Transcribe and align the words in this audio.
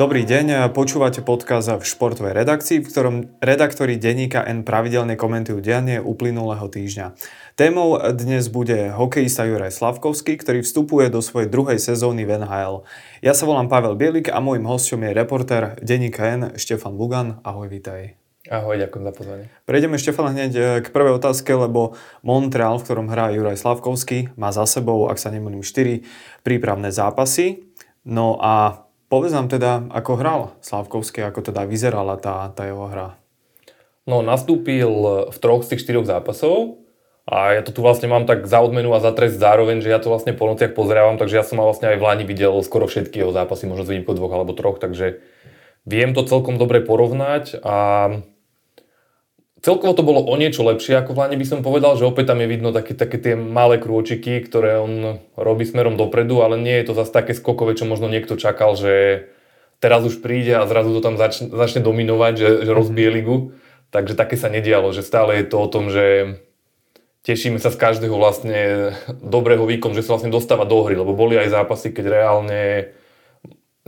Dobrý 0.00 0.24
deň, 0.24 0.72
počúvate 0.72 1.20
podcast 1.20 1.68
v 1.76 1.84
športovej 1.84 2.32
redakcii, 2.32 2.80
v 2.80 2.88
ktorom 2.88 3.16
redaktori 3.36 4.00
denníka 4.00 4.40
N 4.48 4.64
pravidelne 4.64 5.12
komentujú 5.12 5.60
dianie 5.60 6.00
uplynulého 6.00 6.72
týždňa. 6.72 7.12
Témou 7.52 8.00
dnes 8.16 8.48
bude 8.48 8.96
hokejista 8.96 9.44
Juraj 9.44 9.76
Slavkovský, 9.76 10.40
ktorý 10.40 10.64
vstupuje 10.64 11.12
do 11.12 11.20
svojej 11.20 11.52
druhej 11.52 11.76
sezóny 11.76 12.24
v 12.24 12.40
NHL. 12.40 12.88
Ja 13.20 13.36
sa 13.36 13.44
volám 13.44 13.68
Pavel 13.68 13.92
Bielik 13.92 14.32
a 14.32 14.40
môjim 14.40 14.64
hostom 14.64 15.04
je 15.04 15.12
reportér 15.12 15.76
denníka 15.84 16.24
N 16.32 16.56
Štefan 16.56 16.96
Bugan. 16.96 17.44
Ahoj, 17.44 17.68
vítaj. 17.68 18.16
Ahoj, 18.48 18.80
ďakujem 18.80 19.04
za 19.04 19.12
pozvanie. 19.12 19.46
Prejdeme 19.68 20.00
Štefan 20.00 20.32
hneď 20.32 20.52
eh, 20.56 20.64
k 20.80 20.88
prvej 20.96 21.20
otázke, 21.20 21.52
lebo 21.52 21.92
Montreal, 22.24 22.80
v 22.80 22.88
ktorom 22.88 23.12
hrá 23.12 23.36
Juraj 23.36 23.60
Slavkovský, 23.60 24.32
má 24.40 24.48
za 24.48 24.64
sebou, 24.64 25.12
ak 25.12 25.20
sa 25.20 25.28
nemýlim, 25.28 25.60
4 25.60 26.08
prípravné 26.40 26.88
zápasy. 26.88 27.68
No 28.08 28.40
a 28.40 28.88
povedz 29.10 29.34
nám 29.34 29.50
teda, 29.50 29.90
ako 29.90 30.12
hral 30.16 30.40
Slavkovský, 30.62 31.26
ako 31.26 31.50
teda 31.50 31.66
vyzerala 31.66 32.16
tá, 32.16 32.48
tá 32.54 32.64
jeho 32.64 32.86
hra. 32.86 33.18
No, 34.08 34.22
nastúpil 34.22 34.88
v 35.28 35.38
troch 35.42 35.66
z 35.66 35.74
tých 35.76 35.84
štyroch 35.84 36.08
zápasov 36.08 36.80
a 37.28 37.58
ja 37.58 37.62
to 37.62 37.74
tu 37.74 37.84
vlastne 37.84 38.08
mám 38.08 38.24
tak 38.24 38.48
za 38.48 38.62
odmenu 38.62 38.90
a 38.96 39.02
za 39.02 39.12
trest 39.12 39.36
zároveň, 39.36 39.84
že 39.84 39.92
ja 39.92 40.00
to 40.00 40.08
vlastne 40.08 40.32
po 40.32 40.48
nociach 40.48 40.72
pozerávam, 40.72 41.20
takže 41.20 41.36
ja 41.36 41.44
som 41.44 41.60
vlastne 41.60 41.92
aj 41.92 41.98
v 42.00 42.06
Lani 42.06 42.24
videl 42.24 42.54
skoro 42.64 42.88
všetky 42.88 43.20
jeho 43.20 43.34
zápasy, 43.34 43.68
možno 43.68 43.84
z 43.84 43.98
výnimkou 43.98 44.16
dvoch 44.16 44.32
alebo 44.32 44.56
troch, 44.56 44.80
takže 44.80 45.20
viem 45.84 46.16
to 46.16 46.24
celkom 46.24 46.56
dobre 46.56 46.80
porovnať 46.80 47.60
a 47.60 47.76
Celkovo 49.60 49.92
to 49.92 50.00
bolo 50.00 50.24
o 50.24 50.34
niečo 50.40 50.64
lepšie 50.64 50.96
ako 51.04 51.12
v 51.12 51.20
Lani 51.20 51.36
by 51.36 51.44
som 51.44 51.60
povedal, 51.60 51.92
že 52.00 52.08
opäť 52.08 52.32
tam 52.32 52.40
je 52.40 52.48
vidno 52.48 52.72
také, 52.72 52.96
také 52.96 53.20
tie 53.20 53.34
malé 53.36 53.76
krôčiky, 53.76 54.40
ktoré 54.40 54.80
on 54.80 55.20
robí 55.36 55.68
smerom 55.68 56.00
dopredu, 56.00 56.40
ale 56.40 56.56
nie 56.56 56.80
je 56.80 56.88
to 56.88 56.94
zase 56.96 57.12
také 57.12 57.36
skokové, 57.36 57.76
čo 57.76 57.84
možno 57.84 58.08
niekto 58.08 58.40
čakal, 58.40 58.72
že 58.72 59.28
teraz 59.76 60.00
už 60.00 60.24
príde 60.24 60.56
a 60.56 60.64
zrazu 60.64 60.96
to 60.96 61.04
tam 61.04 61.20
začne, 61.20 61.52
začne 61.52 61.84
dominovať, 61.84 62.34
že, 62.40 62.50
že 62.64 62.72
rozbije 62.72 63.10
ligu. 63.12 63.36
Takže 63.90 64.14
také 64.16 64.40
sa 64.40 64.48
nedialo, 64.48 64.96
že 64.96 65.04
stále 65.04 65.42
je 65.42 65.46
to 65.50 65.56
o 65.60 65.68
tom, 65.68 65.90
že 65.92 66.38
tešíme 67.26 67.60
sa 67.60 67.68
z 67.68 67.76
každého 67.76 68.16
vlastne 68.16 68.92
dobrého 69.20 69.66
výkonu, 69.68 69.92
že 69.92 70.06
sa 70.06 70.16
vlastne 70.16 70.32
dostáva 70.32 70.64
do 70.64 70.80
hry, 70.86 70.96
lebo 70.96 71.12
boli 71.12 71.36
aj 71.36 71.52
zápasy, 71.52 71.92
keď 71.92 72.06
reálne 72.08 72.60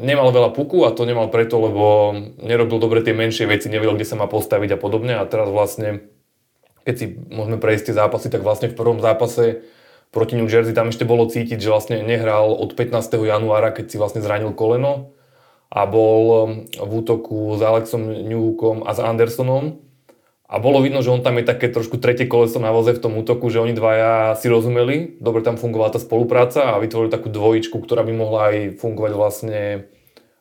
nemal 0.02 0.34
veľa 0.34 0.50
puku 0.50 0.82
a 0.82 0.90
to 0.90 1.06
nemal 1.06 1.30
preto, 1.30 1.62
lebo 1.62 2.12
nerobil 2.42 2.82
dobre 2.82 3.00
tie 3.00 3.14
menšie 3.14 3.46
veci, 3.46 3.70
nevedel, 3.70 3.94
kde 3.94 4.10
sa 4.10 4.18
má 4.18 4.26
postaviť 4.26 4.74
a 4.74 4.78
podobne 4.78 5.14
a 5.16 5.24
teraz 5.24 5.48
vlastne, 5.48 6.10
keď 6.82 6.94
si 6.98 7.06
môžeme 7.30 7.62
prejsť 7.62 7.88
tie 7.88 7.98
zápasy, 7.98 8.26
tak 8.28 8.42
vlastne 8.42 8.68
v 8.68 8.76
prvom 8.76 8.98
zápase 8.98 9.62
proti 10.10 10.36
New 10.36 10.50
Jersey 10.50 10.74
tam 10.74 10.90
ešte 10.90 11.08
bolo 11.08 11.30
cítiť, 11.30 11.56
že 11.56 11.72
vlastne 11.72 12.02
nehral 12.02 12.52
od 12.52 12.74
15. 12.74 12.98
januára, 13.22 13.70
keď 13.70 13.84
si 13.88 13.96
vlastne 13.96 14.20
zranil 14.20 14.52
koleno 14.52 15.14
a 15.72 15.88
bol 15.88 16.52
v 16.68 16.90
útoku 16.92 17.56
s 17.56 17.60
Alexom 17.64 18.04
Newhookom 18.28 18.84
a 18.84 18.92
s 18.92 19.00
Andersonom 19.00 19.80
a 20.52 20.60
bolo 20.60 20.84
vidno, 20.84 21.00
že 21.00 21.08
on 21.08 21.24
tam 21.24 21.40
je 21.40 21.48
také 21.48 21.72
trošku 21.72 21.96
tretie 21.96 22.28
koleso 22.28 22.60
na 22.60 22.68
voze 22.76 22.92
v 22.92 23.00
tom 23.00 23.16
útoku, 23.16 23.48
že 23.48 23.64
oni 23.64 23.72
dvaja 23.72 24.36
si 24.36 24.52
rozumeli, 24.52 25.16
dobre 25.16 25.40
tam 25.40 25.56
fungovala 25.56 25.96
tá 25.96 26.00
spolupráca 26.02 26.76
a 26.76 26.82
vytvorili 26.84 27.08
takú 27.08 27.32
dvojičku, 27.32 27.80
ktorá 27.80 28.04
by 28.04 28.12
mohla 28.12 28.52
aj 28.52 28.56
fungovať 28.76 29.12
vlastne 29.16 29.60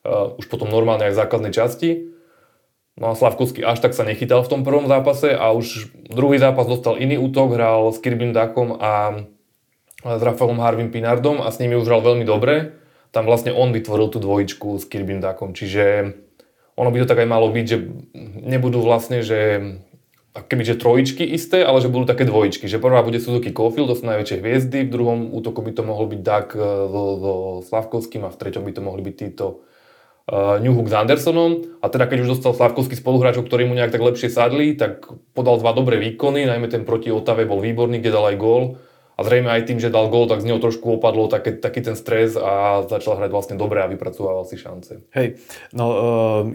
uh, 0.04 0.36
už 0.36 0.52
potom 0.52 0.68
normálne 0.68 1.08
aj 1.08 1.16
v 1.16 1.20
základnej 1.24 1.52
časti. 1.56 1.90
No 3.00 3.08
a 3.08 3.16
Slavkovský 3.16 3.64
až 3.64 3.80
tak 3.80 3.96
sa 3.96 4.04
nechytal 4.04 4.44
v 4.44 4.52
tom 4.52 4.60
prvom 4.68 4.84
zápase 4.84 5.32
a 5.32 5.48
už 5.56 5.88
druhý 6.12 6.36
zápas 6.36 6.68
dostal 6.68 7.00
iný 7.00 7.16
útok, 7.16 7.56
hral 7.56 7.88
s 7.88 7.96
Kirbym 7.96 8.36
Dakom 8.36 8.76
a 8.76 9.24
s 10.04 10.20
Rafaelom 10.20 10.60
Harvim 10.60 10.92
Pinardom 10.92 11.40
a 11.40 11.48
s 11.48 11.56
nimi 11.56 11.72
už 11.72 11.88
hral 11.88 12.04
veľmi 12.04 12.28
dobre. 12.28 12.76
Tam 13.16 13.24
vlastne 13.24 13.56
on 13.56 13.72
vytvoril 13.72 14.12
tú 14.12 14.20
dvojičku 14.20 14.76
s 14.76 14.84
Kirbym 14.84 15.24
Dakom, 15.24 15.56
čiže 15.56 16.12
ono 16.76 16.92
by 16.92 17.00
to 17.00 17.08
tak 17.08 17.24
aj 17.24 17.28
malo 17.32 17.48
byť, 17.48 17.64
že 17.64 17.78
nebudú 18.44 18.84
vlastne, 18.84 19.24
že 19.24 19.40
kebyže 20.32 20.80
trojičky 20.80 21.28
isté, 21.28 21.60
ale 21.60 21.84
že 21.84 21.92
budú 21.92 22.08
také 22.08 22.24
dvojičky. 22.24 22.64
Že 22.64 22.80
prvá 22.80 23.04
bude 23.04 23.20
Suzuki 23.20 23.52
Caulfield, 23.52 23.92
to 23.92 24.00
sú 24.00 24.04
najväčšie 24.08 24.40
hviezdy, 24.40 24.78
v 24.88 24.92
druhom 24.92 25.20
útoku 25.28 25.60
by 25.60 25.76
to 25.76 25.84
mohol 25.84 26.08
byť 26.08 26.20
e, 26.24 26.32
so, 26.88 27.02
so 27.20 27.32
Slavkovským 27.68 28.24
a 28.24 28.32
v 28.32 28.38
treťom 28.40 28.64
by 28.64 28.72
to 28.72 28.80
mohli 28.80 29.04
byť 29.04 29.14
títo 29.20 29.60
uh, 30.32 30.56
Newhook 30.56 30.88
s 30.88 30.96
Andersonom. 30.96 31.84
A 31.84 31.92
teda 31.92 32.08
keď 32.08 32.24
už 32.24 32.40
dostal 32.40 32.56
Slavkovský 32.56 32.96
spoluhráčov, 32.96 33.44
ktorí 33.44 33.68
mu 33.68 33.76
nejak 33.76 33.92
tak 33.92 34.00
lepšie 34.00 34.32
sadli, 34.32 34.72
tak 34.72 35.04
podal 35.36 35.60
dva 35.60 35.76
dobré 35.76 36.00
výkony, 36.00 36.48
najmä 36.48 36.72
ten 36.72 36.88
proti 36.88 37.12
Otave 37.12 37.44
bol 37.44 37.60
výborný, 37.60 38.00
kde 38.00 38.14
dal 38.16 38.32
aj 38.32 38.36
gól 38.40 38.80
a 39.22 39.26
zrejme 39.26 39.46
aj 39.46 39.70
tým, 39.70 39.78
že 39.78 39.94
dal 39.94 40.10
gól, 40.10 40.26
tak 40.26 40.42
z 40.42 40.50
neho 40.50 40.58
trošku 40.58 40.98
opadlo 40.98 41.30
také, 41.30 41.54
taký 41.54 41.86
ten 41.86 41.94
stres 41.94 42.34
a 42.34 42.82
začal 42.90 43.22
hrať 43.22 43.30
vlastne 43.30 43.54
dobre 43.54 43.78
a 43.78 43.86
vypracovával 43.86 44.42
si 44.42 44.58
šance. 44.58 45.06
Hej, 45.14 45.38
no 45.70 45.86
uh, 45.86 45.96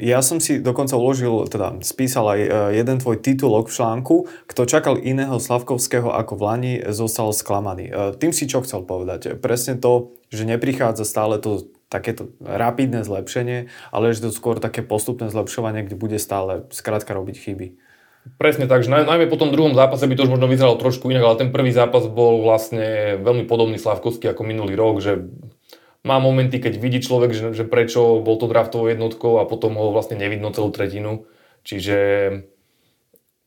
ja 0.03 0.19
som 0.19 0.43
si 0.43 0.59
dokonca 0.59 0.99
uložil, 0.99 1.47
teda 1.47 1.79
spísal 1.79 2.27
aj 2.27 2.39
uh, 2.43 2.49
jeden 2.75 2.99
tvoj 2.99 3.23
titulok 3.23 3.71
v 3.71 3.75
článku, 3.79 4.15
kto 4.51 4.61
čakal 4.67 4.99
iného 4.99 5.39
Slavkovského 5.39 6.11
ako 6.11 6.33
v 6.35 6.41
Lani, 6.43 6.73
zostal 6.91 7.31
sklamaný. 7.31 7.87
Uh, 7.87 8.11
tým 8.11 8.35
si 8.35 8.43
čo 8.51 8.59
chcel 8.59 8.83
povedať? 8.83 9.39
Presne 9.39 9.79
to, 9.79 10.11
že 10.27 10.43
neprichádza 10.43 11.07
stále 11.07 11.39
to 11.39 11.71
takéto 11.87 12.35
rapidné 12.43 13.07
zlepšenie, 13.07 13.71
ale 13.95 14.11
že 14.11 14.27
to 14.27 14.35
skôr 14.35 14.59
také 14.59 14.83
postupné 14.83 15.31
zlepšovanie, 15.31 15.87
kde 15.87 15.95
bude 15.95 16.19
stále 16.19 16.67
skrátka 16.67 17.15
robiť 17.15 17.35
chyby. 17.39 17.67
Presne 18.35 18.67
tak, 18.67 18.83
že 18.83 18.91
najmä 18.91 19.31
po 19.31 19.39
tom 19.39 19.55
druhom 19.55 19.71
zápase 19.71 20.03
by 20.03 20.15
to 20.19 20.27
už 20.27 20.35
možno 20.35 20.51
vyzeralo 20.51 20.75
trošku 20.75 21.07
inak, 21.07 21.23
ale 21.23 21.39
ten 21.39 21.49
prvý 21.55 21.71
zápas 21.71 22.03
bol 22.11 22.43
vlastne 22.43 23.15
veľmi 23.23 23.47
podobný 23.47 23.79
Slavkovský 23.79 24.27
ako 24.27 24.43
minulý 24.43 24.75
rok, 24.75 24.99
že 24.99 25.31
má 26.03 26.19
momenty, 26.19 26.59
keď 26.59 26.73
vidí 26.79 26.99
človek, 26.99 27.31
že, 27.31 27.47
že 27.55 27.63
prečo 27.63 28.19
bol 28.19 28.35
to 28.35 28.51
draftovou 28.51 28.91
jednotkou 28.91 29.39
a 29.39 29.47
potom 29.47 29.75
ho 29.79 29.95
vlastne 29.95 30.19
nevidno 30.19 30.51
celú 30.51 30.71
tretinu. 30.71 31.27
Čiže 31.67 31.97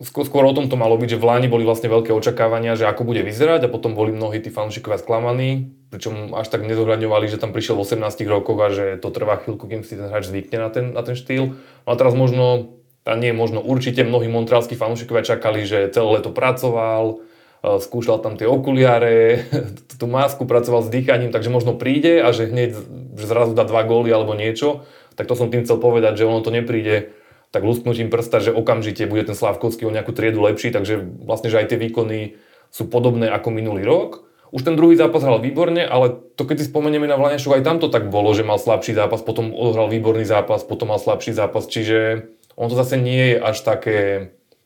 skôr, 0.01 0.45
o 0.49 0.57
tom 0.57 0.73
to 0.73 0.81
malo 0.81 0.97
byť, 0.97 1.17
že 1.17 1.21
v 1.21 1.29
Láni 1.29 1.49
boli 1.49 1.65
vlastne 1.65 1.93
veľké 1.93 2.13
očakávania, 2.17 2.77
že 2.77 2.89
ako 2.89 3.05
bude 3.05 3.21
vyzerať 3.21 3.69
a 3.69 3.73
potom 3.73 3.93
boli 3.93 4.17
mnohí 4.17 4.41
tí 4.41 4.49
fanúšikovia 4.49 4.97
sklamaní, 4.97 5.77
pričom 5.93 6.33
až 6.33 6.49
tak 6.49 6.65
nezohľadňovali, 6.65 7.29
že 7.29 7.41
tam 7.41 7.53
prišiel 7.53 7.77
v 7.77 7.85
18 7.85 8.25
rokoch 8.29 8.59
a 8.61 8.69
že 8.73 8.85
to 9.01 9.13
trvá 9.13 9.41
chvíľku, 9.41 9.69
kým 9.69 9.85
si 9.85 10.01
ten 10.01 10.09
hráč 10.09 10.33
zvykne 10.33 10.57
na 10.57 10.71
ten, 10.73 10.85
na 10.97 11.05
ten 11.05 11.17
štýl. 11.17 11.57
No 11.85 11.89
a 11.93 11.97
teraz 12.01 12.17
možno 12.17 12.77
a 13.05 13.17
nie 13.17 13.33
možno 13.33 13.65
určite 13.65 14.05
mnohí 14.05 14.29
montrealskí 14.29 14.77
fanúšikovia 14.77 15.25
čakali, 15.25 15.65
že 15.65 15.89
celé 15.89 16.21
leto 16.21 16.31
pracoval, 16.31 17.25
e, 17.65 17.81
skúšal 17.81 18.21
tam 18.21 18.37
tie 18.37 18.45
okuliare, 18.45 19.49
tú 20.01 20.07
masku, 20.07 20.45
pracoval 20.45 20.85
s 20.85 20.93
dýchaním, 20.93 21.33
takže 21.33 21.49
možno 21.49 21.77
príde 21.77 22.21
a 22.21 22.31
že 22.31 22.49
hneď 22.49 22.77
zrazu 23.17 23.57
dá 23.57 23.65
dva 23.65 23.83
góly 23.85 24.13
alebo 24.13 24.37
niečo, 24.37 24.85
tak 25.17 25.27
to 25.27 25.35
som 25.35 25.49
tým 25.49 25.65
chcel 25.65 25.81
povedať, 25.81 26.21
že 26.21 26.29
ono 26.29 26.45
to 26.45 26.53
nepríde 26.53 27.13
tak 27.51 27.67
lusknutím 27.67 28.15
prsta, 28.15 28.39
že 28.39 28.55
okamžite 28.55 29.11
bude 29.11 29.27
ten 29.27 29.35
Slavkovský 29.35 29.83
o 29.83 29.91
nejakú 29.91 30.15
triedu 30.15 30.39
lepší, 30.39 30.71
takže 30.71 31.03
vlastne, 31.03 31.51
že 31.51 31.59
aj 31.59 31.75
tie 31.75 31.83
výkony 31.83 32.39
sú 32.71 32.87
podobné 32.87 33.27
ako 33.27 33.51
minulý 33.51 33.83
rok. 33.83 34.23
Už 34.55 34.63
ten 34.63 34.79
druhý 34.79 34.95
zápas 34.95 35.23
hral 35.23 35.43
výborne, 35.43 35.83
ale 35.83 36.15
to 36.39 36.47
keď 36.47 36.63
si 36.63 36.71
spomenieme 36.71 37.07
na 37.07 37.19
Vlaňašov, 37.19 37.59
aj 37.59 37.67
tam 37.67 37.79
to 37.83 37.91
tak 37.91 38.11
bolo, 38.11 38.31
že 38.35 38.47
mal 38.47 38.59
slabší 38.59 38.95
zápas, 38.95 39.23
potom 39.23 39.51
odohral 39.51 39.91
výborný 39.91 40.27
zápas, 40.27 40.63
potom 40.63 40.95
mal 40.95 41.03
slabší 41.03 41.35
zápas, 41.35 41.67
čiže 41.67 42.31
on 42.57 42.71
to 42.71 42.77
zase 42.79 42.99
nie 42.99 43.35
je 43.35 43.37
až 43.39 43.57
také, 43.63 43.99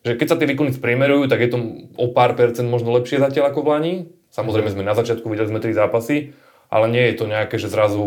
že 0.04 0.20
keď 0.20 0.26
sa 0.28 0.36
tie 0.36 0.48
výkony 0.48 0.76
spriemerujú, 0.76 1.28
tak 1.28 1.40
je 1.40 1.50
to 1.52 1.58
o 1.96 2.12
pár 2.12 2.36
percent 2.36 2.68
možno 2.68 2.92
lepšie 2.92 3.20
zatiaľ 3.20 3.50
ako 3.50 3.60
v 3.64 3.68
Lani. 3.72 3.94
Samozrejme 4.34 4.68
sme 4.68 4.84
na 4.84 4.98
začiatku 4.98 5.24
videli 5.30 5.48
sme 5.48 5.62
tri 5.62 5.72
zápasy, 5.72 6.34
ale 6.68 6.90
nie 6.90 7.04
je 7.08 7.14
to 7.22 7.30
nejaké, 7.30 7.54
že 7.54 7.70
zrazu 7.70 8.02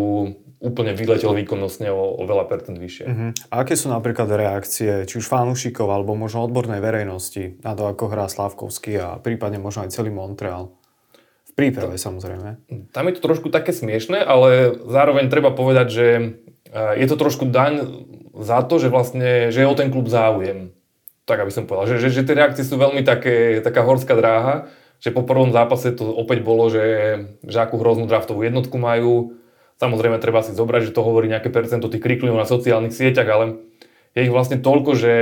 úplne 0.58 0.92
vyletel 0.98 1.38
výkonnostne 1.38 1.94
o, 1.94 2.18
o 2.18 2.24
veľa 2.26 2.50
percent 2.50 2.76
vyššie. 2.82 3.06
Uh-huh. 3.06 3.30
A 3.54 3.62
aké 3.62 3.78
sú 3.78 3.94
napríklad 3.94 4.26
reakcie, 4.26 5.06
či 5.06 5.22
už 5.22 5.30
fanúšikov, 5.30 5.86
alebo 5.86 6.18
možno 6.18 6.44
odbornej 6.44 6.82
verejnosti 6.82 7.62
na 7.62 7.78
to, 7.78 7.86
ako 7.86 8.10
hrá 8.10 8.26
Slavkovský 8.26 8.98
a 8.98 9.22
prípadne 9.22 9.62
možno 9.62 9.86
aj 9.86 9.94
celý 9.94 10.10
Montreal? 10.10 10.74
V 11.46 11.52
príprave 11.54 12.02
samozrejme. 12.02 12.58
Tam 12.90 13.06
je 13.06 13.14
to 13.18 13.22
trošku 13.22 13.54
také 13.54 13.70
smiešne, 13.70 14.18
ale 14.18 14.74
zároveň 14.90 15.30
treba 15.30 15.54
povedať, 15.54 15.88
že 15.94 16.08
eh, 16.18 16.94
je 16.98 17.06
to 17.06 17.16
trošku 17.22 17.46
daň 17.48 17.74
za 18.42 18.62
to, 18.66 18.78
že 18.78 18.90
vlastne, 18.92 19.50
že 19.54 19.64
je 19.64 19.68
o 19.70 19.78
ten 19.78 19.90
klub 19.90 20.10
záujem. 20.10 20.74
Tak 21.28 21.44
aby 21.44 21.52
som 21.52 21.68
povedal, 21.68 21.98
že, 21.98 22.08
že, 22.08 22.22
že 22.22 22.24
tie 22.24 22.40
reakcie 22.40 22.64
sú 22.64 22.80
veľmi 22.80 23.04
také, 23.04 23.60
taká 23.60 23.84
horská 23.84 24.16
dráha, 24.16 24.72
že 25.04 25.14
po 25.14 25.28
prvom 25.28 25.52
zápase 25.52 25.94
to 25.94 26.08
opäť 26.08 26.42
bolo, 26.42 26.72
že, 26.72 26.86
že 27.44 27.58
akú 27.60 27.78
hroznú 27.78 28.08
draftovú 28.10 28.42
jednotku 28.42 28.80
majú. 28.80 29.38
Samozrejme 29.78 30.18
treba 30.18 30.42
si 30.42 30.58
zobrať, 30.58 30.90
že 30.90 30.96
to 30.96 31.06
hovorí 31.06 31.30
nejaké 31.30 31.54
percento 31.54 31.92
tých 31.92 32.02
kriklinov 32.02 32.42
na 32.42 32.50
sociálnych 32.50 32.96
sieťach, 32.96 33.30
ale 33.30 33.62
je 34.18 34.26
ich 34.26 34.34
vlastne 34.34 34.58
toľko, 34.58 34.92
že 34.98 35.14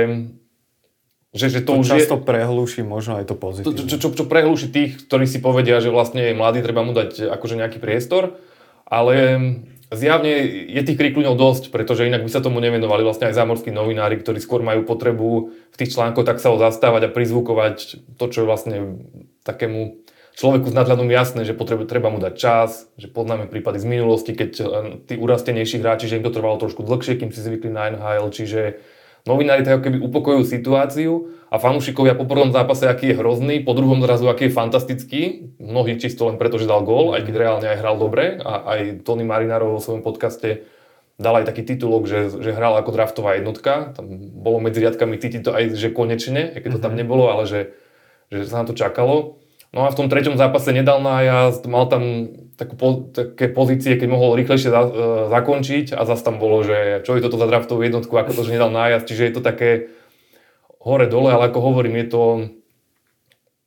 že, 1.36 1.52
že 1.52 1.60
to, 1.60 1.76
to 1.76 1.80
už 1.84 1.86
často 2.00 2.16
je, 2.16 2.24
prehluší 2.24 2.80
možno 2.80 3.20
aj 3.20 3.28
to 3.28 3.36
pozitívne. 3.36 3.84
Čo, 3.84 4.00
čo, 4.00 4.08
čo 4.08 4.24
prehluší 4.24 4.72
tých, 4.72 5.04
ktorí 5.04 5.28
si 5.28 5.44
povedia, 5.44 5.84
že 5.84 5.92
vlastne 5.92 6.32
mladý, 6.32 6.64
treba 6.64 6.80
mu 6.80 6.96
dať 6.96 7.28
akože 7.28 7.60
nejaký 7.60 7.76
priestor, 7.76 8.40
ale 8.88 9.36
Zjavne 9.86 10.42
je 10.66 10.82
tých 10.82 10.98
krikľuňov 10.98 11.38
dosť, 11.38 11.70
pretože 11.70 12.10
inak 12.10 12.26
by 12.26 12.30
sa 12.30 12.42
tomu 12.42 12.58
nevenovali 12.58 13.06
vlastne 13.06 13.30
aj 13.30 13.38
zámorskí 13.38 13.70
novinári, 13.70 14.18
ktorí 14.18 14.42
skôr 14.42 14.58
majú 14.58 14.82
potrebu 14.82 15.54
v 15.54 15.76
tých 15.78 15.94
článkoch 15.94 16.26
tak 16.26 16.42
sa 16.42 16.50
ho 16.50 16.58
zastávať 16.58 17.06
a 17.06 17.14
prizvukovať 17.14 18.02
to, 18.18 18.24
čo 18.26 18.42
je 18.42 18.48
vlastne 18.50 18.76
takému 19.46 20.02
človeku 20.34 20.68
s 20.68 20.76
nadhľadom 20.76 21.06
jasné, 21.06 21.46
že 21.46 21.54
potrebe, 21.54 21.86
treba 21.86 22.10
mu 22.10 22.18
dať 22.18 22.34
čas, 22.34 22.90
že 22.98 23.06
poznáme 23.06 23.46
prípady 23.46 23.78
z 23.78 23.86
minulosti, 23.86 24.34
keď 24.34 24.50
tí 25.06 25.14
urastenejší 25.14 25.78
hráči, 25.78 26.10
že 26.10 26.18
im 26.18 26.26
to 26.26 26.34
trvalo 26.34 26.58
trošku 26.58 26.82
dlhšie, 26.82 27.22
kým 27.22 27.30
si 27.30 27.40
zvykli 27.40 27.70
na 27.70 27.94
NHL, 27.94 28.28
čiže 28.34 28.82
novinári 29.26 29.66
tak 29.66 29.82
keby 29.82 29.98
upokojujú 30.00 30.44
situáciu 30.46 31.12
a 31.50 31.58
fanúšikovia 31.58 32.14
po 32.14 32.26
prvom 32.26 32.54
zápase, 32.54 32.86
aký 32.86 33.12
je 33.12 33.18
hrozný, 33.18 33.62
po 33.62 33.74
druhom 33.74 33.98
zrazu, 34.02 34.30
aký 34.30 34.48
je 34.50 34.56
fantastický, 34.56 35.22
mnohí 35.58 35.98
čisto 35.98 36.30
len 36.30 36.38
preto, 36.38 36.58
že 36.58 36.70
dal 36.70 36.86
gól, 36.86 37.14
aj 37.14 37.26
keď 37.26 37.34
reálne 37.34 37.66
aj 37.70 37.78
hral 37.82 37.96
dobre 37.98 38.38
a 38.38 38.66
aj 38.78 39.02
Tony 39.02 39.26
Marinarov 39.26 39.78
vo 39.78 39.80
svojom 39.82 40.02
podcaste 40.06 40.66
dal 41.16 41.42
aj 41.42 41.48
taký 41.48 41.64
titulok, 41.64 42.04
že, 42.06 42.28
že 42.28 42.52
hral 42.52 42.76
ako 42.76 42.92
draftová 42.92 43.40
jednotka, 43.40 43.96
tam 43.96 44.06
bolo 44.36 44.60
medzi 44.60 44.84
riadkami 44.84 45.16
cítiť 45.16 45.42
to 45.42 45.50
aj, 45.52 45.64
že 45.74 45.88
konečne, 45.90 46.52
keď 46.60 46.76
to 46.76 46.80
tam 46.80 46.92
mhm. 46.94 46.98
nebolo, 47.02 47.32
ale 47.32 47.48
že, 47.48 47.60
že 48.30 48.46
sa 48.46 48.62
na 48.62 48.68
to 48.68 48.76
čakalo. 48.76 49.40
No 49.74 49.84
a 49.84 49.92
v 49.92 49.98
tom 49.98 50.08
treťom 50.08 50.38
zápase 50.38 50.70
nedal 50.70 51.02
nájazd, 51.02 51.66
mal 51.66 51.90
tam 51.90 52.30
takú, 52.56 52.74
po, 52.74 52.88
také 53.12 53.52
pozície, 53.52 54.00
keď 54.00 54.08
mohol 54.08 54.36
rýchlejšie 54.40 54.72
za, 54.72 54.82
e, 54.82 54.90
zakončiť 55.28 55.92
a 55.92 56.02
zase 56.08 56.24
tam 56.24 56.40
bolo, 56.40 56.64
že 56.64 57.04
čo 57.04 57.14
je 57.14 57.24
toto 57.24 57.36
za 57.36 57.46
draftovú 57.46 57.84
jednotku, 57.84 58.12
ako 58.16 58.32
to, 58.32 58.42
že 58.48 58.56
nedal 58.56 58.72
nájazd, 58.72 59.06
čiže 59.06 59.24
je 59.28 59.34
to 59.36 59.42
také 59.44 59.70
hore-dole, 60.80 61.30
ale 61.30 61.52
ako 61.52 61.60
hovorím, 61.60 62.00
je 62.02 62.08
to 62.10 62.22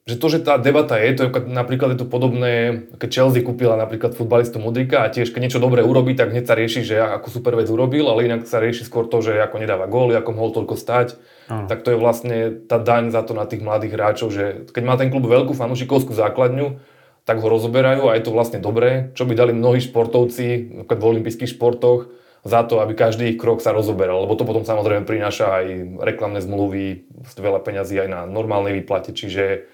že 0.10 0.18
to, 0.18 0.28
že 0.34 0.40
tá 0.42 0.58
debata 0.58 0.98
je, 0.98 1.14
to 1.14 1.22
je 1.30 1.32
napríklad 1.46 1.94
je 1.94 2.02
to 2.02 2.08
podobné, 2.10 2.82
keď 2.98 3.10
Chelsea 3.14 3.46
kúpila 3.46 3.78
napríklad 3.78 4.18
futbalistu 4.18 4.58
Modrika 4.58 5.06
a 5.06 5.12
tiež 5.14 5.30
keď 5.30 5.42
niečo 5.46 5.62
dobré 5.62 5.86
urobí, 5.86 6.18
tak 6.18 6.34
hneď 6.34 6.50
sa 6.50 6.58
rieši, 6.58 6.82
že 6.82 6.98
ako 6.98 7.30
super 7.30 7.54
vec 7.54 7.70
urobil, 7.70 8.10
ale 8.10 8.26
inak 8.26 8.50
sa 8.50 8.58
rieši 8.58 8.90
skôr 8.90 9.06
to, 9.06 9.22
že 9.22 9.38
ako 9.38 9.62
nedáva 9.62 9.86
góly, 9.86 10.18
ako 10.18 10.34
mohol 10.34 10.50
toľko 10.50 10.74
stať. 10.82 11.14
Ano. 11.46 11.70
Tak 11.70 11.86
to 11.86 11.94
je 11.94 12.02
vlastne 12.02 12.38
tá 12.66 12.82
daň 12.82 13.14
za 13.14 13.22
to 13.22 13.38
na 13.38 13.46
tých 13.46 13.62
mladých 13.62 13.94
hráčov, 13.94 14.34
že 14.34 14.66
keď 14.74 14.84
má 14.90 14.98
ten 14.98 15.14
klub 15.14 15.30
veľkú 15.30 15.54
fanúšikovskú 15.54 16.18
základňu, 16.18 16.82
tak 17.30 17.46
ho 17.46 17.46
rozoberajú 17.46 18.10
a 18.10 18.18
je 18.18 18.26
to 18.26 18.34
vlastne 18.34 18.58
dobré, 18.58 19.14
čo 19.14 19.30
by 19.30 19.38
dali 19.38 19.54
mnohí 19.54 19.78
športovci, 19.86 20.82
v 20.90 20.90
olympijských 20.90 21.54
športoch, 21.54 22.10
za 22.42 22.66
to, 22.66 22.82
aby 22.82 22.98
každý 22.98 23.36
ich 23.36 23.38
krok 23.38 23.62
sa 23.62 23.70
rozoberal, 23.70 24.26
lebo 24.26 24.34
to 24.34 24.50
potom 24.50 24.66
samozrejme 24.66 25.06
prináša 25.06 25.62
aj 25.62 25.66
reklamné 26.02 26.42
zmluvy, 26.42 27.06
veľa 27.38 27.62
peňazí 27.62 28.02
aj 28.02 28.10
na 28.10 28.22
normálnej 28.26 28.82
výplate, 28.82 29.14
čiže 29.14 29.70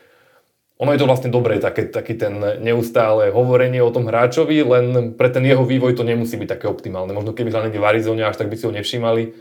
ono 0.75 0.91
je 0.91 0.99
to 0.99 1.07
vlastne 1.07 1.31
dobré, 1.31 1.63
také, 1.63 1.87
taký 1.87 2.19
ten 2.19 2.35
neustále 2.59 3.31
hovorenie 3.31 3.79
o 3.79 3.93
tom 3.95 4.11
hráčovi, 4.11 4.59
len 4.59 5.15
pre 5.15 5.31
ten 5.31 5.47
jeho 5.47 5.63
vývoj 5.63 5.95
to 5.95 6.03
nemusí 6.03 6.35
byť 6.35 6.59
také 6.59 6.67
optimálne. 6.67 7.15
Možno 7.15 7.31
keby 7.31 7.47
hľadne 7.47 7.79
v 7.79 7.87
Arizone 7.87 8.27
až 8.27 8.35
tak 8.35 8.51
by 8.51 8.59
si 8.59 8.67
ho 8.67 8.75
nevšímali, 8.75 9.31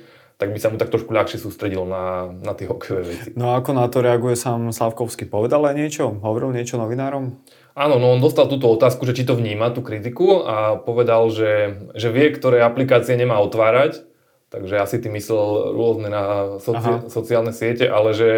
tak 0.45 0.53
by 0.53 0.61
sa 0.61 0.69
mu 0.69 0.77
tak 0.77 0.93
trošku 0.93 1.09
ľahšie 1.09 1.41
sústredil 1.41 1.89
na, 1.89 2.29
na 2.45 2.53
tie 2.53 2.69
hokejové 2.69 3.03
veci. 3.09 3.29
No 3.33 3.57
a 3.57 3.65
ako 3.65 3.73
na 3.73 3.89
to 3.89 4.05
reaguje 4.05 4.37
sám 4.37 4.77
Slavkovský? 4.77 5.25
Povedal 5.25 5.65
aj 5.65 5.73
niečo? 5.73 6.21
Hovoril 6.21 6.53
niečo 6.53 6.77
novinárom? 6.77 7.41
Áno, 7.73 7.97
no 7.97 8.13
on 8.13 8.21
dostal 8.21 8.45
túto 8.45 8.69
otázku, 8.69 9.09
že 9.09 9.17
či 9.17 9.25
to 9.25 9.41
vníma, 9.41 9.73
tú 9.73 9.81
kritiku 9.81 10.45
a 10.45 10.77
povedal, 10.77 11.33
že, 11.33 11.81
že 11.97 12.13
vie, 12.13 12.29
ktoré 12.29 12.61
aplikácie 12.61 13.17
nemá 13.17 13.41
otvárať, 13.41 14.05
takže 14.53 14.85
asi 14.85 15.01
ty 15.01 15.09
myslel 15.09 15.73
rôzne 15.73 16.13
na 16.13 16.23
soci- 16.61 17.09
sociálne 17.09 17.57
siete, 17.57 17.89
ale 17.89 18.13
že 18.13 18.29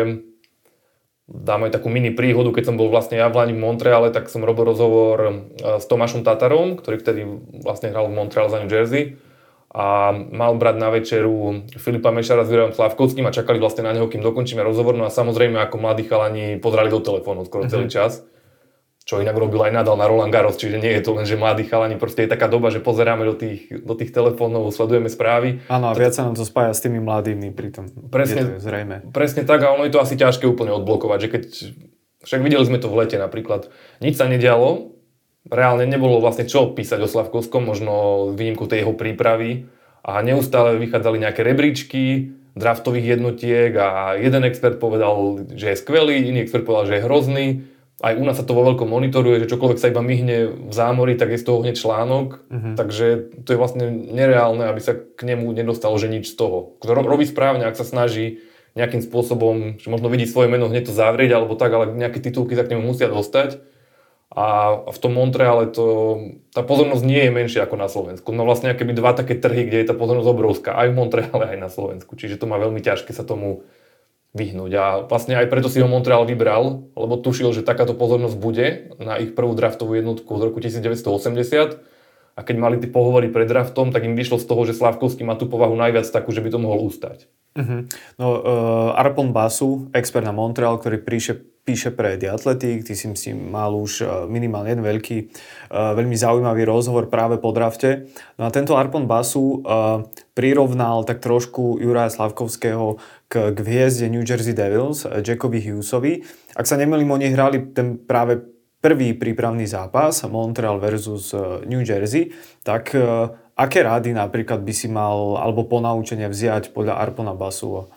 dám 1.27 1.67
aj 1.67 1.75
takú 1.75 1.91
mini 1.91 2.15
príhodu, 2.15 2.55
keď 2.55 2.71
som 2.71 2.79
bol 2.79 2.87
vlastne 2.87 3.19
ja 3.19 3.27
v 3.27 3.35
Lani 3.35 3.55
v 3.59 3.67
Montreale, 3.67 4.15
tak 4.15 4.31
som 4.31 4.47
robil 4.47 4.63
rozhovor 4.63 5.19
e, 5.19 5.31
s 5.83 5.85
Tomášom 5.91 6.23
Tatarom, 6.23 6.79
ktorý 6.79 7.03
vtedy 7.03 7.27
vlastne 7.67 7.91
hral 7.91 8.07
v 8.07 8.15
Montreal 8.15 8.47
za 8.47 8.63
New 8.63 8.71
Jersey 8.71 9.19
a 9.77 10.17
mal 10.17 10.57
brať 10.57 10.77
na 10.81 10.89
večeru 10.89 11.69
Filipa 11.77 12.09
Mešara 12.09 12.49
s 12.49 12.51
Vierom 12.51 12.73
Slavkovským 12.73 13.29
a 13.29 13.37
čakali 13.37 13.61
vlastne 13.61 13.85
na 13.85 13.93
neho, 13.93 14.09
kým 14.09 14.25
dokončíme 14.25 14.65
rozhovor. 14.65 14.97
No 14.97 15.05
a 15.05 15.13
samozrejme, 15.13 15.61
ako 15.61 15.77
mladí 15.77 16.09
chalani 16.09 16.57
pozerali 16.57 16.89
do 16.89 17.05
telefónu 17.05 17.45
skoro 17.45 17.69
celý 17.69 17.93
mm-hmm. 17.93 18.01
čas 18.01 18.25
čo 19.07 19.23
inak 19.23 19.39
robil 19.39 19.63
aj 19.63 19.71
nadal 19.71 19.95
na 19.95 20.11
Roland 20.11 20.35
Garros, 20.35 20.59
čiže 20.59 20.83
nie 20.83 20.91
je 20.99 21.03
to 21.07 21.15
len, 21.15 21.23
že 21.23 21.39
mladí 21.39 21.63
chalani, 21.63 21.95
proste 21.95 22.27
je 22.27 22.35
taká 22.35 22.51
doba, 22.51 22.75
že 22.75 22.83
pozeráme 22.83 23.23
do 23.23 23.39
tých, 23.39 23.71
do 23.71 23.95
tých 23.95 24.11
telefónov, 24.11 24.67
sledujeme 24.75 25.07
správy. 25.07 25.63
Áno, 25.71 25.87
a 25.87 25.93
viac 25.95 26.19
sa 26.19 26.27
nám 26.27 26.35
to 26.35 26.43
spája 26.43 26.75
s 26.75 26.83
tými 26.83 26.99
mladými 26.99 27.55
pritom. 27.55 27.87
Presne, 28.11 28.43
je 28.43 28.59
to 28.59 28.67
zrejme. 28.67 29.07
Presne 29.15 29.47
tak 29.47 29.63
a 29.63 29.71
ono 29.71 29.87
je 29.87 29.95
to 29.95 30.03
asi 30.03 30.19
ťažké 30.19 30.51
úplne 30.51 30.75
odblokovať, 30.75 31.19
že 31.23 31.29
keď, 31.31 31.43
však 32.27 32.41
videli 32.43 32.67
sme 32.67 32.83
to 32.83 32.91
v 32.91 32.99
lete 32.99 33.15
napríklad, 33.15 33.71
nič 34.03 34.19
sa 34.19 34.27
nedialo, 34.27 34.96
reálne 35.51 35.87
nebolo 35.87 36.19
vlastne 36.23 36.47
čo 36.49 36.73
písať 36.73 37.03
o 37.03 37.11
Slavkovskom, 37.11 37.67
možno 37.67 37.93
výnimku 38.35 38.67
tej 38.67 38.87
jeho 38.87 38.95
prípravy 38.95 39.67
a 40.07 40.23
neustále 40.23 40.79
vychádzali 40.79 41.23
nejaké 41.23 41.43
rebríčky, 41.43 42.35
draftových 42.57 43.21
jednotiek 43.21 43.73
a 43.77 44.17
jeden 44.17 44.43
expert 44.49 44.81
povedal, 44.81 45.45
že 45.53 45.77
je 45.77 45.81
skvelý, 45.81 46.25
iný 46.25 46.41
expert 46.47 46.65
povedal, 46.65 46.89
že 46.89 46.97
je 46.99 47.07
hrozný 47.07 47.47
aj 48.05 48.13
u 48.21 48.25
nás 48.29 48.37
sa 48.37 48.45
to 48.45 48.53
vo 48.53 48.69
veľkom 48.69 48.93
monitoruje, 48.93 49.41
že 49.41 49.51
čokoľvek 49.57 49.81
sa 49.81 49.89
iba 49.89 50.05
myhne 50.05 50.69
v 50.69 50.73
zámori, 50.73 51.17
tak 51.17 51.33
je 51.33 51.41
z 51.41 51.49
toho 51.49 51.65
hneď 51.65 51.81
článok. 51.81 52.45
Uh-huh. 52.45 52.75
Takže 52.77 53.33
to 53.49 53.57
je 53.57 53.61
vlastne 53.61 53.89
nereálne, 54.13 54.69
aby 54.69 54.81
sa 54.85 55.01
k 55.01 55.21
nemu 55.25 55.49
nedostalo, 55.57 55.97
že 55.97 56.13
nič 56.13 56.29
z 56.29 56.37
toho. 56.37 56.77
Kto 56.85 56.93
robí 56.93 57.25
správne, 57.25 57.65
ak 57.65 57.81
sa 57.81 57.89
snaží 57.89 58.45
nejakým 58.77 59.01
spôsobom, 59.01 59.81
že 59.81 59.89
možno 59.89 60.13
vidí 60.13 60.29
svoje 60.29 60.53
meno 60.53 60.69
hneď 60.69 60.93
to 60.93 60.93
zavrieť 60.93 61.41
alebo 61.41 61.57
tak, 61.57 61.73
ale 61.73 61.97
nejaké 61.97 62.21
titulky 62.21 62.53
sa 62.53 62.69
k 62.69 62.77
nemu 62.77 62.85
musia 62.85 63.09
dostať. 63.09 63.65
A 64.35 64.75
v 64.91 64.99
tom 64.99 65.15
Montreale 65.15 65.71
to, 65.71 66.19
tá 66.51 66.67
pozornosť 66.67 67.05
nie 67.07 67.23
je 67.25 67.31
menšia 67.31 67.63
ako 67.63 67.77
na 67.79 67.87
Slovensku. 67.87 68.35
No 68.35 68.43
vlastne 68.43 68.75
akéby 68.75 68.91
dva 68.91 69.15
také 69.15 69.39
trhy, 69.39 69.71
kde 69.71 69.79
je 69.81 69.89
tá 69.91 69.95
pozornosť 69.95 70.29
obrovská, 70.29 70.71
aj 70.75 70.91
v 70.91 70.99
Montreale, 70.99 71.45
aj 71.55 71.59
na 71.63 71.71
Slovensku. 71.71 72.19
Čiže 72.19 72.43
to 72.43 72.51
má 72.51 72.59
veľmi 72.59 72.83
ťažké 72.83 73.15
sa 73.15 73.23
tomu 73.23 73.63
vyhnúť. 74.35 74.73
A 74.77 74.85
vlastne 75.07 75.39
aj 75.39 75.47
preto 75.47 75.71
si 75.71 75.79
ho 75.79 75.89
Montreal 75.89 76.27
vybral, 76.27 76.91
lebo 76.99 77.15
tušil, 77.17 77.55
že 77.55 77.65
takáto 77.65 77.95
pozornosť 77.95 78.37
bude 78.37 78.93
na 78.99 79.17
ich 79.17 79.33
prvú 79.33 79.55
draftovú 79.55 79.95
jednotku 79.95 80.29
z 80.37 80.43
roku 80.43 80.59
1980. 80.59 81.81
A 82.37 82.45
keď 82.45 82.57
mali 82.61 82.77
tie 82.77 82.93
pohovory 82.93 83.33
pred 83.33 83.49
draftom, 83.49 83.95
tak 83.95 84.05
im 84.05 84.13
vyšlo 84.13 84.37
z 84.37 84.45
toho, 84.45 84.69
že 84.69 84.77
Slavkovský 84.77 85.25
má 85.25 85.41
tú 85.41 85.49
povahu 85.49 85.73
najviac 85.73 86.05
takú, 86.05 86.37
že 86.37 86.45
by 86.45 86.53
to 86.53 86.61
mohol 86.61 86.85
ustať. 86.85 87.25
Uh-huh. 87.57 87.89
No, 88.21 88.27
uh, 88.37 89.01
Arpon 89.01 89.33
Basu, 89.33 89.89
expert 89.97 90.29
na 90.29 90.37
Montreal, 90.37 90.77
ktorý 90.77 91.01
píše, 91.01 91.41
píše 91.65 91.89
pre 91.89 92.21
The 92.21 92.37
Athletic, 92.37 92.85
ty 92.85 92.93
si 92.93 93.09
si 93.17 93.33
mal 93.33 93.73
už 93.73 93.93
uh, 94.05 94.09
minimálne 94.29 94.77
jeden 94.77 94.85
veľký, 94.85 95.17
uh, 95.73 95.97
veľmi 95.97 96.13
zaujímavý 96.13 96.69
rozhovor 96.69 97.09
práve 97.09 97.41
po 97.41 97.57
drafte. 97.57 98.13
No 98.37 98.45
a 98.45 98.53
tento 98.53 98.77
Arpon 98.77 99.09
Basu 99.09 99.65
uh, 99.65 100.05
prirovnal 100.37 101.09
tak 101.09 101.25
trošku 101.25 101.81
Juraja 101.81 102.13
Slavkovského 102.13 103.01
k, 103.33 103.57
k 103.57 103.59
hviezde 103.65 104.13
New 104.13 104.23
Jersey 104.23 104.53
Devils, 104.53 105.09
Jackovi 105.09 105.65
Hughesovi. 105.65 106.21
Ak 106.55 106.69
sa 106.69 106.77
nemýlim, 106.77 107.09
oni 107.09 107.33
hrali 107.33 107.73
ten 107.73 107.97
práve 107.97 108.45
prvý 108.77 109.17
prípravný 109.17 109.65
zápas 109.65 110.23
Montreal 110.29 110.77
versus 110.79 111.33
New 111.65 111.83
Jersey, 111.83 112.31
tak 112.63 112.93
Aké 113.57 113.81
rády 113.81 114.13
napríklad 114.13 114.61
by 114.61 114.73
si 114.77 114.85
mal, 114.85 115.41
alebo 115.41 115.65
ponaučenia 115.65 116.29
vziať 116.29 116.77
podľa 116.77 117.01
Arpona 117.01 117.33
Basu 117.33 117.73
uh, 117.73 117.89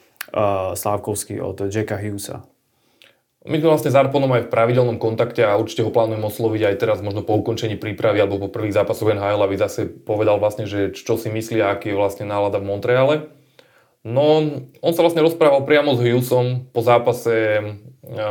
Slávkovský 0.72 1.44
od 1.44 1.68
Jacka 1.68 2.00
Hughesa? 2.00 2.48
My 3.44 3.56
sme 3.60 3.72
vlastne 3.72 3.92
s 3.92 4.00
Arponom 4.00 4.32
aj 4.36 4.48
v 4.48 4.51
pravidelnom 4.51 5.00
kontakte 5.00 5.44
a 5.44 5.60
určite 5.60 5.84
ho 5.84 5.92
plánujem 5.92 6.24
osloviť 6.24 6.62
aj 6.63 6.75
teraz 6.80 6.98
možno 7.04 7.24
po 7.24 7.39
ukončení 7.39 7.80
prípravy 7.80 8.20
alebo 8.20 8.39
po 8.39 8.51
prvých 8.51 8.75
zápasoch 8.75 9.12
NHL, 9.16 9.39
aby 9.39 9.56
zase 9.56 9.88
povedal 9.88 10.39
vlastne, 10.39 10.68
že 10.68 10.92
čo 10.96 11.16
si 11.16 11.32
myslí 11.32 11.60
a 11.63 11.75
aký 11.75 11.92
je 11.92 12.00
vlastne 12.00 12.28
nálada 12.28 12.60
v 12.60 12.68
Montreale. 12.68 13.16
No, 14.04 14.44
on 14.80 14.92
sa 14.96 15.04
vlastne 15.04 15.24
rozprával 15.24 15.68
priamo 15.68 15.96
s 15.96 16.00
Hughesom 16.00 16.72
po 16.72 16.84
zápase 16.84 17.60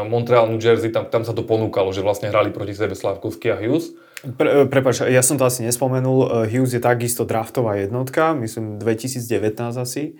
Montreal, 0.08 0.48
New 0.48 0.60
Jersey, 0.60 0.88
tam, 0.88 1.08
tam 1.12 1.28
sa 1.28 1.36
to 1.36 1.44
ponúkalo, 1.44 1.92
že 1.92 2.00
vlastne 2.04 2.32
hrali 2.32 2.52
proti 2.52 2.72
sebe 2.72 2.96
Slavkovský 2.96 3.52
a 3.52 3.60
Hughes. 3.60 3.92
Pre, 4.18 4.66
prepač, 4.66 5.06
ja 5.06 5.22
som 5.22 5.38
to 5.38 5.46
asi 5.46 5.62
nespomenul. 5.62 6.50
Hughes 6.50 6.74
je 6.74 6.82
takisto 6.82 7.22
draftová 7.22 7.78
jednotka, 7.78 8.34
myslím 8.34 8.82
2019 8.82 9.78
asi. 9.78 10.18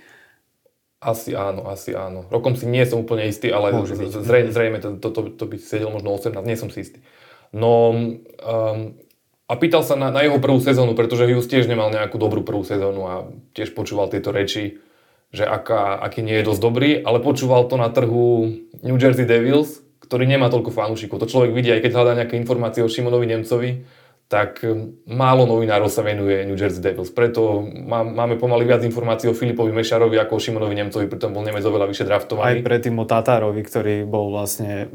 Asi 0.98 1.34
áno, 1.34 1.66
asi 1.70 1.94
áno. 1.94 2.26
Rokom 2.26 2.58
si 2.58 2.66
nie 2.66 2.82
som 2.86 3.02
úplne 3.02 3.26
istý, 3.30 3.50
ale 3.54 3.74
zrejme, 3.86 4.50
zrejme 4.50 4.78
to, 4.82 4.88
to, 4.98 5.08
to, 5.14 5.20
to 5.34 5.44
by 5.46 5.56
sedel 5.58 5.94
možno 5.94 6.14
18, 6.14 6.42
nie 6.42 6.58
som 6.58 6.70
si 6.70 6.86
istý. 6.86 6.98
No 7.54 7.94
um, 7.94 8.98
a 9.48 9.52
pýtal 9.56 9.80
sa 9.80 9.96
na, 9.96 10.12
na 10.12 10.20
jeho 10.20 10.36
prvú 10.42 10.60
sezónu, 10.60 10.92
pretože 10.92 11.24
Hughes 11.24 11.48
tiež 11.48 11.70
nemal 11.70 11.88
nejakú 11.88 12.20
dobrú 12.20 12.44
prvú 12.44 12.62
sezónu 12.62 13.02
a 13.08 13.14
tiež 13.56 13.72
počúval 13.72 14.12
tieto 14.12 14.28
reči, 14.28 14.82
že 15.32 15.48
aká, 15.48 15.96
aký 16.04 16.20
nie 16.20 16.36
je 16.40 16.48
dosť 16.52 16.60
dobrý, 16.60 16.90
ale 17.00 17.24
počúval 17.24 17.64
to 17.70 17.80
na 17.80 17.88
trhu 17.88 18.52
New 18.84 18.98
Jersey 19.00 19.24
Devils, 19.24 19.80
ktorý 20.08 20.24
nemá 20.24 20.48
toľko 20.48 20.72
fanúšikov. 20.72 21.20
To 21.20 21.28
človek 21.28 21.52
vidí, 21.52 21.68
aj 21.68 21.84
keď 21.84 21.92
hľadá 21.92 22.12
nejaké 22.16 22.40
informácie 22.40 22.80
o 22.80 22.88
Šimonovi 22.88 23.28
Nemcovi, 23.28 23.70
tak 24.28 24.60
málo 25.08 25.48
novinárov 25.48 25.88
sa 25.88 26.04
venuje 26.04 26.44
New 26.44 26.56
Jersey 26.56 26.84
Devils. 26.84 27.08
Preto 27.08 27.64
má, 27.64 28.04
máme 28.04 28.36
pomaly 28.36 28.68
viac 28.68 28.84
informácií 28.84 29.24
o 29.24 29.36
Filipovi 29.36 29.72
Mešarovi 29.72 30.20
ako 30.20 30.36
o 30.36 30.40
Šimonovi 30.40 30.76
Nemcovi, 30.76 31.08
pritom 31.08 31.32
bol 31.32 31.40
Nemec 31.40 31.64
oveľa 31.64 31.88
vyššie 31.88 32.08
draftovaný. 32.08 32.60
Aj 32.60 32.60
predtým 32.60 32.92
o 33.00 33.08
Tatárovi, 33.08 33.64
ktorý 33.64 34.04
bol 34.04 34.28
vlastne 34.28 34.92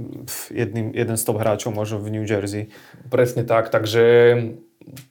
jedným, 0.53 0.93
jeden 0.93 1.17
z 1.17 1.23
top 1.25 1.41
hráčov 1.41 1.73
možno 1.73 1.97
v 1.97 2.13
New 2.13 2.25
Jersey. 2.29 2.69
Presne 3.09 3.41
tak, 3.41 3.73
takže 3.73 4.05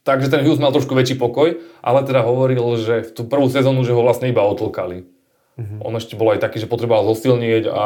Takže 0.05 0.29
ten 0.29 0.45
Hughes 0.45 0.61
mal 0.61 0.69
trošku 0.69 0.93
väčší 0.93 1.17
pokoj, 1.17 1.57
ale 1.81 1.99
teda 2.05 2.21
hovoril, 2.21 2.77
že 2.77 3.09
v 3.09 3.11
tú 3.11 3.21
prvú 3.25 3.49
sezónu, 3.49 3.81
že 3.81 3.89
ho 3.89 4.05
vlastne 4.05 4.29
iba 4.29 4.45
otlkali. 4.45 5.09
Mm-hmm. 5.57 5.79
On 5.81 5.93
ešte 5.97 6.13
bol 6.13 6.33
aj 6.33 6.45
taký, 6.45 6.61
že 6.61 6.69
potreboval 6.69 7.09
zosilnieť 7.09 7.63
a 7.73 7.85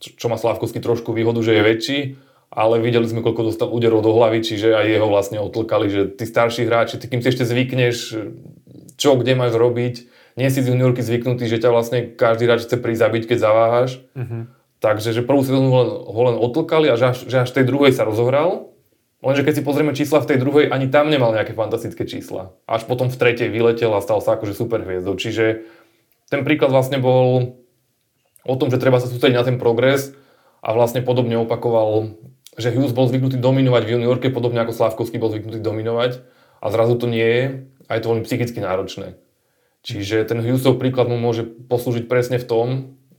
čo 0.00 0.26
má 0.28 0.36
Slavkovský 0.36 0.80
trošku 0.80 1.12
výhodu, 1.12 1.40
že 1.40 1.52
je 1.56 1.62
väčší 1.62 2.00
ale 2.52 2.78
videli 2.78 3.04
sme, 3.10 3.26
koľko 3.26 3.50
dostal 3.50 3.68
úderov 3.68 4.06
do 4.06 4.14
hlavy, 4.14 4.40
čiže 4.40 4.70
aj 4.70 4.86
jeho 4.86 5.08
vlastne 5.10 5.42
otlkali, 5.42 5.86
že 5.90 6.02
tí 6.14 6.24
starší 6.24 6.70
hráči, 6.70 6.96
ty 6.96 7.10
kým 7.10 7.20
si 7.20 7.28
ešte 7.34 7.42
zvykneš, 7.42 7.96
čo 8.96 9.18
kde 9.18 9.34
máš 9.34 9.58
robiť, 9.58 9.94
nie 10.36 10.48
si 10.52 10.60
z 10.60 10.70
juniorky 10.70 11.00
zvyknutý, 11.00 11.48
že 11.48 11.58
ťa 11.58 11.70
vlastne 11.72 11.98
každý 12.12 12.44
hráč 12.46 12.68
chce 12.68 12.76
prísť 12.76 13.02
zabiť, 13.08 13.22
keď 13.24 13.38
zaváhaš. 13.40 13.90
Uh-huh. 14.12 14.48
Takže 14.84 15.16
že 15.16 15.24
prvú 15.24 15.40
sezónu 15.40 15.72
ho 15.72 15.78
len, 15.80 15.90
ho 16.12 16.22
len 16.28 16.36
otlkali 16.36 16.92
a 16.92 17.00
že 17.00 17.16
až, 17.16 17.18
že 17.24 17.36
až 17.40 17.50
tej 17.56 17.64
druhej 17.64 17.96
sa 17.96 18.04
rozohral. 18.04 18.68
Lenže 19.24 19.48
keď 19.48 19.54
si 19.56 19.62
pozrieme 19.64 19.96
čísla 19.96 20.20
v 20.20 20.28
tej 20.28 20.38
druhej, 20.44 20.68
ani 20.68 20.92
tam 20.92 21.08
nemal 21.08 21.32
nejaké 21.32 21.56
fantastické 21.56 22.04
čísla. 22.04 22.52
Až 22.68 22.84
potom 22.84 23.08
v 23.08 23.16
tretej 23.16 23.48
vyletel 23.48 23.88
a 23.96 24.04
stal 24.04 24.20
sa 24.20 24.36
akože 24.36 24.52
super 24.52 24.84
hviezdou. 24.84 25.16
Čiže 25.16 25.64
ten 26.28 26.44
príklad 26.44 26.68
vlastne 26.68 27.00
bol 27.00 27.56
o 28.46 28.54
tom, 28.54 28.70
že 28.70 28.78
treba 28.78 29.02
sa 29.02 29.10
sústrediť 29.10 29.36
na 29.36 29.44
ten 29.44 29.58
progres 29.58 30.14
a 30.62 30.72
vlastne 30.72 31.02
podobne 31.02 31.36
opakoval 31.42 32.14
že 32.56 32.72
Hughes 32.72 32.96
bol 32.96 33.04
zvyknutý 33.06 33.36
dominovať 33.36 33.82
v 33.84 33.92
juniorke, 34.00 34.32
podobne 34.32 34.64
ako 34.64 34.72
Slavkovský 34.72 35.20
bol 35.20 35.28
zvyknutý 35.28 35.60
dominovať 35.60 36.24
a 36.64 36.66
zrazu 36.72 36.96
to 36.96 37.06
nie 37.06 37.28
je 37.28 37.44
a 37.86 37.90
je 37.94 38.00
to 38.00 38.10
veľmi 38.10 38.24
psychicky 38.24 38.58
náročné. 38.64 39.20
Čiže 39.84 40.26
ten 40.26 40.42
Hughesov 40.42 40.82
príklad 40.82 41.06
mu 41.06 41.20
môže 41.20 41.46
poslúžiť 41.46 42.10
presne 42.10 42.42
v 42.42 42.48
tom, 42.48 42.66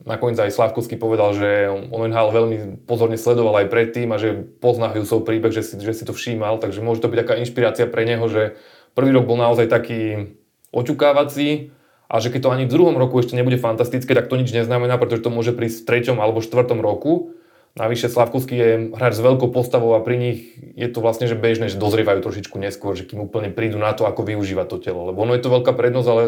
nakoniec 0.04 0.36
aj 0.42 0.52
Slavkovský 0.52 1.00
povedal, 1.00 1.32
že 1.38 1.70
on 1.70 2.02
NHL 2.12 2.34
veľmi 2.34 2.58
pozorne 2.84 3.16
sledoval 3.16 3.64
aj 3.64 3.72
predtým 3.72 4.10
a 4.12 4.20
že 4.20 4.44
pozná 4.60 4.92
Hughesov 4.92 5.24
príbeh, 5.24 5.54
že 5.54 5.64
si, 5.64 5.80
že 5.80 5.94
si 5.96 6.04
to 6.04 6.12
všímal, 6.12 6.60
takže 6.60 6.84
môže 6.84 7.00
to 7.00 7.08
byť 7.08 7.20
taká 7.24 7.34
inšpirácia 7.40 7.86
pre 7.88 8.04
neho, 8.04 8.26
že 8.28 8.58
prvý 8.98 9.16
rok 9.16 9.30
bol 9.30 9.40
naozaj 9.40 9.70
taký 9.70 10.34
oťukávací 10.76 11.72
a 12.08 12.16
že 12.24 12.32
keď 12.32 12.42
to 12.48 12.54
ani 12.56 12.64
v 12.68 12.74
druhom 12.74 12.96
roku 12.96 13.20
ešte 13.20 13.36
nebude 13.36 13.60
fantastické, 13.60 14.16
tak 14.16 14.32
to 14.32 14.40
nič 14.40 14.52
neznamená, 14.52 14.96
pretože 14.96 15.24
to 15.24 15.32
môže 15.32 15.52
prísť 15.52 15.84
v 15.84 15.88
treťom 15.88 16.18
alebo 16.24 16.44
štvrtom 16.44 16.80
roku 16.80 17.38
Navyše 17.78 18.10
Slavkovský 18.10 18.56
je 18.58 18.70
hráč 18.98 19.14
s 19.14 19.22
veľkou 19.22 19.54
postavou 19.54 19.94
a 19.94 20.02
pri 20.02 20.18
nich 20.18 20.40
je 20.74 20.90
to 20.90 20.98
vlastne 20.98 21.30
že 21.30 21.38
bežné, 21.38 21.70
že 21.70 21.78
dozrievajú 21.78 22.26
trošičku 22.26 22.58
neskôr, 22.58 22.98
že 22.98 23.06
kým 23.06 23.22
úplne 23.22 23.54
prídu 23.54 23.78
na 23.78 23.94
to, 23.94 24.10
ako 24.10 24.26
využívať 24.26 24.66
to 24.66 24.78
telo. 24.82 25.06
Lebo 25.06 25.22
ono 25.22 25.38
je 25.38 25.46
to 25.46 25.54
veľká 25.54 25.78
prednosť, 25.78 26.10
ale... 26.10 26.24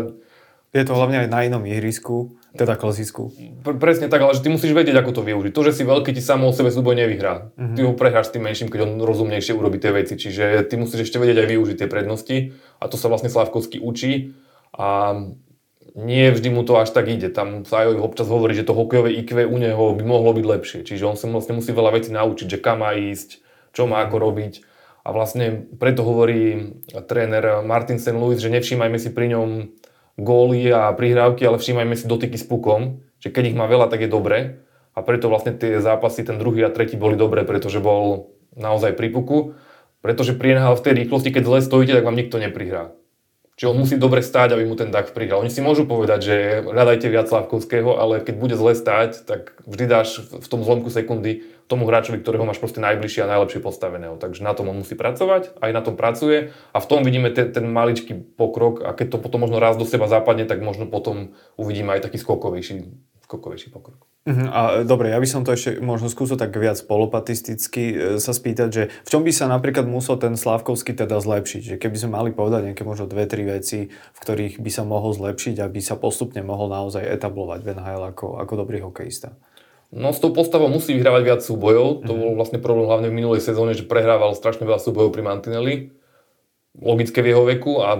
Je 0.70 0.86
to 0.86 0.94
hlavne 0.94 1.26
aj 1.26 1.30
na 1.34 1.50
inom 1.50 1.66
ihrisku, 1.66 2.38
teda 2.54 2.78
klasicku. 2.78 3.34
Pre, 3.66 3.82
presne 3.82 4.06
tak, 4.06 4.22
ale 4.22 4.38
že 4.38 4.46
ty 4.46 4.54
musíš 4.54 4.78
vedieť, 4.78 5.02
ako 5.02 5.18
to 5.18 5.22
využiť. 5.26 5.50
To, 5.50 5.66
že 5.66 5.74
si 5.74 5.82
veľký, 5.82 6.14
ti 6.14 6.22
samo 6.22 6.46
o 6.46 6.54
sebe 6.54 6.70
súboj 6.70 6.94
nevyhrá. 6.94 7.50
Mm-hmm. 7.58 7.74
Ty 7.74 7.82
ho 7.90 7.98
prehráš 7.98 8.30
s 8.30 8.34
tým 8.38 8.46
menším, 8.46 8.70
keď 8.70 8.86
on 8.86 9.02
rozumnejšie 9.02 9.58
urobí 9.58 9.82
tie 9.82 9.90
veci. 9.90 10.14
Čiže 10.14 10.70
ty 10.70 10.78
musíš 10.78 11.10
ešte 11.10 11.18
vedieť 11.18 11.42
aj 11.42 11.48
využiť 11.50 11.76
tie 11.82 11.90
prednosti. 11.90 12.54
A 12.78 12.86
to 12.86 13.02
sa 13.02 13.10
vlastne 13.10 13.34
Slavkovský 13.34 13.82
učí. 13.82 14.38
A 14.78 15.18
nie 15.96 16.30
vždy 16.30 16.50
mu 16.54 16.62
to 16.66 16.78
až 16.78 16.94
tak 16.94 17.10
ide. 17.10 17.30
Tam 17.34 17.66
sa 17.66 17.86
aj 17.86 17.98
občas 17.98 18.30
hovorí, 18.30 18.54
že 18.54 18.66
to 18.66 18.78
hokejové 18.78 19.14
IQ 19.24 19.48
u 19.50 19.58
neho 19.58 19.86
by 19.96 20.04
mohlo 20.06 20.34
byť 20.36 20.46
lepšie. 20.46 20.80
Čiže 20.86 21.08
on 21.08 21.18
sa 21.18 21.30
vlastne 21.30 21.58
musí 21.58 21.74
veľa 21.74 21.98
vecí 21.98 22.10
naučiť, 22.14 22.48
že 22.48 22.62
kam 22.62 22.86
má 22.86 22.94
ísť, 22.94 23.42
čo 23.74 23.90
má 23.90 24.06
ako 24.06 24.18
robiť. 24.22 24.54
A 25.08 25.16
vlastne 25.16 25.66
preto 25.80 26.06
hovorí 26.06 26.76
tréner 27.08 27.66
Martin 27.66 27.98
St. 27.98 28.14
Louis, 28.14 28.38
že 28.38 28.54
nevšímajme 28.54 28.98
si 29.00 29.10
pri 29.10 29.34
ňom 29.34 29.50
góly 30.20 30.70
a 30.70 30.92
prihrávky, 30.94 31.48
ale 31.48 31.58
všímajme 31.58 31.96
si 31.96 32.06
dotyky 32.06 32.36
s 32.36 32.46
pukom, 32.46 33.00
že 33.24 33.32
keď 33.32 33.56
ich 33.56 33.58
má 33.58 33.66
veľa, 33.66 33.88
tak 33.88 34.04
je 34.04 34.12
dobre. 34.12 34.62
A 34.94 35.00
preto 35.00 35.32
vlastne 35.32 35.56
tie 35.56 35.80
zápasy, 35.80 36.28
ten 36.28 36.36
druhý 36.36 36.68
a 36.68 36.74
tretí 36.74 37.00
boli 37.00 37.16
dobré, 37.16 37.48
pretože 37.48 37.80
bol 37.80 38.36
naozaj 38.54 39.00
pri 39.00 39.08
puku. 39.10 39.56
Pretože 40.04 40.36
pri 40.36 40.56
v 40.56 40.84
tej 40.84 40.94
rýchlosti, 41.04 41.32
keď 41.32 41.44
zle 41.44 41.60
stojíte, 41.64 41.96
tak 41.96 42.08
vám 42.08 42.20
nikto 42.20 42.40
neprihrá. 42.40 42.96
Čiže 43.60 43.76
on 43.76 43.84
musí 43.84 44.00
dobre 44.00 44.24
stáť, 44.24 44.56
aby 44.56 44.64
mu 44.64 44.80
ten 44.80 44.88
dach 44.88 45.12
prihral. 45.12 45.44
Oni 45.44 45.52
si 45.52 45.60
môžu 45.60 45.84
povedať, 45.84 46.20
že 46.24 46.36
hľadajte 46.64 47.12
viac 47.12 47.28
Slavkovského, 47.28 48.00
ale 48.00 48.24
keď 48.24 48.40
bude 48.40 48.56
zle 48.56 48.72
stáť, 48.72 49.28
tak 49.28 49.60
vždy 49.68 49.84
dáš 49.84 50.24
v 50.32 50.48
tom 50.48 50.64
zlomku 50.64 50.88
sekundy 50.88 51.44
tomu 51.68 51.84
hráčovi, 51.84 52.24
ktorého 52.24 52.48
máš 52.48 52.64
proste 52.64 52.80
najbližšie 52.80 53.28
a 53.28 53.32
najlepšie 53.36 53.60
postaveného. 53.60 54.16
Takže 54.16 54.48
na 54.48 54.56
tom 54.56 54.72
on 54.72 54.80
musí 54.80 54.96
pracovať, 54.96 55.60
aj 55.60 55.72
na 55.76 55.84
tom 55.84 56.00
pracuje 56.00 56.56
a 56.72 56.78
v 56.80 56.88
tom 56.88 57.04
vidíme 57.04 57.36
ten, 57.36 57.52
ten 57.52 57.68
maličký 57.68 58.40
pokrok 58.40 58.80
a 58.80 58.96
keď 58.96 59.20
to 59.20 59.28
potom 59.28 59.44
možno 59.44 59.60
raz 59.60 59.76
do 59.76 59.84
seba 59.84 60.08
zapadne, 60.08 60.48
tak 60.48 60.64
možno 60.64 60.88
potom 60.88 61.36
uvidíme 61.60 62.00
aj 62.00 62.08
taký 62.08 62.16
skokovejší, 62.16 62.88
skokovejší 63.30 63.70
pokrok. 63.70 64.10
Uh-huh. 64.26 64.50
A 64.50 64.62
dobre, 64.82 65.14
ja 65.14 65.22
by 65.22 65.30
som 65.30 65.46
to 65.46 65.54
ešte 65.54 65.78
možno 65.78 66.10
skúsil 66.10 66.34
tak 66.34 66.50
viac 66.58 66.82
polopatisticky 66.82 67.84
e, 67.94 67.96
sa 68.18 68.34
spýtať, 68.34 68.70
že 68.74 68.84
v 68.90 69.10
čom 69.10 69.22
by 69.22 69.30
sa 69.30 69.46
napríklad 69.46 69.86
musel 69.86 70.18
ten 70.18 70.34
Slavkovský 70.34 70.98
teda 70.98 71.22
zlepšiť? 71.22 71.62
Že 71.62 71.76
keby 71.78 71.98
sme 72.02 72.18
mali 72.18 72.30
povedať 72.34 72.74
nejaké 72.74 72.82
možno 72.82 73.06
dve, 73.06 73.30
tri 73.30 73.46
veci, 73.46 73.94
v 73.94 74.18
ktorých 74.18 74.58
by 74.58 74.72
sa 74.74 74.82
mohol 74.82 75.14
zlepšiť, 75.14 75.62
aby 75.62 75.78
sa 75.78 75.94
postupne 75.94 76.42
mohol 76.42 76.74
naozaj 76.74 77.06
etablovať 77.06 77.62
v 77.62 77.70
NHL 77.78 78.04
ako, 78.18 78.42
ako 78.42 78.54
dobrý 78.58 78.82
hokejista. 78.82 79.38
No 79.94 80.10
s 80.10 80.22
tou 80.22 80.34
postavou 80.34 80.70
musí 80.70 80.98
vyhrávať 80.98 81.22
viac 81.26 81.42
súbojov. 81.46 82.10
To 82.10 82.14
mhm. 82.14 82.20
bol 82.20 82.32
vlastne 82.34 82.58
problém 82.58 82.90
hlavne 82.90 83.14
v 83.14 83.18
minulej 83.24 83.46
sezóne, 83.46 83.78
že 83.78 83.86
prehrával 83.86 84.34
strašne 84.34 84.66
veľa 84.66 84.82
súbojov 84.82 85.14
pri 85.14 85.22
Mantinelli. 85.22 85.76
Logické 86.78 87.22
v 87.22 87.34
jeho 87.34 87.44
veku 87.46 87.82
a 87.82 87.98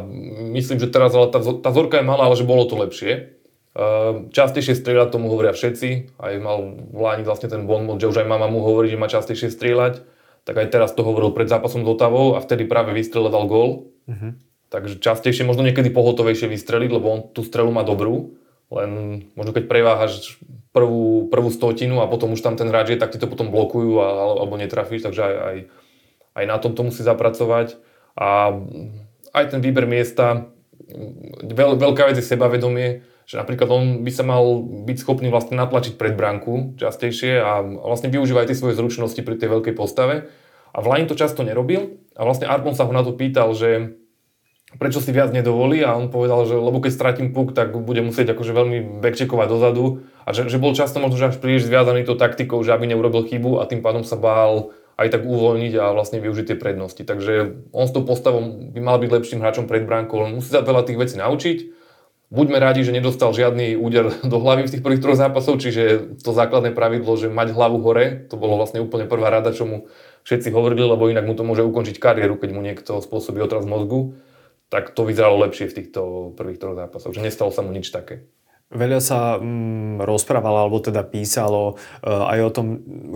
myslím, 0.58 0.78
že 0.78 0.94
teraz 0.94 1.14
ale 1.14 1.30
tá, 1.34 1.42
tá 1.42 1.70
zorka 1.70 2.02
je 2.02 2.06
malá, 2.06 2.30
ale 2.30 2.38
že 2.38 2.46
bolo 2.46 2.70
to 2.70 2.78
lepšie. 2.78 3.39
Ehm, 3.80 4.28
častejšie 4.36 4.76
strieľať, 4.76 5.16
tomu 5.16 5.32
hovoria 5.32 5.56
všetci. 5.56 6.20
Aj 6.20 6.36
mal 6.44 6.76
Láni 6.92 7.24
vlastne 7.24 7.48
ten 7.48 7.64
bon 7.64 7.88
že 7.96 8.12
už 8.12 8.20
aj 8.20 8.28
mama 8.28 8.52
mu 8.52 8.60
hovorí, 8.60 8.92
že 8.92 9.00
má 9.00 9.08
častejšie 9.08 9.48
strieľať. 9.56 10.04
Tak 10.44 10.56
aj 10.60 10.68
teraz 10.68 10.92
to 10.92 11.08
hovoril 11.08 11.32
pred 11.32 11.48
zápasom 11.48 11.88
s 11.88 11.88
Otavou 11.88 12.36
a 12.36 12.44
vtedy 12.44 12.68
práve 12.68 12.92
vystrelil 12.92 13.32
dal 13.32 13.48
gól. 13.48 13.96
Uh-huh. 14.04 14.36
Takže 14.68 15.00
častejšie, 15.00 15.48
možno 15.48 15.64
niekedy 15.64 15.96
pohotovejšie 15.96 16.52
vystreliť, 16.52 16.92
lebo 16.92 17.08
on 17.08 17.20
tú 17.32 17.40
strelu 17.48 17.72
má 17.72 17.88
dobrú. 17.88 18.36
Len 18.68 19.24
možno 19.40 19.56
keď 19.56 19.72
preváhaš 19.72 20.36
prvú, 20.76 21.32
prvú 21.32 21.48
stotinu 21.48 22.04
a 22.04 22.12
potom 22.12 22.36
už 22.36 22.44
tam 22.44 22.60
ten 22.60 22.68
hráč 22.68 22.94
je, 22.94 23.02
tak 23.02 23.16
ti 23.16 23.22
to 23.22 23.32
potom 23.32 23.48
blokujú 23.48 23.96
a, 23.96 24.08
alebo 24.44 24.60
netrafíš, 24.60 25.08
takže 25.08 25.22
aj, 25.24 25.36
aj, 25.40 25.58
aj 26.36 26.46
na 26.46 26.58
tom 26.60 26.76
to 26.76 26.84
musí 26.84 27.02
zapracovať. 27.02 27.80
A 28.20 28.60
aj 29.34 29.46
ten 29.56 29.64
výber 29.64 29.88
miesta, 29.88 30.52
veľ, 31.42 31.80
veľká 31.80 32.12
vec 32.12 32.20
je 32.20 32.26
sebavedomie, 32.26 33.02
že 33.30 33.38
napríklad 33.38 33.70
on 33.70 33.86
by 34.02 34.10
sa 34.10 34.26
mal 34.26 34.66
byť 34.90 34.98
schopný 35.06 35.30
vlastne 35.30 35.54
natlačiť 35.54 36.02
pred 36.02 36.18
bránku 36.18 36.82
častejšie 36.82 37.38
a 37.38 37.62
vlastne 37.62 38.10
využívať 38.10 38.50
tie 38.50 38.58
svoje 38.58 38.74
zručnosti 38.74 39.22
pri 39.22 39.38
tej 39.38 39.54
veľkej 39.54 39.78
postave. 39.78 40.34
A 40.74 40.82
v 40.82 41.06
to 41.06 41.14
často 41.14 41.46
nerobil 41.46 42.02
a 42.18 42.26
vlastne 42.26 42.50
Arbon 42.50 42.74
sa 42.74 42.90
ho 42.90 42.94
na 42.94 43.06
to 43.06 43.14
pýtal, 43.14 43.54
že 43.54 44.02
prečo 44.82 44.98
si 44.98 45.14
viac 45.14 45.30
nedovolí 45.30 45.86
a 45.86 45.94
on 45.94 46.10
povedal, 46.10 46.42
že 46.50 46.58
lebo 46.58 46.82
keď 46.82 46.92
stratím 46.94 47.30
puk, 47.30 47.54
tak 47.54 47.70
bude 47.74 48.02
musieť 48.02 48.34
akože 48.34 48.50
veľmi 48.50 48.78
backcheckovať 48.98 49.48
dozadu 49.50 49.86
a 50.26 50.34
že, 50.34 50.50
že 50.50 50.58
bol 50.58 50.74
často 50.74 50.98
možno 50.98 51.22
že 51.22 51.30
až 51.30 51.38
príliš 51.38 51.70
zviazaný 51.70 52.10
tou 52.10 52.18
taktikou, 52.18 52.58
že 52.66 52.74
aby 52.74 52.90
neurobil 52.90 53.30
chybu 53.30 53.62
a 53.62 53.70
tým 53.70 53.86
pádom 53.86 54.02
sa 54.02 54.18
bál 54.18 54.74
aj 54.98 55.14
tak 55.14 55.22
uvoľniť 55.22 55.74
a 55.78 55.94
vlastne 55.94 56.18
využiť 56.18 56.54
tie 56.54 56.58
prednosti. 56.58 57.02
Takže 57.06 57.34
on 57.78 57.86
s 57.86 57.94
tou 57.94 58.02
postavou 58.02 58.42
by 58.42 58.82
mal 58.82 58.98
byť 58.98 59.10
lepším 59.10 59.42
hráčom 59.42 59.70
pred 59.70 59.86
bránkou, 59.86 60.26
musí 60.34 60.50
sa 60.50 60.66
veľa 60.66 60.82
tých 60.86 60.98
vecí 60.98 61.18
naučiť 61.18 61.79
Buďme 62.30 62.62
radi, 62.62 62.86
že 62.86 62.94
nedostal 62.94 63.34
žiadny 63.34 63.74
úder 63.74 64.14
do 64.22 64.38
hlavy 64.38 64.70
v 64.70 64.74
tých 64.78 64.86
prvých 64.86 65.02
troch 65.02 65.18
zápasov, 65.18 65.58
čiže 65.58 66.14
to 66.22 66.30
základné 66.30 66.78
pravidlo, 66.78 67.18
že 67.18 67.26
mať 67.26 67.58
hlavu 67.58 67.82
hore, 67.82 68.30
to 68.30 68.38
bolo 68.38 68.54
vlastne 68.54 68.86
úplne 68.86 69.10
prvá 69.10 69.34
rada, 69.34 69.50
čo 69.50 69.66
mu 69.66 69.90
všetci 70.30 70.54
hovorili, 70.54 70.86
lebo 70.86 71.10
inak 71.10 71.26
mu 71.26 71.34
to 71.34 71.42
môže 71.42 71.66
ukončiť 71.66 71.98
kariéru, 71.98 72.38
keď 72.38 72.50
mu 72.54 72.62
niekto 72.62 73.02
spôsobí 73.02 73.42
otraz 73.42 73.66
mozgu. 73.66 74.14
Tak 74.70 74.94
to 74.94 75.02
vyzeralo 75.10 75.42
lepšie 75.42 75.74
v 75.74 75.78
týchto 75.82 76.02
prvých 76.38 76.62
troch 76.62 76.78
zápasoch, 76.78 77.18
že 77.18 77.26
nestalo 77.26 77.50
sa 77.50 77.66
mu 77.66 77.74
nič 77.74 77.90
také. 77.90 78.30
Veľa 78.70 79.02
sa 79.02 79.42
mm, 79.42 80.06
rozprávalo, 80.06 80.62
alebo 80.62 80.78
teda 80.78 81.02
písalo 81.02 81.74
uh, 81.74 82.30
aj 82.30 82.40
o 82.46 82.50
tom, 82.54 82.68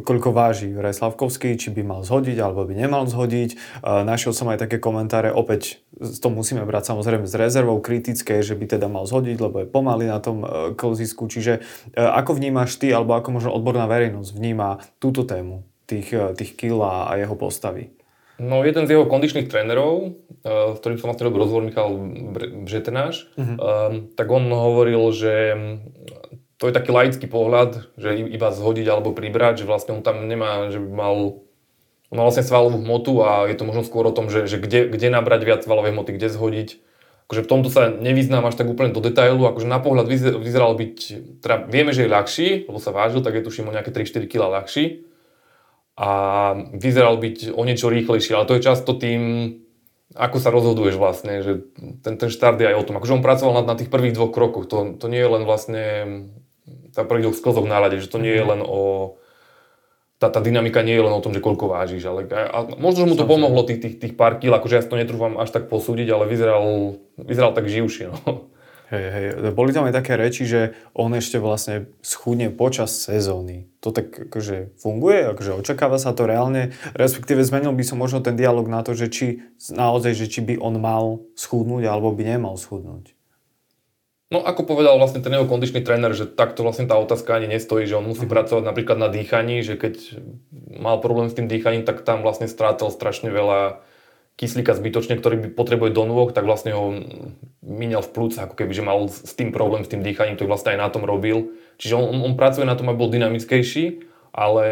koľko 0.01 0.33
váži 0.33 0.73
Juraj 0.73 0.97
Slavkovský, 0.97 1.53
či 1.61 1.69
by 1.69 1.85
mal 1.85 2.01
zhodiť, 2.01 2.41
alebo 2.41 2.65
by 2.65 2.73
nemal 2.73 3.05
zhodiť. 3.05 3.81
Uh, 3.85 4.01
našiel 4.01 4.33
som 4.33 4.49
aj 4.49 4.65
také 4.65 4.81
komentáre, 4.81 5.29
opäť 5.29 5.85
to 5.93 6.33
musíme 6.33 6.65
brať 6.65 6.97
samozrejme 6.97 7.29
s 7.29 7.37
rezervou 7.37 7.77
kritické, 7.85 8.41
že 8.41 8.57
by 8.57 8.65
teda 8.65 8.89
mal 8.89 9.05
zhodiť, 9.05 9.37
lebo 9.37 9.61
je 9.61 9.69
pomaly 9.69 10.09
na 10.09 10.17
tom 10.17 10.41
uh, 10.41 10.73
klzisku. 10.73 11.29
Čiže 11.29 11.61
uh, 11.61 12.17
ako 12.17 12.41
vnímaš 12.41 12.81
ty, 12.81 12.89
alebo 12.89 13.13
ako 13.13 13.37
možno 13.37 13.53
odborná 13.53 13.85
verejnosť 13.85 14.33
vníma 14.33 14.81
túto 14.97 15.21
tému 15.21 15.69
tých, 15.85 16.33
tých 16.33 16.57
kil 16.57 16.81
a 16.81 17.13
jeho 17.13 17.37
postavy? 17.37 17.93
No 18.41 18.65
jeden 18.65 18.89
z 18.89 18.97
jeho 18.97 19.05
kondičných 19.05 19.49
trénerov, 19.49 20.17
uh, 20.45 20.73
s 20.73 20.77
ktorým 20.81 20.97
som 20.97 21.09
vlastne 21.13 21.29
robil 21.29 21.45
rozhovor, 21.45 21.63
Michal 21.65 21.89
Břetenáš, 22.65 23.29
uh-huh. 23.37 24.09
tak 24.17 24.27
on 24.31 24.49
hovoril, 24.49 25.13
že 25.13 25.33
to 26.57 26.71
je 26.71 26.73
taký 26.73 26.95
laický 26.95 27.27
pohľad, 27.27 27.91
že 27.99 28.15
iba 28.15 28.47
zhodiť 28.47 28.87
alebo 28.87 29.11
pribrať, 29.11 29.63
že 29.63 29.69
vlastne 29.69 29.99
on 29.99 30.03
tam 30.05 30.23
nemá, 30.31 30.71
že 30.71 30.79
by 30.79 30.89
mal 30.89 31.43
on 32.13 32.21
má 32.21 32.29
vlastne 32.29 32.45
svalovú 32.45 32.77
hmotu 32.77 33.25
a 33.25 33.49
je 33.49 33.57
to 33.57 33.65
možno 33.65 33.81
skôr 33.81 34.05
o 34.05 34.13
tom, 34.13 34.29
že, 34.29 34.45
že 34.45 34.61
kde, 34.61 34.85
kde 34.85 35.09
nabrať 35.09 35.49
viac 35.49 35.61
svalovej 35.65 35.97
hmoty, 35.97 36.13
kde 36.13 36.29
zhodiť. 36.29 36.69
Akože 37.25 37.41
v 37.41 37.49
tomto 37.49 37.73
sa 37.73 37.89
nevyznám 37.89 38.45
až 38.45 38.53
tak 38.53 38.69
úplne 38.69 38.93
do 38.93 39.01
detailu, 39.01 39.49
akože 39.49 39.65
na 39.65 39.81
pohľad 39.81 40.05
vyzeral 40.37 40.77
byť, 40.77 40.97
teda 41.41 41.65
vieme, 41.65 41.89
že 41.89 42.05
je 42.05 42.13
ľahší, 42.13 42.47
lebo 42.69 42.77
sa 42.77 42.93
vážil, 42.93 43.25
tak 43.25 43.33
je 43.33 43.41
tuším 43.41 43.65
o 43.65 43.73
nejaké 43.73 43.89
3-4 43.89 44.29
kg 44.29 44.61
ľahší 44.61 45.09
a 45.93 46.09
vyzeral 46.73 47.21
byť 47.21 47.53
o 47.53 47.61
niečo 47.65 47.89
rýchlejší, 47.89 48.33
ale 48.33 48.49
to 48.49 48.57
je 48.57 48.65
často 48.65 48.97
tým, 48.97 49.21
ako 50.17 50.37
sa 50.41 50.49
rozhoduješ 50.49 50.97
vlastne, 50.97 51.45
že 51.45 51.69
ten, 52.01 52.17
ten 52.17 52.29
štart 52.33 52.57
je 52.57 52.69
aj 52.73 52.77
o 52.81 52.85
tom. 52.85 52.97
Akože 52.97 53.15
on 53.17 53.25
pracoval 53.25 53.61
na, 53.61 53.73
na 53.73 53.75
tých 53.77 53.93
prvých 53.93 54.17
dvoch 54.17 54.33
krokoch, 54.33 54.65
to, 54.65 54.97
to 54.97 55.05
nie 55.05 55.21
je 55.21 55.29
len 55.29 55.43
vlastne 55.45 55.83
tá 56.93 57.05
prvých 57.05 57.29
dvoch 57.29 57.37
sklzok 57.37 57.65
nálade, 57.69 58.01
že 58.01 58.09
to 58.09 58.17
nie 58.17 58.33
je 58.33 58.45
mhm. 58.45 58.49
len 58.49 58.61
o 58.65 58.81
tá, 60.23 60.31
tá 60.31 60.39
dynamika 60.39 60.79
nie 60.87 60.95
je 60.95 61.03
len 61.03 61.11
o 61.11 61.19
tom, 61.19 61.35
že 61.35 61.43
koľko 61.43 61.67
vážiš, 61.67 62.07
ale 62.07 62.23
a, 62.31 62.47
a 62.47 62.59
možno, 62.79 63.03
že 63.03 63.09
mu 63.11 63.15
to 63.19 63.27
pomohlo 63.27 63.67
tých, 63.67 63.83
tých, 63.83 63.95
tých 63.99 64.13
pár 64.15 64.39
kil, 64.39 64.55
akože 64.55 64.79
ja 64.79 64.83
si 64.85 64.87
to 64.87 64.95
netrúfam 64.95 65.35
až 65.35 65.51
tak 65.51 65.67
posúdiť, 65.67 66.07
ale 66.15 66.31
vyzeral, 66.31 66.95
vyzeral 67.19 67.51
tak 67.51 67.67
živšie. 67.67 68.07
No. 68.07 68.47
Hej, 68.93 69.05
hej, 69.09 69.25
boli 69.57 69.73
tam 69.73 69.89
aj 69.89 69.97
také 69.97 70.13
reči, 70.13 70.45
že 70.45 70.77
on 70.93 71.09
ešte 71.17 71.41
vlastne 71.41 71.89
schudne 72.05 72.53
počas 72.53 72.93
sezóny. 72.93 73.65
To 73.81 73.89
tak 73.89 74.29
akože 74.29 74.77
funguje, 74.77 75.33
akože 75.33 75.57
očakáva 75.57 75.97
sa 75.97 76.13
to 76.13 76.29
reálne, 76.29 76.77
respektíve 76.93 77.41
zmenil 77.41 77.73
by 77.73 77.81
som 77.81 77.97
možno 77.97 78.21
ten 78.21 78.37
dialog 78.37 78.69
na 78.69 78.85
to, 78.85 78.93
že 78.93 79.09
či 79.09 79.25
naozaj, 79.73 80.13
že 80.13 80.29
či 80.29 80.45
by 80.45 80.61
on 80.61 80.77
mal 80.77 81.25
schudnúť 81.33 81.89
alebo 81.89 82.13
by 82.13 82.37
nemal 82.37 82.53
schudnúť. 82.53 83.17
No 84.29 84.45
ako 84.45 84.61
povedal 84.61 85.01
vlastne 85.01 85.25
ten 85.25 85.33
jeho 85.33 85.49
kondičný 85.49 85.81
tréner, 85.81 86.13
že 86.13 86.29
takto 86.29 86.61
vlastne 86.61 86.85
tá 86.85 86.93
otázka 86.93 87.33
ani 87.33 87.49
nestojí, 87.49 87.89
že 87.89 87.97
on 87.97 88.05
musí 88.05 88.29
uh-huh. 88.29 88.33
pracovať 88.45 88.61
napríklad 88.61 88.97
na 89.01 89.09
dýchaní, 89.09 89.65
že 89.65 89.73
keď 89.73 90.21
mal 90.69 91.01
problém 91.01 91.33
s 91.33 91.37
tým 91.37 91.49
dýchaním, 91.49 91.81
tak 91.81 92.05
tam 92.05 92.21
vlastne 92.21 92.45
strátil 92.45 92.93
strašne 92.93 93.33
veľa 93.33 93.81
kyslíka 94.33 94.73
zbytočne, 94.73 95.13
ktorý 95.15 95.45
by 95.45 95.47
potrebuje 95.53 95.93
do 95.93 96.03
nôh, 96.09 96.29
tak 96.33 96.49
vlastne 96.49 96.73
ho 96.73 96.89
míňal 97.61 98.01
v 98.01 98.11
plúc, 98.11 98.33
ako 98.35 98.57
keby, 98.57 98.73
že 98.73 98.83
mal 98.83 99.05
s 99.05 99.33
tým 99.37 99.53
problém, 99.53 99.85
s 99.85 99.91
tým 99.93 100.01
dýchaním, 100.01 100.41
to 100.41 100.49
vlastne 100.49 100.73
aj 100.73 100.79
na 100.81 100.89
tom 100.89 101.05
robil. 101.05 101.53
Čiže 101.77 101.93
on, 101.95 102.17
on 102.25 102.33
pracuje 102.33 102.65
na 102.65 102.73
tom, 102.73 102.89
aby 102.89 102.97
bol 102.97 103.13
dynamickejší, 103.13 104.09
ale 104.33 104.65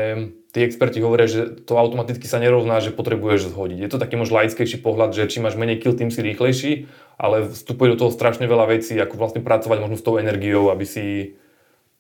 tí 0.51 0.65
experti 0.65 0.99
hovoria, 0.99 1.29
že 1.29 1.61
to 1.63 1.77
automaticky 1.77 2.25
sa 2.25 2.41
nerovná, 2.41 2.81
že 2.81 2.89
potrebuješ 2.89 3.53
zhodiť. 3.53 3.77
Je 3.77 3.89
to 3.93 4.01
taký 4.01 4.17
možno 4.17 4.41
laickejší 4.41 4.81
pohľad, 4.81 5.13
že 5.13 5.29
či 5.29 5.37
máš 5.39 5.55
menej 5.55 5.77
kill, 5.77 5.93
tým 5.93 6.09
si 6.09 6.25
rýchlejší, 6.25 6.89
ale 7.21 7.45
vstupuje 7.45 7.93
do 7.93 7.99
toho 8.01 8.11
strašne 8.11 8.49
veľa 8.49 8.73
vecí, 8.73 8.97
ako 8.97 9.21
vlastne 9.21 9.45
pracovať 9.45 9.77
možno 9.77 9.97
s 10.01 10.05
tou 10.05 10.17
energiou, 10.17 10.73
aby 10.73 10.83
si, 10.89 11.37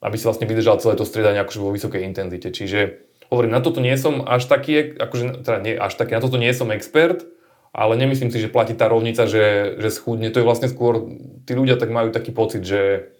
aby 0.01 0.15
si 0.17 0.25
vlastne 0.25 0.49
vydržal 0.49 0.81
celé 0.81 0.97
to 0.97 1.05
striedanie 1.05 1.39
akože 1.45 1.61
vo 1.61 1.69
vysokej 1.69 2.01
intenzite. 2.01 2.49
Čiže 2.49 3.05
hovorím, 3.29 3.53
na 3.53 3.61
toto 3.61 3.79
nie 3.79 3.93
som 3.95 4.25
až 4.25 4.49
taký, 4.49 4.97
akože, 4.97 5.45
teda 5.45 5.57
nie 5.61 5.73
až 5.77 5.93
taký, 5.95 6.17
na 6.17 6.23
toto 6.25 6.41
nie 6.41 6.51
som 6.51 6.73
expert, 6.73 7.23
ale 7.71 7.95
nemyslím 7.95 8.31
si, 8.31 8.43
že 8.43 8.51
platí 8.51 8.75
tá 8.75 8.91
rovnica, 8.91 9.23
že, 9.27 9.79
že 9.79 9.89
schudne. 9.89 10.27
To 10.31 10.43
je 10.43 10.47
vlastne 10.47 10.67
skôr, 10.67 11.07
tí 11.47 11.55
ľudia 11.55 11.79
tak 11.79 11.91
majú 11.91 12.11
taký 12.11 12.35
pocit, 12.35 12.67
že 12.67 13.11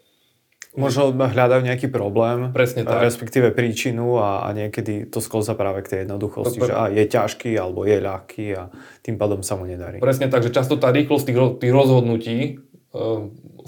Možno 0.72 1.12
hľadajú 1.12 1.68
nejaký 1.68 1.92
problém, 1.92 2.56
Presne 2.56 2.88
tak. 2.88 3.04
respektíve 3.04 3.52
príčinu 3.52 4.24
a, 4.24 4.48
a 4.48 4.56
niekedy 4.56 5.04
to 5.04 5.20
sklza 5.20 5.52
práve 5.52 5.84
k 5.84 5.92
tej 5.92 6.00
jednoduchosti, 6.08 6.64
že 6.64 6.72
a, 6.72 6.88
je 6.88 7.04
ťažký 7.12 7.52
alebo 7.60 7.84
je 7.84 8.00
ľahký 8.00 8.46
a 8.56 8.72
tým 9.04 9.20
pádom 9.20 9.44
sa 9.44 9.60
mu 9.60 9.68
nedarí. 9.68 10.00
Presne 10.00 10.32
tak, 10.32 10.48
že 10.48 10.56
často 10.56 10.80
tá 10.80 10.88
rýchlosť 10.96 11.28
tých, 11.28 11.40
tých 11.60 11.74
rozhodnutí 11.76 12.38
e, 12.40 12.52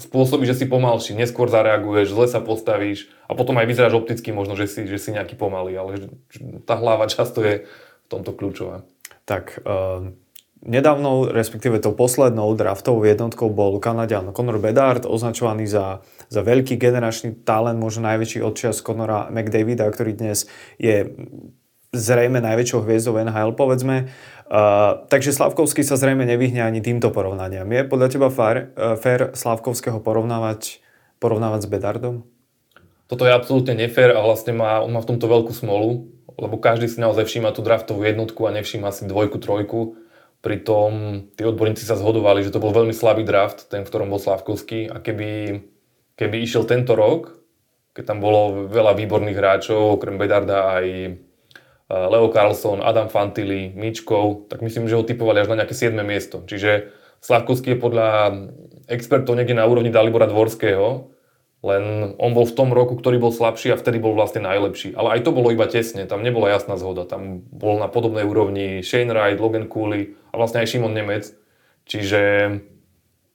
spôsobí, 0.00 0.48
že 0.48 0.56
si 0.56 0.64
pomalší, 0.64 1.12
neskôr 1.12 1.52
zareaguješ, 1.52 2.08
zle 2.08 2.24
sa 2.24 2.40
postavíš 2.40 3.12
a 3.28 3.36
potom 3.36 3.60
aj 3.60 3.68
vyzeráš 3.68 4.00
opticky 4.00 4.32
možno, 4.32 4.56
že 4.56 4.64
si, 4.64 4.88
že 4.88 4.96
si 4.96 5.12
nejaký 5.12 5.36
pomalý, 5.36 5.76
ale 5.76 6.08
tá 6.64 6.80
hlava 6.80 7.04
často 7.04 7.44
je 7.44 7.68
v 7.68 8.06
tomto 8.08 8.32
kľúčová. 8.32 8.88
Tak, 9.28 9.60
e, 9.60 10.23
Nedávnou, 10.64 11.28
respektíve 11.28 11.76
tou 11.76 11.92
poslednou 11.92 12.48
draftovou 12.56 13.04
jednotkou 13.04 13.52
bol 13.52 13.76
Kanadian 13.76 14.32
Conor 14.32 14.56
Bedard, 14.56 15.04
označovaný 15.04 15.68
za, 15.68 16.00
za 16.32 16.40
veľký 16.40 16.80
generačný 16.80 17.44
talent, 17.44 17.76
možno 17.76 18.08
najväčší 18.08 18.40
odčias 18.40 18.80
Conora 18.80 19.28
McDavida, 19.28 19.84
ktorý 19.84 20.16
dnes 20.16 20.48
je 20.80 21.12
zrejme 21.92 22.40
najväčšou 22.40 22.80
hviezdou 22.80 23.20
NHL, 23.20 23.52
povedzme. 23.52 24.08
Uh, 24.48 25.04
takže 25.12 25.36
Slavkovský 25.36 25.84
sa 25.84 26.00
zrejme 26.00 26.24
nevyhne 26.24 26.64
ani 26.64 26.80
týmto 26.80 27.12
porovnaniam. 27.12 27.68
Je 27.68 27.84
podľa 27.84 28.08
teba 28.08 28.28
fair, 28.32 28.72
uh, 28.72 28.96
fair 28.96 29.36
Slavkovského 29.36 30.00
porovnávať, 30.00 30.80
porovnávať 31.20 31.60
s 31.64 31.68
Bedardom? 31.68 32.16
Toto 33.04 33.28
je 33.28 33.36
absolútne 33.36 33.76
nefér 33.76 34.16
a 34.16 34.24
vlastne 34.24 34.56
má, 34.56 34.80
on 34.80 34.96
má 34.96 35.04
v 35.04 35.12
tomto 35.12 35.28
veľkú 35.28 35.52
smolu, 35.52 36.08
lebo 36.40 36.56
každý 36.56 36.88
si 36.88 37.04
naozaj 37.04 37.28
všíma 37.28 37.52
tú 37.52 37.60
draftovú 37.60 38.00
jednotku 38.00 38.48
a 38.48 38.54
nevšíma 38.56 38.88
si 38.96 39.04
dvojku, 39.04 39.36
trojku 39.44 40.00
Pritom 40.44 41.24
tí 41.32 41.42
odborníci 41.48 41.88
sa 41.88 41.96
zhodovali, 41.96 42.44
že 42.44 42.52
to 42.52 42.60
bol 42.60 42.68
veľmi 42.68 42.92
slabý 42.92 43.24
draft, 43.24 43.72
ten, 43.72 43.80
v 43.80 43.88
ktorom 43.88 44.12
bol 44.12 44.20
Slavkovský 44.20 44.92
a 44.92 45.00
keby, 45.00 45.64
keby 46.20 46.36
išiel 46.44 46.68
tento 46.68 46.92
rok, 46.92 47.32
keď 47.96 48.12
tam 48.12 48.20
bolo 48.20 48.68
veľa 48.68 48.92
výborných 48.92 49.40
hráčov, 49.40 49.96
okrem 49.96 50.20
Bedarda 50.20 50.76
aj 50.76 50.84
e, 50.84 51.10
Leo 51.88 52.28
Carlson, 52.28 52.84
Adam 52.84 53.08
Fantilli, 53.08 53.72
Mičkov, 53.72 54.52
tak 54.52 54.60
myslím, 54.60 54.84
že 54.84 55.00
ho 55.00 55.08
typovali 55.08 55.40
až 55.40 55.48
na 55.48 55.64
nejaké 55.64 55.72
7. 55.72 55.96
miesto. 56.04 56.44
Čiže 56.44 56.92
Slavkovský 57.24 57.72
je 57.72 57.80
podľa 57.80 58.08
expertov 58.92 59.40
niekde 59.40 59.56
na 59.56 59.64
úrovni 59.64 59.88
Dalibora 59.88 60.28
Dvorského, 60.28 61.13
len 61.64 62.12
on 62.20 62.36
bol 62.36 62.44
v 62.44 62.52
tom 62.52 62.76
roku, 62.76 62.92
ktorý 62.92 63.16
bol 63.16 63.32
slabší 63.32 63.72
a 63.72 63.80
vtedy 63.80 63.96
bol 63.96 64.12
vlastne 64.12 64.44
najlepší. 64.44 64.92
Ale 64.92 65.16
aj 65.16 65.24
to 65.24 65.32
bolo 65.32 65.48
iba 65.48 65.64
tesne, 65.64 66.04
tam 66.04 66.20
nebola 66.20 66.52
jasná 66.52 66.76
zhoda. 66.76 67.08
Tam 67.08 67.40
bol 67.40 67.80
na 67.80 67.88
podobnej 67.88 68.28
úrovni 68.28 68.84
Shane 68.84 69.08
Wright, 69.08 69.40
Logan 69.40 69.72
Cooley 69.72 70.12
a 70.28 70.36
vlastne 70.36 70.60
aj 70.60 70.68
Šimon 70.68 70.92
Nemec. 70.92 71.32
Čiže 71.88 72.20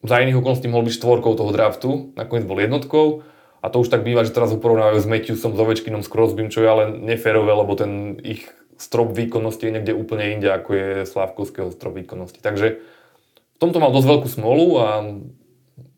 za 0.06 0.16
iných 0.22 0.38
okolností 0.38 0.70
mohol 0.70 0.86
byť 0.86 0.96
štvorkou 1.02 1.34
toho 1.34 1.50
draftu, 1.50 2.14
nakoniec 2.14 2.46
bol 2.46 2.62
jednotkou. 2.62 3.26
A 3.60 3.68
to 3.74 3.82
už 3.82 3.90
tak 3.90 4.06
býva, 4.06 4.22
že 4.22 4.32
teraz 4.32 4.54
ho 4.54 4.62
porovnávajú 4.62 5.02
s 5.02 5.10
Matthewsom, 5.10 5.58
s 5.58 5.60
Ovečkinom, 5.60 6.06
s 6.06 6.08
Crosbym, 6.08 6.54
čo 6.54 6.62
je 6.62 6.70
ale 6.70 6.84
neférové, 7.02 7.52
lebo 7.52 7.74
ten 7.74 8.22
ich 8.22 8.46
strop 8.80 9.12
výkonnosti 9.12 9.68
je 9.68 9.74
niekde 9.74 9.98
úplne 9.98 10.38
inde, 10.38 10.48
ako 10.48 10.70
je 10.72 10.88
Slavkovského 11.10 11.74
strop 11.74 11.98
výkonnosti. 11.98 12.40
Takže 12.40 12.80
v 12.80 13.58
tomto 13.60 13.84
mal 13.84 13.92
dosť 13.92 14.08
veľkú 14.08 14.28
smolu 14.32 14.66
a 14.80 14.88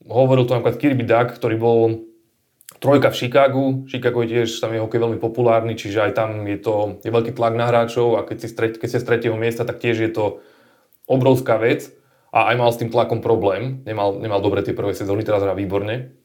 hovoril 0.10 0.50
to 0.50 0.58
napríklad 0.58 0.82
Kirby 0.82 1.06
Duck, 1.06 1.38
ktorý 1.38 1.56
bol 1.62 1.80
Trojka 2.82 3.14
v 3.14 3.20
Chicagu, 3.22 3.66
Chicago 3.86 4.26
je 4.26 4.30
tiež, 4.34 4.58
tam 4.58 4.74
je 4.74 4.82
hokej 4.82 5.00
veľmi 5.06 5.20
populárny, 5.22 5.78
čiže 5.78 6.02
aj 6.02 6.12
tam 6.18 6.50
je 6.50 6.58
to 6.58 6.98
je 7.06 7.14
veľký 7.14 7.38
tlak 7.38 7.54
na 7.54 7.70
hráčov 7.70 8.18
a 8.18 8.26
keď 8.26 8.38
si, 8.42 8.48
keď 8.58 8.90
si 8.90 8.98
z 8.98 9.06
tretieho 9.06 9.38
miesta, 9.38 9.70
tak 9.70 9.78
tiež 9.78 10.02
je 10.02 10.10
to 10.10 10.26
obrovská 11.06 11.62
vec 11.62 11.94
a 12.34 12.50
aj 12.50 12.56
mal 12.58 12.74
s 12.74 12.82
tým 12.82 12.90
tlakom 12.90 13.22
problém, 13.22 13.86
nemal, 13.86 14.18
nemal 14.18 14.42
dobre 14.42 14.66
tie 14.66 14.74
prvé 14.74 14.98
sezóny, 14.98 15.22
teraz 15.22 15.46
hrá 15.46 15.54
výborne. 15.54 16.18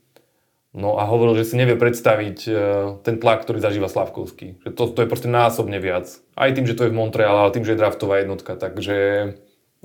No 0.77 1.01
a 1.01 1.09
hovoril, 1.09 1.41
že 1.41 1.49
si 1.49 1.61
nevie 1.61 1.77
predstaviť 1.77 2.39
uh, 2.49 2.57
ten 3.01 3.17
tlak, 3.17 3.49
ktorý 3.49 3.65
zažíva 3.65 3.89
Slavkovský. 3.89 4.61
Že 4.61 4.71
to, 4.77 4.83
to 4.93 5.01
je 5.05 5.09
proste 5.09 5.25
násobne 5.25 5.81
viac. 5.81 6.05
Aj 6.37 6.53
tým, 6.53 6.69
že 6.69 6.77
to 6.77 6.85
je 6.85 6.93
v 6.93 6.99
Montreale, 7.01 7.49
ale 7.49 7.55
tým, 7.57 7.65
že 7.65 7.73
je 7.73 7.81
draftová 7.81 8.21
jednotka. 8.21 8.61
Takže 8.61 8.97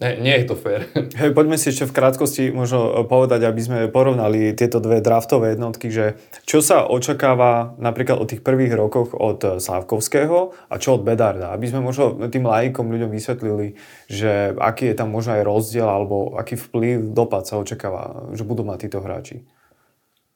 nie, 0.01 0.17
nie 0.17 0.35
je 0.41 0.45
to 0.49 0.55
fér. 0.57 0.89
Hej, 1.21 1.37
poďme 1.37 1.61
si 1.61 1.69
ešte 1.69 1.85
v 1.85 1.93
krátkosti 1.93 2.49
možno 2.49 3.05
povedať, 3.05 3.45
aby 3.45 3.61
sme 3.61 3.77
porovnali 3.93 4.57
tieto 4.57 4.81
dve 4.81 4.97
draftové 4.99 5.53
jednotky, 5.53 5.93
že 5.93 6.17
čo 6.49 6.65
sa 6.65 6.89
očakáva 6.89 7.77
napríklad 7.77 8.17
od 8.17 8.27
tých 8.33 8.41
prvých 8.41 8.73
rokoch 8.73 9.13
od 9.13 9.61
Sávkovského 9.61 10.57
a 10.67 10.75
čo 10.81 10.97
od 10.97 11.05
Bedarda, 11.05 11.53
aby 11.53 11.69
sme 11.69 11.85
možno 11.85 12.17
tým 12.33 12.49
laikom 12.49 12.89
ľuďom 12.89 13.13
vysvetlili, 13.13 13.77
že 14.09 14.57
aký 14.57 14.89
je 14.89 14.97
tam 14.97 15.13
možno 15.13 15.37
aj 15.37 15.45
rozdiel 15.45 15.85
alebo 15.85 16.33
aký 16.33 16.57
vplyv, 16.57 17.13
dopad 17.13 17.45
sa 17.45 17.61
očakáva, 17.61 18.33
že 18.33 18.41
budú 18.41 18.65
mať 18.65 18.89
títo 18.89 19.05
hráči. 19.05 19.45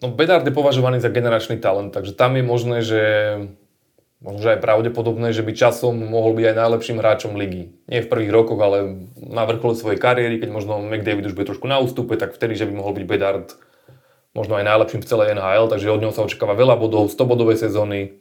No 0.04 0.14
Bedard 0.14 0.46
je 0.46 0.54
považovaný 0.54 1.02
za 1.02 1.10
generačný 1.10 1.58
talent, 1.58 1.90
takže 1.90 2.14
tam 2.14 2.38
je 2.38 2.44
možné, 2.46 2.78
že 2.86 3.02
možno 4.26 4.58
aj 4.58 4.60
pravdepodobné, 4.66 5.30
že 5.30 5.46
by 5.46 5.54
časom 5.54 5.94
mohol 6.02 6.34
byť 6.34 6.46
aj 6.50 6.56
najlepším 6.58 6.98
hráčom 6.98 7.38
ligy. 7.38 7.78
Nie 7.86 8.02
v 8.02 8.10
prvých 8.10 8.34
rokoch, 8.34 8.58
ale 8.58 9.06
na 9.22 9.46
vrchole 9.46 9.78
svojej 9.78 10.02
kariéry, 10.02 10.42
keď 10.42 10.50
možno 10.50 10.82
McDavid 10.82 11.30
už 11.30 11.38
bude 11.38 11.46
trošku 11.46 11.70
na 11.70 11.78
ústupe, 11.78 12.18
tak 12.18 12.34
vtedy, 12.34 12.58
že 12.58 12.66
by 12.66 12.74
mohol 12.74 12.98
byť 12.98 13.06
Bedard 13.06 13.54
možno 14.36 14.60
aj 14.60 14.68
najlepším 14.68 15.02
v 15.06 15.10
celej 15.10 15.28
NHL, 15.38 15.72
takže 15.72 15.94
od 15.94 16.02
neho 16.02 16.12
sa 16.12 16.26
očakáva 16.26 16.58
veľa 16.58 16.76
bodov, 16.76 17.08
100 17.08 17.24
bodové 17.24 17.56
sezóny. 17.56 18.20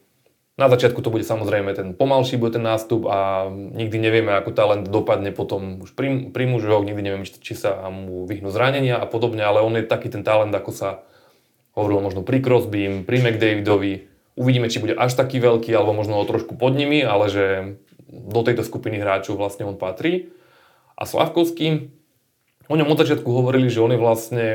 Na 0.54 0.70
začiatku 0.70 1.02
to 1.02 1.10
bude 1.10 1.26
samozrejme 1.26 1.74
ten 1.74 1.98
pomalší 1.98 2.38
bude 2.38 2.54
ten 2.54 2.62
nástup 2.62 3.10
a 3.10 3.50
nikdy 3.50 3.98
nevieme, 3.98 4.38
ako 4.38 4.54
talent 4.54 4.86
dopadne 4.86 5.34
potom 5.34 5.82
už 5.82 5.98
pri, 5.98 6.30
pri 6.30 6.46
mužoch, 6.46 6.86
nikdy 6.86 7.02
nevieme, 7.02 7.26
či 7.26 7.58
sa 7.58 7.90
mu 7.90 8.22
vyhnú 8.22 8.54
zranenia 8.54 9.02
a 9.02 9.06
podobne, 9.10 9.42
ale 9.42 9.66
on 9.66 9.74
je 9.74 9.82
taký 9.82 10.14
ten 10.14 10.22
talent, 10.22 10.54
ako 10.54 10.70
sa 10.70 11.02
hovorilo 11.74 12.06
možno 12.06 12.22
pri 12.22 12.38
Crosby, 12.38 13.02
pri 13.02 13.18
McDavidovi, 13.18 14.13
Uvidíme, 14.34 14.66
či 14.66 14.82
bude 14.82 14.98
až 14.98 15.14
taký 15.14 15.38
veľký, 15.38 15.70
alebo 15.70 15.94
možno 15.94 16.18
o 16.18 16.26
trošku 16.26 16.58
pod 16.58 16.74
nimi, 16.74 17.06
ale 17.06 17.30
že 17.30 17.44
do 18.10 18.40
tejto 18.42 18.66
skupiny 18.66 18.98
hráčov 18.98 19.38
vlastne 19.38 19.66
on 19.66 19.78
patrí. 19.78 20.34
A 20.98 21.06
Slavkovský, 21.06 21.90
o 22.66 22.74
ňom 22.74 22.90
od 22.90 22.98
začiatku 22.98 23.26
hovorili, 23.30 23.70
že 23.70 23.82
on 23.82 23.94
je 23.94 24.00
vlastne 24.02 24.46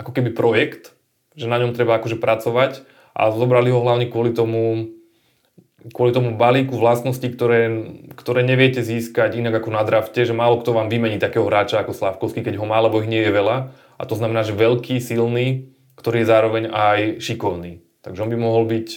ako 0.00 0.10
keby 0.12 0.32
projekt, 0.32 0.96
že 1.36 1.50
na 1.50 1.60
ňom 1.60 1.76
treba 1.76 2.00
akože 2.00 2.16
pracovať 2.16 2.84
a 3.12 3.30
zobrali 3.30 3.68
ho 3.70 3.84
hlavne 3.84 4.08
kvôli 4.08 4.32
tomu, 4.32 4.96
kvôli 5.92 6.10
tomu 6.16 6.34
balíku 6.34 6.74
vlastností, 6.80 7.28
ktoré, 7.28 7.68
ktoré 8.16 8.40
neviete 8.40 8.80
získať 8.80 9.36
inak 9.36 9.62
ako 9.62 9.68
na 9.68 9.84
drafte, 9.84 10.24
že 10.24 10.32
málo 10.36 10.64
kto 10.64 10.72
vám 10.72 10.88
vymení 10.88 11.20
takého 11.20 11.44
hráča 11.44 11.84
ako 11.84 11.92
Slavkovský, 11.92 12.40
keď 12.40 12.56
ho 12.56 12.66
má, 12.66 12.80
lebo 12.80 13.04
ich 13.04 13.10
nie 13.10 13.20
je 13.20 13.32
veľa. 13.32 13.68
A 14.00 14.02
to 14.08 14.16
znamená, 14.16 14.42
že 14.42 14.56
veľký, 14.56 14.98
silný, 14.98 15.70
ktorý 15.94 16.24
je 16.24 16.30
zároveň 16.30 16.64
aj 16.72 16.98
šikovný. 17.22 17.83
Takže 18.04 18.20
on 18.20 18.30
by 18.30 18.36
mohol 18.36 18.68
byť, 18.68 18.88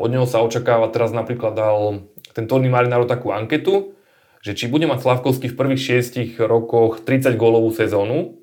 od 0.00 0.08
neho 0.08 0.24
sa 0.24 0.40
očakáva, 0.40 0.88
teraz 0.88 1.12
napríklad 1.12 1.52
dal 1.52 2.08
ten 2.32 2.48
Tony 2.48 2.72
Marinaro 2.72 3.04
takú 3.04 3.30
anketu, 3.30 3.92
že 4.40 4.56
či 4.56 4.72
bude 4.72 4.88
mať 4.88 5.04
Slavkovský 5.04 5.52
v 5.52 5.56
prvých 5.56 5.80
šiestich 5.80 6.40
rokoch 6.40 7.04
30 7.04 7.36
gólovú 7.36 7.72
sezónu. 7.72 8.40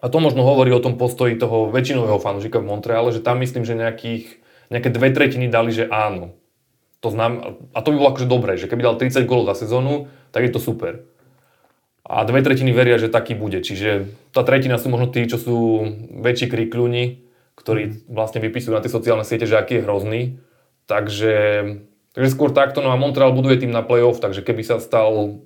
A 0.00 0.08
to 0.08 0.20
možno 0.20 0.44
hovorí 0.44 0.72
o 0.72 0.82
tom 0.82 0.96
postoji 0.96 1.36
toho 1.36 1.68
väčšinového 1.68 2.20
fanúšika 2.20 2.60
v 2.60 2.68
Montreale, 2.68 3.12
že 3.12 3.24
tam 3.24 3.40
myslím, 3.44 3.68
že 3.68 3.76
nejakých, 3.76 4.40
nejaké 4.72 4.88
dve 4.88 5.08
tretiny 5.12 5.48
dali, 5.52 5.72
že 5.72 5.88
áno. 5.88 6.36
To 7.04 7.14
znam, 7.14 7.62
a 7.72 7.78
to 7.78 7.94
by 7.94 7.96
bolo 8.00 8.10
akože 8.10 8.26
dobré, 8.26 8.52
že 8.58 8.66
keby 8.66 8.82
dal 8.82 8.96
30 8.98 9.28
gólov 9.28 9.54
za 9.54 9.64
sezónu, 9.64 10.10
tak 10.34 10.48
je 10.48 10.52
to 10.54 10.60
super. 10.62 11.06
A 12.08 12.24
dve 12.24 12.40
tretiny 12.40 12.72
veria, 12.72 12.96
že 12.96 13.12
taký 13.12 13.36
bude. 13.36 13.60
Čiže 13.60 14.08
tá 14.32 14.40
tretina 14.40 14.80
sú 14.80 14.88
možno 14.88 15.12
tí, 15.12 15.28
čo 15.28 15.36
sú 15.36 15.56
väčší 16.24 16.48
krikľuni, 16.48 17.27
ktorí 17.68 18.08
vlastne 18.08 18.40
vypisujú 18.40 18.72
na 18.72 18.80
tie 18.80 18.88
sociálne 18.88 19.28
siete, 19.28 19.44
že 19.44 19.60
aký 19.60 19.76
je 19.76 19.84
hrozný. 19.84 20.22
Takže, 20.88 21.36
takže 22.16 22.32
skôr 22.32 22.48
takto, 22.48 22.80
no 22.80 22.88
a 22.88 22.96
Montreal 22.96 23.36
buduje 23.36 23.60
tým 23.60 23.76
na 23.76 23.84
playoff, 23.84 24.24
takže 24.24 24.40
keby 24.40 24.64
sa 24.64 24.80
stal 24.80 25.44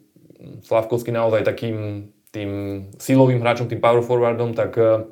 Slavkovský 0.63 1.11
naozaj 1.11 1.43
takým 1.43 2.07
tým 2.31 2.51
silovým 3.03 3.43
hráčom, 3.43 3.67
tým 3.67 3.83
power 3.83 4.07
forwardom, 4.07 4.55
tak 4.55 4.79
eh, 4.79 5.03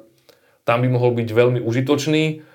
tam 0.62 0.87
by 0.87 0.88
mohol 0.94 1.11
byť 1.18 1.29
veľmi 1.35 1.59
užitočný. 1.66 2.46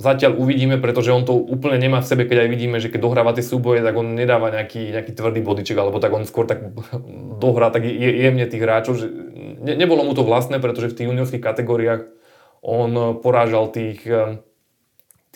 Zatiaľ 0.00 0.32
uvidíme, 0.40 0.80
pretože 0.80 1.12
on 1.12 1.28
to 1.28 1.36
úplne 1.36 1.76
nemá 1.76 2.00
v 2.00 2.08
sebe, 2.08 2.24
keď 2.24 2.48
aj 2.48 2.50
vidíme, 2.50 2.80
že 2.80 2.88
keď 2.88 3.04
dohráva 3.04 3.36
tie 3.36 3.44
súboje, 3.44 3.84
tak 3.84 3.94
on 3.94 4.16
nedáva 4.16 4.48
nejaký, 4.48 4.96
nejaký 4.96 5.12
tvrdý 5.12 5.44
bodiček, 5.44 5.76
alebo 5.76 6.00
tak 6.00 6.10
on 6.16 6.24
skôr 6.24 6.48
tak 6.48 6.72
dohrá 7.44 7.68
tak 7.68 7.84
jemne 7.84 8.48
tých 8.48 8.64
hráčov, 8.64 8.96
že 8.96 9.12
ne, 9.60 9.76
nebolo 9.76 10.08
mu 10.08 10.16
to 10.16 10.24
vlastné, 10.24 10.56
pretože 10.56 10.88
v 10.88 10.96
tých 10.96 11.08
juniorských 11.12 11.44
kategóriách 11.44 12.23
on 12.64 13.20
porážal 13.20 13.68
tých, 13.68 14.00
eh, 14.08 14.40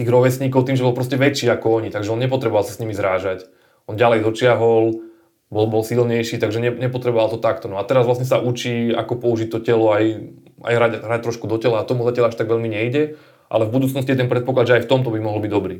tých 0.00 0.08
rovesníkov 0.08 0.64
tým, 0.64 0.80
že 0.80 0.86
bol 0.88 0.96
proste 0.96 1.20
väčší 1.20 1.52
ako 1.52 1.84
oni, 1.84 1.92
takže 1.92 2.08
on 2.08 2.18
nepotreboval 2.24 2.64
sa 2.64 2.72
s 2.72 2.80
nimi 2.80 2.96
zrážať. 2.96 3.44
On 3.84 4.00
ďalej 4.00 4.24
dočiahol, 4.24 5.04
bol, 5.52 5.66
bol 5.68 5.84
silnejší, 5.84 6.40
takže 6.40 6.60
ne, 6.60 6.72
nepotreboval 6.72 7.28
to 7.32 7.38
takto. 7.40 7.68
No 7.68 7.76
a 7.76 7.84
teraz 7.84 8.08
vlastne 8.08 8.24
sa 8.24 8.40
učí, 8.40 8.92
ako 8.92 9.20
použiť 9.20 9.48
to 9.52 9.60
telo 9.60 9.92
aj, 9.92 10.32
aj 10.64 10.72
hrať, 10.72 10.92
hrať 11.04 11.20
trošku 11.24 11.44
do 11.48 11.60
tela 11.60 11.80
a 11.80 11.88
tomu 11.88 12.04
zatiaľ 12.08 12.32
až 12.32 12.36
tak 12.40 12.48
veľmi 12.48 12.68
nejde, 12.68 13.20
ale 13.48 13.64
v 13.64 13.74
budúcnosti 13.80 14.12
je 14.12 14.20
ten 14.24 14.28
predpoklad, 14.28 14.68
že 14.68 14.76
aj 14.80 14.84
v 14.84 14.90
tomto 14.92 15.08
by 15.12 15.20
mohol 15.20 15.40
byť 15.40 15.52
dobrý. 15.52 15.76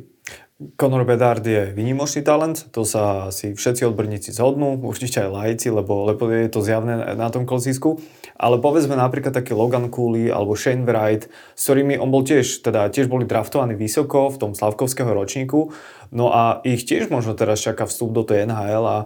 Conor 0.59 1.07
Bedard 1.07 1.47
je 1.47 1.71
vynimočný 1.71 2.27
talent, 2.27 2.75
to 2.75 2.83
sa 2.83 3.31
si 3.31 3.55
všetci 3.55 3.87
odborníci 3.87 4.35
zhodnú, 4.35 4.83
určite 4.83 5.23
aj 5.23 5.31
lajci, 5.31 5.71
lebo, 5.71 6.03
lebo 6.11 6.27
je 6.27 6.51
to 6.51 6.67
zjavné 6.67 7.15
na 7.15 7.31
tom 7.31 7.47
kolzisku. 7.47 8.03
Ale 8.35 8.59
povedzme 8.59 8.99
napríklad 8.99 9.31
taký 9.31 9.55
Logan 9.55 9.87
Cooley 9.87 10.27
alebo 10.35 10.59
Shane 10.59 10.83
Wright, 10.83 11.31
s 11.31 11.63
ktorými 11.63 12.03
on 12.03 12.11
bol 12.11 12.27
tiež, 12.27 12.67
teda 12.67 12.91
tiež 12.91 13.07
boli 13.07 13.23
draftovaní 13.23 13.79
vysoko 13.79 14.35
v 14.35 14.39
tom 14.43 14.51
Slavkovského 14.59 15.15
ročníku, 15.15 15.71
no 16.11 16.35
a 16.35 16.59
ich 16.67 16.83
tiež 16.83 17.07
možno 17.07 17.39
teraz 17.39 17.63
čaká 17.63 17.87
vstup 17.87 18.11
do 18.11 18.27
tej 18.27 18.51
NHL 18.51 18.87
a 18.87 18.99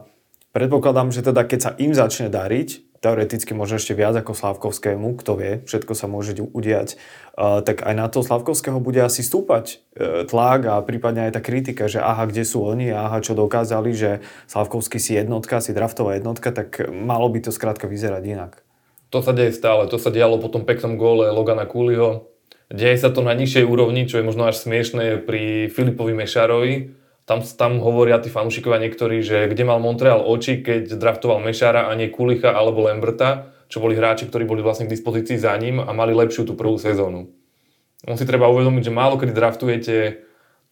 Predpokladám, 0.52 1.08
že 1.08 1.24
teda 1.24 1.48
keď 1.48 1.60
sa 1.64 1.70
im 1.80 1.96
začne 1.96 2.28
dariť, 2.28 2.91
teoreticky 3.02 3.50
možno 3.50 3.82
ešte 3.82 3.98
viac 3.98 4.14
ako 4.14 4.30
Slavkovskému, 4.32 5.18
kto 5.18 5.32
vie, 5.34 5.52
všetko 5.66 5.92
sa 5.98 6.06
môže 6.06 6.38
udiať, 6.38 6.96
tak 7.34 7.82
aj 7.82 7.94
na 7.98 8.06
to 8.06 8.22
Slavkovského 8.22 8.78
bude 8.78 9.02
asi 9.02 9.26
stúpať 9.26 9.82
uh, 9.98 10.22
tlak 10.22 10.70
a 10.70 10.78
prípadne 10.86 11.26
aj 11.26 11.34
tá 11.34 11.40
kritika, 11.42 11.90
že 11.90 11.98
aha, 11.98 12.30
kde 12.30 12.46
sú 12.46 12.62
oni, 12.62 12.94
aha, 12.94 13.18
čo 13.18 13.34
dokázali, 13.34 13.90
že 13.90 14.22
Slavkovský 14.46 15.02
si 15.02 15.18
jednotka, 15.18 15.58
si 15.58 15.74
draftová 15.74 16.14
jednotka, 16.14 16.54
tak 16.54 16.78
malo 16.94 17.26
by 17.26 17.42
to 17.42 17.50
skrátka 17.50 17.90
vyzerať 17.90 18.22
inak. 18.22 18.52
To 19.10 19.20
sa 19.20 19.34
deje 19.34 19.52
stále, 19.52 19.90
to 19.90 19.98
sa 19.98 20.14
dialo 20.14 20.38
po 20.38 20.48
tom 20.48 20.62
peknom 20.62 20.94
góle 20.94 21.28
Logana 21.34 21.66
Kuliho. 21.66 22.30
Deje 22.72 22.96
sa 23.02 23.12
to 23.12 23.20
na 23.20 23.36
nižšej 23.36 23.68
úrovni, 23.68 24.08
čo 24.08 24.22
je 24.22 24.24
možno 24.24 24.48
až 24.48 24.62
smiešné 24.62 25.26
pri 25.28 25.68
Filipovi 25.68 26.16
Mešarovi, 26.16 27.01
tam, 27.33 27.40
tam 27.40 27.73
hovoria 27.81 28.21
tí 28.21 28.29
fanúšikovia 28.29 28.77
niektorí, 28.85 29.25
že 29.25 29.49
kde 29.49 29.64
mal 29.64 29.81
Montreal 29.81 30.21
oči, 30.21 30.61
keď 30.61 31.01
draftoval 31.01 31.40
Mešára 31.40 31.88
a 31.88 31.92
nie 31.97 32.12
Kulicha 32.12 32.53
alebo 32.53 32.85
Lemberta, 32.85 33.57
čo 33.73 33.81
boli 33.81 33.97
hráči, 33.97 34.29
ktorí 34.29 34.45
boli 34.45 34.61
vlastne 34.61 34.85
k 34.85 34.92
dispozícii 34.92 35.40
za 35.40 35.57
ním 35.57 35.81
a 35.81 35.88
mali 35.97 36.12
lepšiu 36.12 36.45
tú 36.45 36.53
prvú 36.53 36.77
sezónu. 36.77 37.33
On 38.05 38.18
si 38.21 38.29
treba 38.29 38.53
uvedomiť, 38.53 38.83
že 38.85 38.92
málo 38.92 39.16
kedy 39.16 39.33
draftujete 39.33 39.95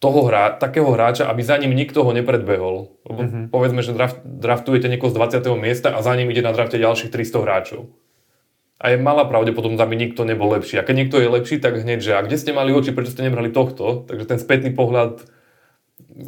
toho 0.01 0.25
hra, 0.25 0.57
takého 0.57 0.89
hráča, 0.89 1.29
aby 1.29 1.41
za 1.41 1.57
ním 1.61 1.77
nikto 1.77 2.01
ho 2.01 2.11
nepredbehol. 2.13 2.89
Lebo 3.05 3.21
mm-hmm. 3.21 3.43
povedzme, 3.53 3.81
že 3.85 3.93
draft, 3.93 4.21
draftujete 4.21 4.89
niekoho 4.89 5.13
z 5.13 5.17
20. 5.17 5.45
miesta 5.57 5.93
a 5.93 6.01
za 6.01 6.13
ním 6.17 6.29
ide 6.33 6.41
na 6.41 6.53
drafte 6.53 6.81
ďalších 6.81 7.13
300 7.13 7.45
hráčov. 7.45 7.81
A 8.81 8.89
je 8.89 8.97
malá 8.97 9.29
pravdepodobnosť, 9.29 9.85
aby 9.85 9.95
nikto 9.97 10.25
nebol 10.25 10.49
lepší. 10.57 10.81
A 10.81 10.85
keď 10.85 11.05
niekto 11.05 11.21
je 11.21 11.29
lepší, 11.29 11.61
tak 11.61 11.77
hneď, 11.77 12.01
že 12.01 12.11
a 12.17 12.25
kde 12.25 12.37
ste 12.41 12.49
mali 12.49 12.73
oči, 12.73 12.97
prečo 12.97 13.13
ste 13.13 13.29
nebrali 13.29 13.53
tohto? 13.53 14.09
Takže 14.09 14.25
ten 14.25 14.39
spätný 14.41 14.73
pohľad 14.73 15.21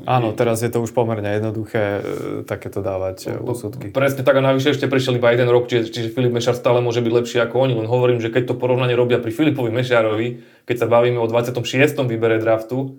Áno, 0.04 0.34
teraz 0.34 0.60
je 0.66 0.72
to 0.74 0.82
už 0.82 0.92
pomerne 0.92 1.28
jednoduché 1.38 1.84
e, 1.84 2.02
takéto 2.44 2.82
dávať 2.82 3.18
e, 3.30 3.38
úsudky. 3.38 3.94
Presne 3.94 4.26
tak 4.26 4.40
a 4.40 4.42
navyše 4.42 4.74
ešte 4.74 4.90
prešiel 4.90 5.22
iba 5.22 5.30
jeden 5.32 5.48
rok, 5.48 5.70
čiže, 5.70 5.94
čiže 5.94 6.10
Filip 6.12 6.34
Mešar 6.34 6.58
stále 6.58 6.82
môže 6.82 7.04
byť 7.04 7.14
lepší 7.14 7.38
ako 7.44 7.56
oni. 7.70 7.74
Len 7.78 7.88
hovorím, 7.88 8.18
že 8.18 8.34
keď 8.34 8.54
to 8.54 8.60
porovnanie 8.60 8.98
robia 8.98 9.22
pri 9.22 9.30
Filipovi 9.30 9.70
Mešarovi, 9.70 10.28
keď 10.66 10.76
sa 10.76 10.88
bavíme 10.90 11.22
o 11.22 11.28
26. 11.30 11.62
výbere 12.10 12.42
draftu, 12.42 12.98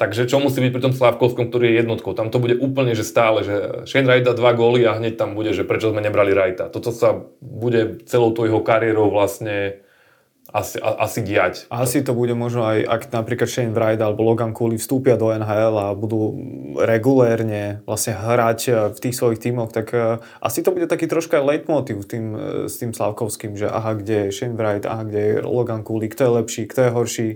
takže 0.00 0.24
čo 0.24 0.40
musí 0.40 0.64
byť 0.64 0.72
pri 0.72 0.82
tom 0.82 0.94
Slavkovskom, 0.96 1.52
ktorý 1.52 1.70
je 1.70 1.74
jednotkou? 1.84 2.16
Tam 2.16 2.32
to 2.32 2.40
bude 2.40 2.56
úplne, 2.56 2.96
že 2.96 3.04
stále, 3.04 3.44
že 3.44 3.84
Shane 3.84 4.08
Wright 4.08 4.24
dá 4.24 4.32
dva 4.32 4.56
góly 4.56 4.88
a 4.88 4.96
hneď 4.96 5.20
tam 5.20 5.36
bude, 5.36 5.52
že 5.52 5.68
prečo 5.68 5.92
sme 5.92 6.00
nebrali 6.00 6.32
Wrighta. 6.32 6.72
Toto 6.72 6.88
sa 6.88 7.20
bude 7.44 8.00
celou 8.08 8.32
tou 8.32 8.48
jeho 8.48 8.64
kariérou 8.64 9.12
vlastne 9.12 9.84
asi, 10.50 10.76
a, 10.82 11.06
asi 11.06 11.22
diať. 11.22 11.70
Asi 11.70 12.02
to 12.02 12.12
bude 12.12 12.34
možno 12.34 12.66
aj, 12.66 12.82
ak 12.82 13.02
napríklad 13.14 13.46
Shane 13.46 13.74
Wright 13.74 13.98
alebo 14.02 14.26
Logan 14.26 14.50
Cooley 14.50 14.76
vstúpia 14.76 15.14
do 15.14 15.30
NHL 15.30 15.74
a 15.78 15.86
budú 15.94 16.34
regulérne 16.76 17.82
vlastne 17.86 18.18
hrať 18.18 18.60
eh, 18.68 18.74
v 18.90 18.98
tých 18.98 19.14
svojich 19.14 19.40
tímoch, 19.40 19.70
tak 19.70 19.94
uh, 19.94 20.18
asi 20.42 20.62
to 20.66 20.74
bude 20.74 20.90
taký 20.90 21.06
troška 21.06 21.42
leitmotiv 21.42 22.02
tým, 22.06 22.24
uh, 22.34 22.40
s 22.66 22.82
tým 22.82 22.90
Slavkovským, 22.90 23.54
že 23.54 23.70
aha, 23.70 23.94
kde 23.98 24.28
je 24.28 24.34
Shane 24.34 24.58
Wright, 24.58 24.84
aha, 24.84 25.06
kde 25.06 25.20
je 25.20 25.34
Logan 25.46 25.86
Cooley, 25.86 26.10
kto 26.10 26.22
je 26.26 26.32
lepší, 26.42 26.62
kto 26.66 26.80
je 26.86 26.90
horší, 26.90 27.28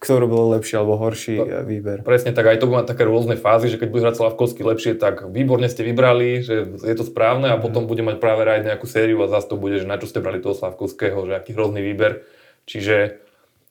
kto 0.00 0.12
robil 0.18 0.56
lepší 0.56 0.74
alebo 0.80 0.96
horší 0.96 1.36
to, 1.38 1.64
výber. 1.68 2.00
Presne 2.02 2.32
tak, 2.32 2.48
aj 2.48 2.58
to 2.60 2.66
bude 2.68 2.84
mať 2.84 2.88
také 2.96 3.04
rôzne 3.04 3.36
fázy, 3.36 3.68
že 3.68 3.76
keď 3.76 3.88
bude 3.92 4.02
hrať 4.08 4.16
Slavkovský 4.18 4.62
lepšie, 4.64 4.92
tak 4.96 5.28
výborne 5.28 5.68
ste 5.68 5.84
vybrali, 5.84 6.40
že 6.40 6.80
je 6.80 6.94
to 6.96 7.04
správne 7.04 7.52
a 7.52 7.56
mm. 7.60 7.62
potom 7.62 7.84
bude 7.84 8.00
mať 8.00 8.16
práve 8.18 8.42
Wright 8.42 8.64
nejakú 8.64 8.88
sériu 8.88 9.20
a 9.22 9.30
zase 9.30 9.52
to 9.52 9.56
bude, 9.60 9.76
že 9.78 9.86
na 9.86 10.00
čo 10.00 10.08
ste 10.08 10.24
brali 10.24 10.40
toho 10.40 10.56
Slavkovského, 10.56 11.28
že 11.28 11.36
aký 11.36 11.52
hrozný 11.54 11.84
výber 11.84 12.24
Čiže 12.66 13.22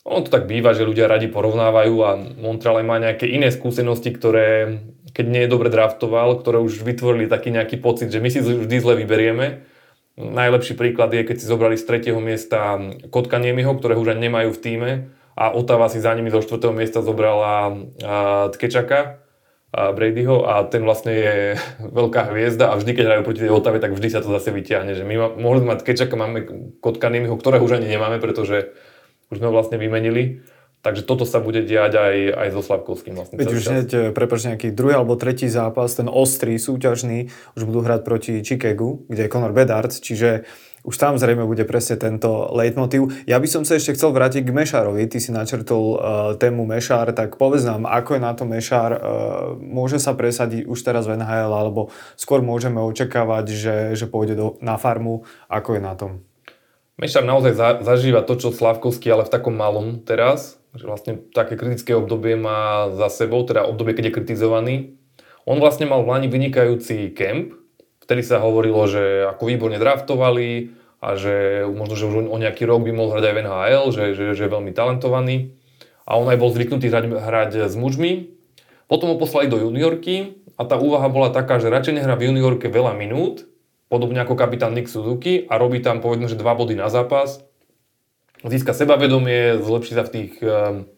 ono 0.02 0.26
to 0.26 0.34
tak 0.34 0.50
býva, 0.50 0.74
že 0.74 0.88
ľudia 0.88 1.06
radi 1.06 1.30
porovnávajú 1.30 1.96
a 2.02 2.18
Montreal 2.42 2.82
má 2.82 2.98
nejaké 2.98 3.30
iné 3.30 3.54
skúsenosti, 3.54 4.10
ktoré 4.10 4.82
keď 5.12 5.26
nie 5.28 5.42
je 5.44 5.52
dobre 5.52 5.68
draftoval, 5.68 6.40
ktoré 6.40 6.64
už 6.64 6.88
vytvorili 6.88 7.28
taký 7.28 7.52
nejaký 7.52 7.78
pocit, 7.84 8.08
že 8.08 8.24
my 8.24 8.32
si 8.32 8.40
vždy 8.40 8.78
zle 8.80 8.96
vyberieme. 8.96 9.68
Najlepší 10.16 10.80
príklad 10.80 11.12
je, 11.12 11.28
keď 11.28 11.36
si 11.40 11.46
zobrali 11.48 11.76
z 11.76 11.88
tretieho 11.88 12.20
miesta 12.24 12.80
Kotka 13.12 13.40
Niemiho, 13.40 13.76
ktorého 13.76 14.00
už 14.00 14.16
ani 14.16 14.32
nemajú 14.32 14.56
v 14.56 14.62
týme 14.64 14.92
a 15.36 15.52
Otava 15.52 15.92
si 15.92 16.00
za 16.00 16.16
nimi 16.16 16.32
zo 16.32 16.44
štvrtého 16.44 16.72
miesta 16.72 17.04
zobrala 17.04 17.76
Tkečaka 18.56 19.24
a 19.72 19.96
Bradyho 19.96 20.44
a 20.44 20.68
ten 20.68 20.84
vlastne 20.84 21.16
je 21.16 21.36
veľká 21.80 22.36
hviezda 22.36 22.76
a 22.76 22.78
vždy, 22.78 22.92
keď 22.92 23.06
hrajú 23.08 23.22
proti 23.24 23.42
tej 23.48 23.56
Otave, 23.56 23.80
tak 23.80 23.96
vždy 23.96 24.08
sa 24.12 24.20
to 24.20 24.28
zase 24.28 24.52
vyťahne. 24.52 24.92
Že 24.92 25.08
my 25.08 25.16
mohli 25.40 25.64
sme 25.64 25.72
mať 25.72 25.80
Tkečaka, 25.88 26.16
máme 26.20 26.40
Kotka 26.84 27.08
Niemiho, 27.08 27.40
ktorého 27.40 27.64
už 27.64 27.80
ani 27.80 27.88
nemáme, 27.88 28.20
pretože 28.20 28.76
už 29.32 29.40
sme 29.40 29.48
ho 29.48 29.56
vlastne 29.56 29.80
vymenili. 29.80 30.44
Takže 30.82 31.06
toto 31.06 31.30
sa 31.30 31.38
bude 31.38 31.62
diať 31.62 31.94
aj, 31.94 32.16
aj 32.42 32.48
so 32.58 32.62
Slavkovským 32.66 33.14
vlastne. 33.14 33.38
Veď 33.38 33.54
už 33.54 33.64
hneď, 33.70 33.90
e, 33.94 34.00
prepáč, 34.18 34.50
nejaký 34.50 34.74
druhý 34.74 34.98
alebo 34.98 35.14
tretí 35.14 35.46
zápas, 35.46 35.94
ten 35.94 36.10
ostrý, 36.10 36.58
súťažný, 36.58 37.30
už 37.54 37.70
budú 37.70 37.86
hrať 37.86 38.02
proti 38.02 38.42
Chicagu, 38.42 39.06
kde 39.06 39.30
je 39.30 39.32
Conor 39.32 39.54
Bedard, 39.54 39.94
čiže 39.94 40.50
už 40.82 40.96
tam 40.98 41.14
zrejme 41.22 41.46
bude 41.46 41.62
presne 41.70 41.94
tento 42.02 42.50
leitmotiv. 42.58 43.14
Ja 43.30 43.38
by 43.38 43.46
som 43.46 43.62
sa 43.62 43.78
ešte 43.78 43.94
chcel 43.94 44.10
vrátiť 44.18 44.42
k 44.42 44.56
Mešárovi. 44.56 45.06
Ty 45.06 45.18
si 45.22 45.30
načrtol 45.30 45.84
uh, 45.94 45.98
tému 46.42 46.66
Mešár, 46.66 47.14
tak 47.14 47.38
povedz 47.38 47.62
nám, 47.70 47.86
ako 47.86 48.18
je 48.18 48.22
na 48.22 48.34
to 48.34 48.44
Mešár. 48.50 48.92
Uh, 48.98 49.00
môže 49.62 50.02
sa 50.02 50.18
presadiť 50.18 50.66
už 50.66 50.80
teraz 50.82 51.06
v 51.06 51.22
NHL, 51.22 51.54
alebo 51.54 51.94
skôr 52.18 52.42
môžeme 52.42 52.82
očakávať, 52.82 53.46
že, 53.54 53.76
že 53.94 54.10
pôjde 54.10 54.34
do, 54.34 54.48
na 54.58 54.82
farmu. 54.82 55.22
Ako 55.46 55.78
je 55.78 55.82
na 55.86 55.94
tom? 55.94 56.26
Mešar 56.98 57.26
naozaj 57.26 57.54
za, 57.54 57.70
zažíva 57.86 58.26
to, 58.26 58.38
čo 58.42 58.50
Slavkovský, 58.50 59.14
ale 59.14 59.30
v 59.30 59.34
takom 59.34 59.54
malom 59.54 60.02
teraz. 60.02 60.58
Že 60.74 60.86
vlastne 60.88 61.14
také 61.30 61.62
kritické 61.62 61.94
obdobie 61.94 62.34
má 62.34 62.90
za 62.96 63.12
sebou, 63.14 63.46
teda 63.46 63.70
obdobie, 63.70 63.94
keď 63.94 64.10
je 64.10 64.16
kritizovaný. 64.18 64.76
On 65.46 65.62
vlastne 65.62 65.86
mal 65.86 66.02
v 66.02 66.10
Lani 66.10 66.28
vynikajúci 66.30 67.14
kemp, 67.14 67.61
vtedy 68.12 68.28
sa 68.28 68.44
hovorilo, 68.44 68.84
že 68.92 69.24
ako 69.32 69.48
výborne 69.48 69.80
draftovali 69.80 70.76
a 71.00 71.16
že 71.16 71.64
možno, 71.72 71.96
že 71.96 72.08
už 72.12 72.28
o 72.28 72.36
nejaký 72.36 72.68
rok 72.68 72.84
by 72.84 72.92
mohol 72.92 73.16
hrať 73.16 73.24
aj 73.24 73.34
v 73.40 73.42
NHL, 73.48 73.86
že, 73.96 74.04
že, 74.20 74.26
že 74.36 74.42
je 74.44 74.52
veľmi 74.52 74.76
talentovaný. 74.76 75.56
A 76.04 76.20
on 76.20 76.28
aj 76.28 76.36
bol 76.36 76.52
zvyknutý 76.52 76.92
hrať, 76.92 77.08
hrať 77.08 77.52
s 77.72 77.76
mužmi. 77.80 78.36
Potom 78.92 79.16
ho 79.16 79.16
poslali 79.16 79.48
do 79.48 79.64
juniorky 79.64 80.44
a 80.60 80.68
tá 80.68 80.76
úvaha 80.76 81.08
bola 81.08 81.32
taká, 81.32 81.64
že 81.64 81.72
radšej 81.72 82.04
nehrá 82.04 82.20
v 82.20 82.28
juniorke 82.28 82.68
veľa 82.68 83.00
minút, 83.00 83.48
podobne 83.88 84.20
ako 84.20 84.36
kapitán 84.36 84.76
Nick 84.76 84.92
Suzuki 84.92 85.48
a 85.48 85.56
robí 85.56 85.80
tam 85.80 86.04
povedzme, 86.04 86.28
že 86.28 86.36
dva 86.36 86.52
body 86.52 86.76
na 86.76 86.92
zápas, 86.92 87.40
získa 88.44 88.76
sebavedomie, 88.76 89.64
zlepší 89.64 89.96
sa 89.96 90.04
v 90.04 90.12
tých, 90.12 90.34
ehm, 90.44 90.92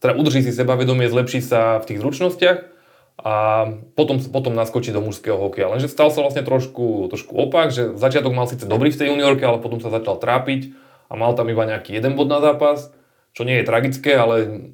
teda 0.00 0.16
udrží 0.16 0.40
si 0.40 0.56
sebavedomie, 0.56 1.04
zlepší 1.12 1.44
sa 1.44 1.76
v 1.84 1.92
tých 1.92 2.00
zručnostiach 2.00 2.75
a 3.16 3.64
potom, 3.96 4.20
potom 4.20 4.52
naskočí 4.52 4.92
do 4.92 5.00
mužského 5.00 5.40
hokeja. 5.40 5.72
Lenže 5.72 5.88
stal 5.88 6.12
sa 6.12 6.20
vlastne 6.20 6.44
trošku, 6.44 7.08
trošku 7.08 7.32
opak, 7.32 7.72
že 7.72 7.96
začiatok 7.96 8.36
mal 8.36 8.44
síce 8.44 8.68
dobrý 8.68 8.92
v 8.92 9.00
tej 9.00 9.08
juniorke, 9.12 9.40
ale 9.40 9.56
potom 9.56 9.80
sa 9.80 9.88
začal 9.88 10.20
trápiť 10.20 10.76
a 11.08 11.16
mal 11.16 11.32
tam 11.32 11.48
iba 11.48 11.64
nejaký 11.64 11.96
jeden 11.96 12.12
bod 12.12 12.28
na 12.28 12.44
zápas, 12.44 12.92
čo 13.32 13.48
nie 13.48 13.60
je 13.60 13.68
tragické, 13.68 14.12
ale 14.12 14.68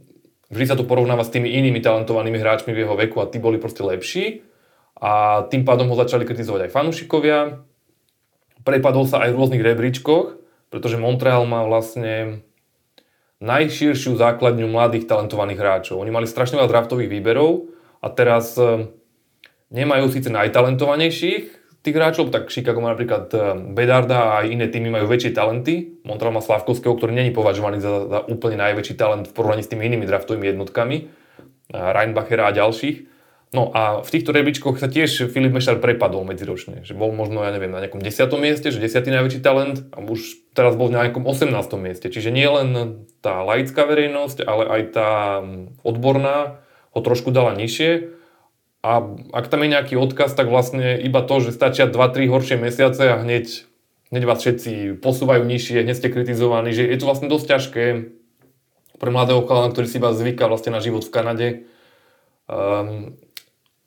vždy 0.50 0.64
sa 0.66 0.74
to 0.74 0.82
porovnáva 0.82 1.22
s 1.22 1.30
tými 1.30 1.54
inými 1.54 1.78
talentovanými 1.78 2.38
hráčmi 2.42 2.74
v 2.74 2.82
jeho 2.82 2.98
veku 2.98 3.22
a 3.22 3.30
tí 3.30 3.38
boli 3.38 3.62
proste 3.62 3.86
lepší. 3.86 4.42
a 5.02 5.42
tým 5.50 5.66
pádom 5.66 5.90
ho 5.90 5.98
začali 5.98 6.22
kritizovať 6.22 6.70
aj 6.70 6.74
fanúšikovia. 6.74 7.66
Prepadol 8.62 9.10
sa 9.10 9.26
aj 9.26 9.34
v 9.34 9.38
rôznych 9.42 9.66
rebríčkoch, 9.66 10.38
pretože 10.70 10.94
Montreal 10.94 11.42
má 11.42 11.66
vlastne 11.66 12.46
najširšiu 13.42 14.14
základňu 14.14 14.70
mladých 14.70 15.10
talentovaných 15.10 15.58
hráčov. 15.58 15.98
Oni 15.98 16.14
mali 16.14 16.30
strašne 16.30 16.62
veľa 16.62 16.70
draftových 16.70 17.10
výberov 17.10 17.74
a 18.02 18.06
teraz 18.10 18.58
e, 18.58 18.90
nemajú 19.70 20.10
síce 20.10 20.28
najtalentovanejších 20.28 21.62
tých 21.82 21.98
hráčov, 21.98 22.30
tak 22.30 22.50
Chicago 22.50 22.82
má 22.82 22.94
napríklad 22.94 23.30
e, 23.34 23.38
Bedarda 23.74 24.38
a 24.38 24.46
iné 24.46 24.66
týmy 24.66 24.90
majú 24.90 25.06
väčšie 25.10 25.34
talenty. 25.34 26.02
Montreal 26.02 26.34
má 26.34 26.42
Slavkovského, 26.42 26.94
ktorý 26.94 27.14
není 27.14 27.30
považovaný 27.30 27.82
za, 27.82 28.10
za 28.10 28.18
úplne 28.26 28.58
najväčší 28.58 28.94
talent 28.94 29.30
v 29.30 29.34
porovnaní 29.34 29.62
s 29.62 29.70
tými 29.70 29.86
inými 29.86 30.06
draftovými 30.06 30.50
jednotkami. 30.54 31.10
Reinbachera 31.72 32.52
a 32.52 32.54
ďalších. 32.54 33.12
No 33.52 33.68
a 33.76 34.00
v 34.00 34.08
týchto 34.08 34.32
rebríčkoch 34.32 34.80
sa 34.80 34.88
tiež 34.88 35.28
Filip 35.28 35.52
Mešar 35.52 35.76
prepadol 35.76 36.24
medziročne, 36.24 36.88
že 36.88 36.96
bol 36.96 37.12
možno, 37.12 37.44
ja 37.44 37.52
neviem, 37.52 37.68
na 37.68 37.84
nejakom 37.84 38.00
10. 38.00 38.24
mieste, 38.40 38.72
že 38.72 38.80
10. 38.80 39.12
najväčší 39.12 39.44
talent 39.44 39.84
a 39.92 40.00
už 40.00 40.56
teraz 40.56 40.72
bol 40.72 40.88
na 40.88 41.04
nejakom 41.04 41.28
18. 41.28 41.52
mieste. 41.76 42.08
Čiže 42.08 42.32
nie 42.32 42.48
len 42.48 43.04
tá 43.20 43.44
laická 43.44 43.84
verejnosť, 43.84 44.48
ale 44.48 44.64
aj 44.72 44.82
tá 44.96 45.10
odborná 45.84 46.61
ho 46.92 47.00
trošku 47.00 47.32
dala 47.32 47.56
nižšie. 47.56 48.20
A 48.82 48.92
ak 49.30 49.46
tam 49.46 49.62
je 49.62 49.72
nejaký 49.72 49.94
odkaz, 49.94 50.34
tak 50.34 50.50
vlastne 50.50 50.98
iba 50.98 51.22
to, 51.22 51.38
že 51.38 51.54
stačia 51.54 51.86
2-3 51.86 52.26
horšie 52.28 52.56
mesiace 52.58 53.14
a 53.14 53.16
hneď, 53.22 53.64
hneď 54.10 54.22
vás 54.26 54.42
všetci 54.42 54.98
posúvajú 54.98 55.46
nižšie, 55.46 55.86
hneď 55.86 55.96
ste 55.96 56.10
kritizovaní, 56.10 56.74
že 56.74 56.84
je 56.84 56.98
to 56.98 57.06
vlastne 57.06 57.30
dosť 57.30 57.46
ťažké 57.46 57.84
pre 58.98 59.10
mladého 59.10 59.46
chalana, 59.46 59.70
ktorý 59.70 59.86
si 59.86 59.98
iba 60.02 60.10
zvyká 60.14 60.50
vlastne 60.50 60.74
na 60.74 60.82
život 60.82 61.06
v 61.06 61.14
Kanade. 61.14 61.48
Um, 62.50 63.18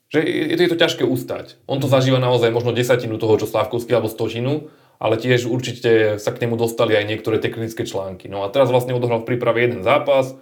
že 0.08 0.24
je 0.24 0.56
to, 0.56 0.62
je 0.64 0.70
to 0.72 0.78
ťažké 0.80 1.04
ustať. 1.04 1.60
On 1.68 1.76
to 1.76 1.92
zažíva 1.92 2.16
naozaj 2.16 2.48
možno 2.54 2.72
desatinu 2.72 3.20
toho, 3.20 3.36
čo 3.36 3.50
Slavkovský 3.50 3.92
alebo 3.96 4.08
stožinu, 4.08 4.72
ale 4.96 5.20
tiež 5.20 5.44
určite 5.44 6.16
sa 6.16 6.30
k 6.32 6.46
nemu 6.46 6.56
dostali 6.56 6.96
aj 6.96 7.04
niektoré 7.04 7.36
tie 7.36 7.52
články. 7.84 8.32
No 8.32 8.46
a 8.46 8.52
teraz 8.52 8.72
vlastne 8.72 8.96
odohral 8.96 9.20
v 9.24 9.28
príprave 9.28 9.66
jeden 9.66 9.84
zápas, 9.84 10.32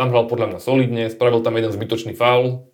tam 0.00 0.08
hral 0.08 0.24
podľa 0.24 0.56
mňa 0.56 0.60
solidne, 0.64 1.12
spravil 1.12 1.44
tam 1.44 1.60
jeden 1.60 1.68
zbytočný 1.68 2.16
faul, 2.16 2.64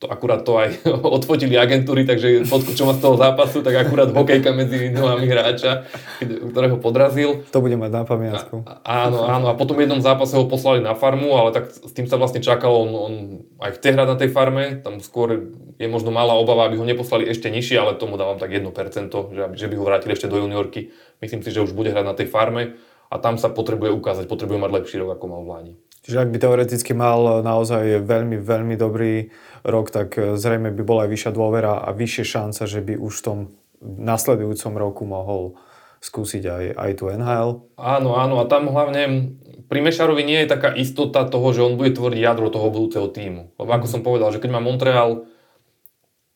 to 0.00 0.10
akurát 0.10 0.42
to 0.42 0.58
aj 0.58 0.82
odfotili 1.20 1.54
agentúry, 1.54 2.02
takže 2.02 2.48
fotku, 2.48 2.74
čo 2.74 2.88
má 2.88 2.96
z 2.96 3.04
toho 3.04 3.14
zápasu, 3.14 3.60
tak 3.60 3.76
akurát 3.76 4.10
hokejka 4.10 4.50
medzi 4.50 4.90
nohami 4.90 5.28
hráča, 5.28 5.86
ktorého 6.24 6.82
podrazil. 6.82 7.46
To 7.54 7.62
bude 7.62 7.78
mať 7.78 7.90
na 7.92 8.02
pamiatku. 8.02 8.66
A, 8.66 9.06
áno, 9.06 9.28
áno. 9.28 9.46
A 9.50 9.54
potom 9.54 9.78
v 9.78 9.84
jednom 9.84 10.02
zápase 10.02 10.34
ho 10.34 10.48
poslali 10.48 10.82
na 10.82 10.98
farmu, 10.98 11.36
ale 11.36 11.54
tak 11.54 11.70
s 11.70 11.92
tým 11.94 12.10
sa 12.10 12.18
vlastne 12.18 12.42
čakalo, 12.42 12.82
on, 12.82 12.90
on 12.90 13.14
aj 13.62 13.78
chce 13.78 13.94
hrať 13.94 14.08
na 14.10 14.16
tej 14.18 14.30
farme, 14.34 14.82
tam 14.82 14.98
skôr 14.98 15.54
je 15.78 15.86
možno 15.86 16.10
malá 16.10 16.34
obava, 16.34 16.66
aby 16.66 16.78
ho 16.78 16.86
neposlali 16.86 17.26
ešte 17.30 17.50
nižšie, 17.50 17.78
ale 17.78 17.98
tomu 17.98 18.18
dávam 18.18 18.42
tak 18.42 18.50
1%, 18.50 18.66
že, 19.12 19.42
že 19.54 19.66
by 19.70 19.74
ho 19.78 19.84
vrátili 19.86 20.18
ešte 20.18 20.26
do 20.26 20.42
juniorky. 20.42 20.90
Myslím 21.22 21.46
si, 21.46 21.54
že 21.54 21.62
už 21.62 21.74
bude 21.74 21.94
hrať 21.94 22.06
na 22.06 22.14
tej 22.14 22.26
farme 22.26 22.74
a 23.06 23.18
tam 23.22 23.38
sa 23.38 23.50
potrebuje 23.50 23.94
ukázať, 23.94 24.24
potrebuje 24.26 24.58
mať 24.62 24.70
lepší 24.82 24.96
rok, 24.98 25.14
ako 25.14 25.26
mal 25.30 25.42
v 25.44 25.50
Lani. 25.50 25.74
Čiže 26.02 26.18
ak 26.18 26.32
by 26.34 26.38
teoreticky 26.42 26.92
mal 26.98 27.46
naozaj 27.46 28.02
veľmi, 28.02 28.42
veľmi 28.42 28.74
dobrý 28.74 29.30
rok, 29.62 29.94
tak 29.94 30.18
e, 30.18 30.34
zrejme 30.34 30.74
by 30.74 30.82
bola 30.82 31.06
aj 31.06 31.10
vyššia 31.14 31.30
dôvera 31.30 31.78
a 31.78 31.94
vyššie 31.94 32.24
šanca, 32.26 32.62
že 32.66 32.82
by 32.82 32.94
už 32.98 33.14
v 33.22 33.24
tom 33.24 33.38
nasledujúcom 33.82 34.74
roku 34.74 35.06
mohol 35.06 35.54
skúsiť 36.02 36.42
aj, 36.42 36.64
aj 36.74 36.90
tu 36.98 37.04
NHL. 37.06 37.50
Áno, 37.78 38.18
áno 38.18 38.42
a 38.42 38.44
tam 38.50 38.66
hlavne 38.74 39.30
pri 39.70 39.78
Mešarovi 39.78 40.26
nie 40.26 40.42
je 40.42 40.50
taká 40.50 40.74
istota 40.74 41.22
toho, 41.22 41.54
že 41.54 41.62
on 41.62 41.78
bude 41.78 41.94
tvoriť 41.94 42.18
jadro 42.18 42.50
toho 42.50 42.68
budúceho 42.74 43.06
týmu. 43.06 43.54
Lebo 43.54 43.70
ako 43.70 43.86
som 43.86 44.02
povedal, 44.02 44.34
že 44.34 44.42
keď 44.42 44.58
má 44.58 44.60
Montreal 44.60 45.30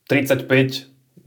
35 0.07 0.47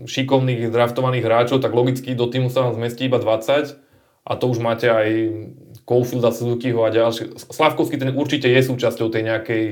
šikovných 0.07 0.71
draftovaných 0.71 1.27
hráčov, 1.27 1.59
tak 1.59 1.75
logicky 1.75 2.15
do 2.15 2.31
týmu 2.31 2.47
sa 2.47 2.63
vám 2.63 2.79
zmestí 2.79 3.11
iba 3.11 3.19
20 3.19 3.75
a 4.23 4.31
to 4.39 4.45
už 4.47 4.63
máte 4.63 4.87
aj 4.87 5.09
Caulfielda, 5.89 6.29
Suzukiho 6.29 6.85
a 6.85 6.93
ďalšie. 6.93 7.33
Slavkovský 7.49 7.97
ten 7.97 8.13
určite 8.13 8.45
je 8.45 8.61
súčasťou 8.61 9.09
tej 9.09 9.25
nejakej 9.25 9.63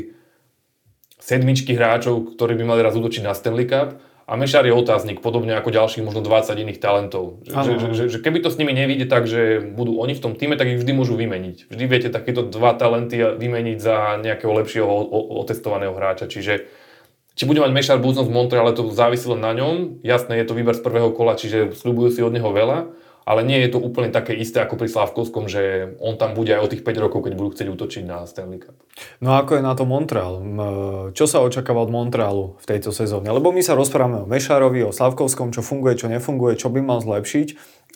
sedmičky 1.21 1.77
hráčov, 1.77 2.33
ktorí 2.33 2.57
by 2.57 2.65
mali 2.65 2.81
raz 2.81 2.97
útočiť 2.97 3.21
na 3.21 3.37
Stanley 3.37 3.69
Cup. 3.69 4.01
A 4.27 4.35
Mešar 4.35 4.67
je 4.67 4.75
otáznik, 4.75 5.23
podobne 5.23 5.55
ako 5.55 5.71
ďalších 5.71 6.03
možno 6.03 6.19
20 6.19 6.51
iných 6.59 6.83
talentov. 6.83 7.39
Že, 7.47 7.79
že, 7.79 7.87
že, 7.95 8.03
že 8.11 8.19
keby 8.19 8.43
to 8.43 8.51
s 8.51 8.59
nimi 8.59 8.75
nevíde 8.75 9.07
tak, 9.07 9.23
že 9.23 9.63
budú 9.63 10.03
oni 10.03 10.19
v 10.19 10.23
tom 10.25 10.35
týme, 10.35 10.59
tak 10.59 10.67
ich 10.67 10.83
vždy 10.83 10.91
môžu 10.91 11.15
vymeniť. 11.15 11.71
Vždy 11.71 11.83
viete 11.87 12.09
takéto 12.11 12.43
dva 12.43 12.75
talenty 12.75 13.23
vymeniť 13.23 13.77
za 13.79 14.19
nejakého 14.19 14.51
lepšieho 14.51 14.89
otestovaného 15.47 15.95
hráča. 15.95 16.27
Čiže 16.27 16.67
či 17.39 17.43
bude 17.47 17.63
mať 17.63 17.71
Mešar 17.71 18.03
budúcnosť 18.03 18.27
v 18.27 18.35
Montreale, 18.35 18.75
to 18.75 18.91
závisí 18.91 19.31
len 19.31 19.39
na 19.39 19.55
ňom. 19.55 20.03
Jasné, 20.03 20.43
je 20.43 20.47
to 20.49 20.57
výber 20.59 20.75
z 20.75 20.83
prvého 20.83 21.07
kola, 21.15 21.39
čiže 21.39 21.71
slúbujú 21.71 22.11
si 22.11 22.19
od 22.19 22.35
neho 22.35 22.51
veľa 22.51 23.06
ale 23.27 23.43
nie 23.43 23.59
je 23.67 23.75
to 23.75 23.83
úplne 23.83 24.07
také 24.07 24.31
isté 24.31 24.63
ako 24.63 24.79
pri 24.79 24.87
Slavkovskom, 24.87 25.51
že 25.51 25.91
on 25.99 26.15
tam 26.15 26.31
bude 26.31 26.55
aj 26.55 26.63
o 26.63 26.71
tých 26.71 26.87
5 26.87 27.03
rokov, 27.03 27.27
keď 27.27 27.33
budú 27.35 27.51
chcieť 27.51 27.67
útočiť 27.67 28.03
na 28.07 28.23
Stanley 28.23 28.63
Cup. 28.63 28.79
No 29.19 29.35
a 29.35 29.43
ako 29.43 29.59
je 29.59 29.67
na 29.67 29.75
to 29.75 29.83
Montreal? 29.83 30.39
Čo 31.11 31.27
sa 31.27 31.43
očakáva 31.43 31.83
od 31.83 31.91
Montrealu 31.91 32.55
v 32.55 32.65
tejto 32.65 32.95
sezóne? 32.95 33.27
Lebo 33.27 33.51
my 33.51 33.59
sa 33.59 33.75
rozprávame 33.75 34.23
o 34.23 34.29
Mešárovi, 34.31 34.87
o 34.87 34.95
Slavkovskom, 34.95 35.51
čo 35.51 35.59
funguje, 35.59 35.99
čo 35.99 36.07
nefunguje, 36.07 36.55
čo 36.55 36.71
by 36.71 36.79
mal 36.79 37.03
zlepšiť, 37.03 37.47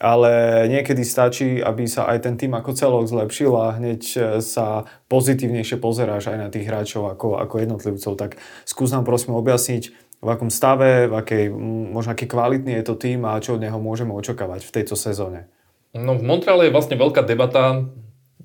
ale 0.04 0.66
niekedy 0.68 1.06
stačí, 1.08 1.64
aby 1.64 1.88
sa 1.88 2.12
aj 2.12 2.28
ten 2.28 2.36
tým 2.36 2.52
ako 2.52 2.76
celok 2.76 3.06
zlepšil 3.08 3.54
a 3.56 3.78
hneď 3.78 4.02
e, 4.02 4.20
sa 4.42 4.90
pozitívnejšie 5.08 5.78
pozeráš 5.78 6.34
aj 6.34 6.38
na 6.42 6.50
tých 6.50 6.66
hráčov 6.66 7.08
ako, 7.14 7.38
ako 7.38 7.56
jednotlivcov. 7.62 8.12
Tak 8.18 8.32
skús 8.66 8.90
nám 8.90 9.06
prosím 9.06 9.38
objasniť, 9.38 10.11
v 10.22 10.28
akom 10.30 10.54
stave, 10.54 11.10
v 11.10 11.14
akej, 11.18 11.44
možno 11.92 12.14
aký 12.14 12.30
kvalitný 12.30 12.78
je 12.78 12.86
to 12.86 12.96
tým 12.96 13.26
a 13.26 13.42
čo 13.42 13.58
od 13.58 13.64
neho 13.66 13.82
môžeme 13.82 14.14
očakávať 14.14 14.62
v 14.62 14.74
tejto 14.74 14.94
sezóne? 14.94 15.50
No 15.98 16.14
v 16.16 16.24
Montreale 16.24 16.70
je 16.70 16.76
vlastne 16.78 16.96
veľká 16.96 17.26
debata, 17.26 17.90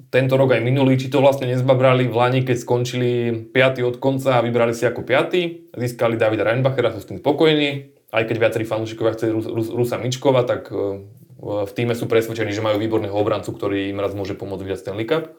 tento 0.09 0.35
rok 0.39 0.55
aj 0.57 0.62
minulý, 0.62 0.97
či 0.97 1.12
to 1.12 1.21
vlastne 1.21 1.51
nezbabrali 1.51 2.09
v 2.09 2.15
Lani, 2.15 2.41
keď 2.47 2.57
skončili 2.62 3.11
5. 3.53 3.85
od 3.85 3.97
konca 4.01 4.39
a 4.39 4.45
vybrali 4.45 4.73
si 4.73 4.87
ako 4.87 5.03
5. 5.05 5.77
Získali 5.77 6.17
Davida 6.17 6.47
Reinbachera, 6.47 6.95
sú 6.95 7.05
s 7.05 7.09
tým 7.11 7.21
spokojní. 7.21 7.93
Aj 8.15 8.23
keď 8.25 8.37
viacerí 8.39 8.65
fanúšikovia 8.65 9.19
chceli 9.19 9.35
Rus, 9.35 9.47
Rus, 9.51 9.69
Rusa 9.69 9.99
Mičkova, 9.99 10.47
tak 10.47 10.71
e, 10.71 11.05
v 11.43 11.73
týme 11.75 11.93
sú 11.93 12.07
presvedčení, 12.07 12.55
že 12.55 12.65
majú 12.65 12.79
výborného 12.79 13.12
obrancu, 13.12 13.51
ktorý 13.51 13.91
im 13.91 13.99
raz 13.99 14.15
môže 14.15 14.39
pomôcť 14.39 14.62
vyhrať 14.62 14.81
Stanley 14.81 15.11
Cup. 15.11 15.35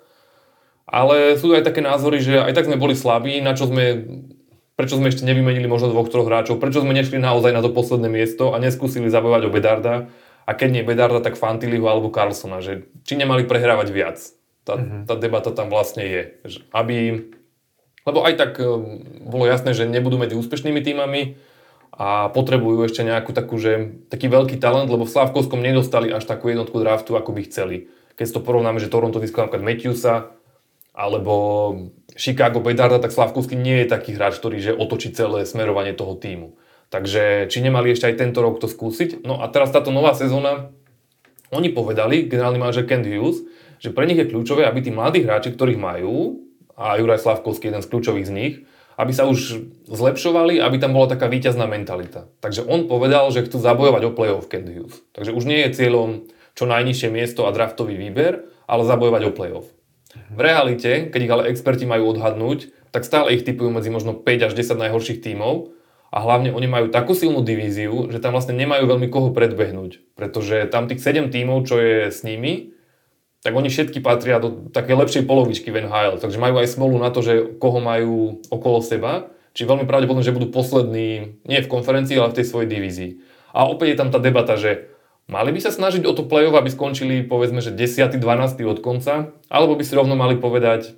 Ale 0.88 1.40
sú 1.40 1.52
aj 1.56 1.64
také 1.64 1.80
názory, 1.80 2.20
že 2.20 2.40
aj 2.40 2.54
tak 2.54 2.68
sme 2.68 2.80
boli 2.80 2.94
slabí, 2.94 3.40
na 3.40 3.56
čo 3.56 3.72
sme 3.72 4.04
prečo 4.78 4.96
sme 4.96 5.10
ešte 5.10 5.26
nevymenili 5.26 5.66
možno 5.66 5.90
dvoch, 5.90 6.08
troch 6.08 6.30
hráčov, 6.30 6.62
prečo 6.62 6.86
sme 6.86 6.94
nešli 6.94 7.18
naozaj 7.18 7.50
na 7.50 7.66
to 7.66 7.74
posledné 7.74 8.08
miesto 8.08 8.54
a 8.54 8.62
neskúsili 8.62 9.10
zabávať 9.10 9.50
o 9.50 9.54
Bedarda 9.54 10.14
a 10.46 10.52
keď 10.54 10.70
nie 10.70 10.84
Bedarda, 10.86 11.20
tak 11.20 11.36
Fantiliho 11.36 11.90
alebo 11.90 12.14
Carlsona, 12.14 12.62
že 12.62 12.86
či 13.04 13.18
nemali 13.18 13.44
prehrávať 13.44 13.90
viac. 13.90 14.18
Tá, 14.64 14.78
mm-hmm. 14.78 15.04
tá 15.10 15.14
debata 15.18 15.50
tam 15.50 15.74
vlastne 15.74 16.06
je. 16.06 16.22
Že 16.46 16.60
aby, 16.72 16.98
lebo 18.06 18.20
aj 18.22 18.34
tak 18.38 18.52
e, 18.62 18.68
bolo 19.26 19.50
jasné, 19.50 19.74
že 19.74 19.90
nebudú 19.90 20.22
medzi 20.22 20.38
úspešnými 20.38 20.80
týmami 20.86 21.42
a 21.98 22.30
potrebujú 22.30 22.86
ešte 22.86 23.02
nejakú 23.02 23.34
takú, 23.34 23.58
že, 23.58 24.06
taký 24.14 24.30
veľký 24.30 24.62
talent, 24.62 24.94
lebo 24.94 25.10
v 25.10 25.14
Slavkovskom 25.18 25.58
nedostali 25.58 26.14
až 26.14 26.30
takú 26.30 26.54
jednotku 26.54 26.78
draftu, 26.78 27.18
ako 27.18 27.34
by 27.34 27.42
chceli. 27.50 27.90
Keď 28.14 28.38
to 28.38 28.46
porovnáme, 28.46 28.78
že 28.78 28.92
Toronto 28.92 29.18
získal 29.18 29.50
napríklad 29.50 29.66
Matthewsa, 29.66 30.37
alebo 30.98 31.36
Chicago 32.18 32.58
Bedarda, 32.58 32.98
tak 32.98 33.14
Slavkovský 33.14 33.54
nie 33.54 33.86
je 33.86 33.94
taký 33.94 34.18
hráč, 34.18 34.42
ktorý 34.42 34.58
že 34.58 34.74
otočí 34.74 35.14
celé 35.14 35.46
smerovanie 35.46 35.94
toho 35.94 36.18
týmu. 36.18 36.58
Takže 36.90 37.46
či 37.54 37.62
nemali 37.62 37.94
ešte 37.94 38.10
aj 38.10 38.18
tento 38.18 38.42
rok 38.42 38.58
to 38.58 38.66
skúsiť? 38.66 39.22
No 39.22 39.46
a 39.46 39.46
teraz 39.54 39.70
táto 39.70 39.94
nová 39.94 40.18
sezóna, 40.18 40.74
oni 41.54 41.70
povedali, 41.70 42.26
generálny 42.26 42.58
manažer 42.58 42.90
Kent 42.90 43.06
Hughes, 43.06 43.46
že 43.78 43.94
pre 43.94 44.10
nich 44.10 44.18
je 44.18 44.26
kľúčové, 44.26 44.66
aby 44.66 44.82
tí 44.82 44.90
mladí 44.90 45.22
hráči, 45.22 45.54
ktorých 45.54 45.78
majú, 45.78 46.42
a 46.78 46.98
Juraj 46.98 47.22
Slavkovský 47.22 47.74
jeden 47.74 47.82
z 47.82 47.90
kľúčových 47.90 48.30
z 48.30 48.34
nich, 48.34 48.56
aby 48.98 49.14
sa 49.14 49.30
už 49.30 49.62
zlepšovali, 49.90 50.58
aby 50.58 50.78
tam 50.82 50.98
bola 50.98 51.10
taká 51.10 51.30
víťazná 51.30 51.70
mentalita. 51.70 52.30
Takže 52.42 52.66
on 52.66 52.90
povedal, 52.90 53.30
že 53.30 53.46
chcú 53.46 53.62
zabojovať 53.62 54.02
o 54.10 54.14
play-off 54.14 54.50
Kent 54.50 54.70
Hughes. 54.70 55.06
Takže 55.14 55.34
už 55.34 55.44
nie 55.46 55.62
je 55.66 55.74
cieľom 55.78 56.26
čo 56.58 56.66
najnižšie 56.66 57.10
miesto 57.14 57.46
a 57.46 57.54
draftový 57.54 57.94
výber, 57.94 58.50
ale 58.66 58.90
zabojovať 58.90 59.22
o 59.30 59.32
play-off. 59.34 59.68
V 60.32 60.40
realite, 60.40 61.10
keď 61.10 61.20
ich 61.24 61.34
ale 61.34 61.48
experti 61.50 61.86
majú 61.88 62.16
odhadnúť, 62.16 62.72
tak 62.92 63.04
stále 63.04 63.36
ich 63.36 63.46
typujú 63.46 63.70
medzi 63.70 63.92
možno 63.92 64.16
5 64.16 64.48
až 64.48 64.54
10 64.54 64.78
najhorších 64.78 65.22
tímov 65.22 65.76
a 66.12 66.18
hlavne 66.24 66.56
oni 66.56 66.68
majú 66.68 66.88
takú 66.88 67.12
silnú 67.14 67.44
divíziu, 67.44 68.08
že 68.10 68.24
tam 68.24 68.34
vlastne 68.34 68.56
nemajú 68.56 68.88
veľmi 68.88 69.08
koho 69.12 69.36
predbehnúť, 69.36 70.16
pretože 70.16 70.68
tam 70.72 70.88
tých 70.88 71.04
7 71.04 71.30
tímov, 71.30 71.68
čo 71.68 71.78
je 71.78 72.10
s 72.10 72.24
nimi, 72.24 72.78
tak 73.44 73.54
oni 73.54 73.70
všetky 73.70 74.02
patria 74.02 74.42
do 74.42 74.72
také 74.74 74.98
lepšej 74.98 75.24
polovičky 75.28 75.70
v 75.72 75.88
NHL, 75.88 76.20
takže 76.20 76.42
majú 76.42 76.60
aj 76.60 76.68
smolu 76.68 76.96
na 76.98 77.14
to, 77.14 77.22
že 77.22 77.34
koho 77.62 77.80
majú 77.80 78.42
okolo 78.50 78.82
seba, 78.82 79.32
či 79.54 79.66
veľmi 79.66 79.90
pravdepodobne, 79.90 80.26
že 80.26 80.36
budú 80.36 80.54
poslední 80.54 81.42
nie 81.46 81.60
v 81.64 81.72
konferencii, 81.72 82.18
ale 82.18 82.30
v 82.30 82.38
tej 82.42 82.46
svojej 82.46 82.70
divízii. 82.70 83.12
A 83.58 83.66
opäť 83.66 83.96
je 83.96 84.00
tam 84.00 84.10
tá 84.14 84.20
debata, 84.22 84.54
že 84.54 84.92
Mali 85.28 85.52
by 85.52 85.60
sa 85.60 85.76
snažiť 85.76 86.08
o 86.08 86.16
to 86.16 86.24
play-off, 86.24 86.56
aby 86.56 86.72
skončili 86.72 87.20
povedzme, 87.28 87.60
že 87.60 87.76
10. 87.76 88.16
12. 88.16 88.64
od 88.64 88.80
konca, 88.80 89.36
alebo 89.52 89.76
by 89.76 89.84
si 89.84 89.92
rovno 89.92 90.16
mali 90.16 90.40
povedať, 90.40 90.96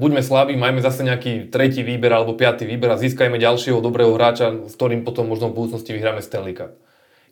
buďme 0.00 0.24
slabí, 0.24 0.56
majme 0.56 0.80
zase 0.80 1.04
nejaký 1.04 1.52
tretí 1.52 1.84
výber 1.84 2.12
alebo 2.16 2.32
piatý 2.32 2.64
výber 2.64 2.96
a 2.96 3.00
získajme 3.00 3.36
ďalšieho 3.36 3.84
dobrého 3.84 4.16
hráča, 4.16 4.64
s 4.64 4.72
ktorým 4.72 5.04
potom 5.04 5.28
možno 5.28 5.52
v 5.52 5.60
budúcnosti 5.60 5.92
vyhráme 5.92 6.24
Stanley 6.24 6.56
Cup. 6.56 6.80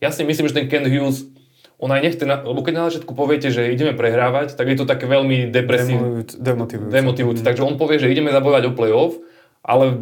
Ja 0.05 0.13
si 0.13 0.29
myslím, 0.29 0.53
že 0.53 0.61
ten 0.61 0.69
Ken 0.69 0.85
Hughes, 0.85 1.25
on 1.81 1.89
aj 1.89 2.05
nechce, 2.05 2.25
na, 2.29 2.45
lebo 2.45 2.61
keď 2.61 2.73
na 2.77 2.85
začiatku 2.93 3.17
poviete, 3.17 3.49
že 3.49 3.73
ideme 3.73 3.97
prehrávať, 3.97 4.61
tak 4.61 4.69
je 4.69 4.77
to 4.77 4.85
také 4.85 5.09
veľmi 5.09 5.49
depresívne. 5.49 6.25
Demotivujúce. 6.37 6.93
Demotivujúce. 6.93 7.43
Mm. 7.43 7.49
Takže 7.49 7.65
on 7.65 7.81
povie, 7.81 7.97
že 7.97 8.13
ideme 8.13 8.29
zabojovať 8.29 8.65
o 8.69 8.77
playoff, 8.77 9.17
ale 9.65 9.97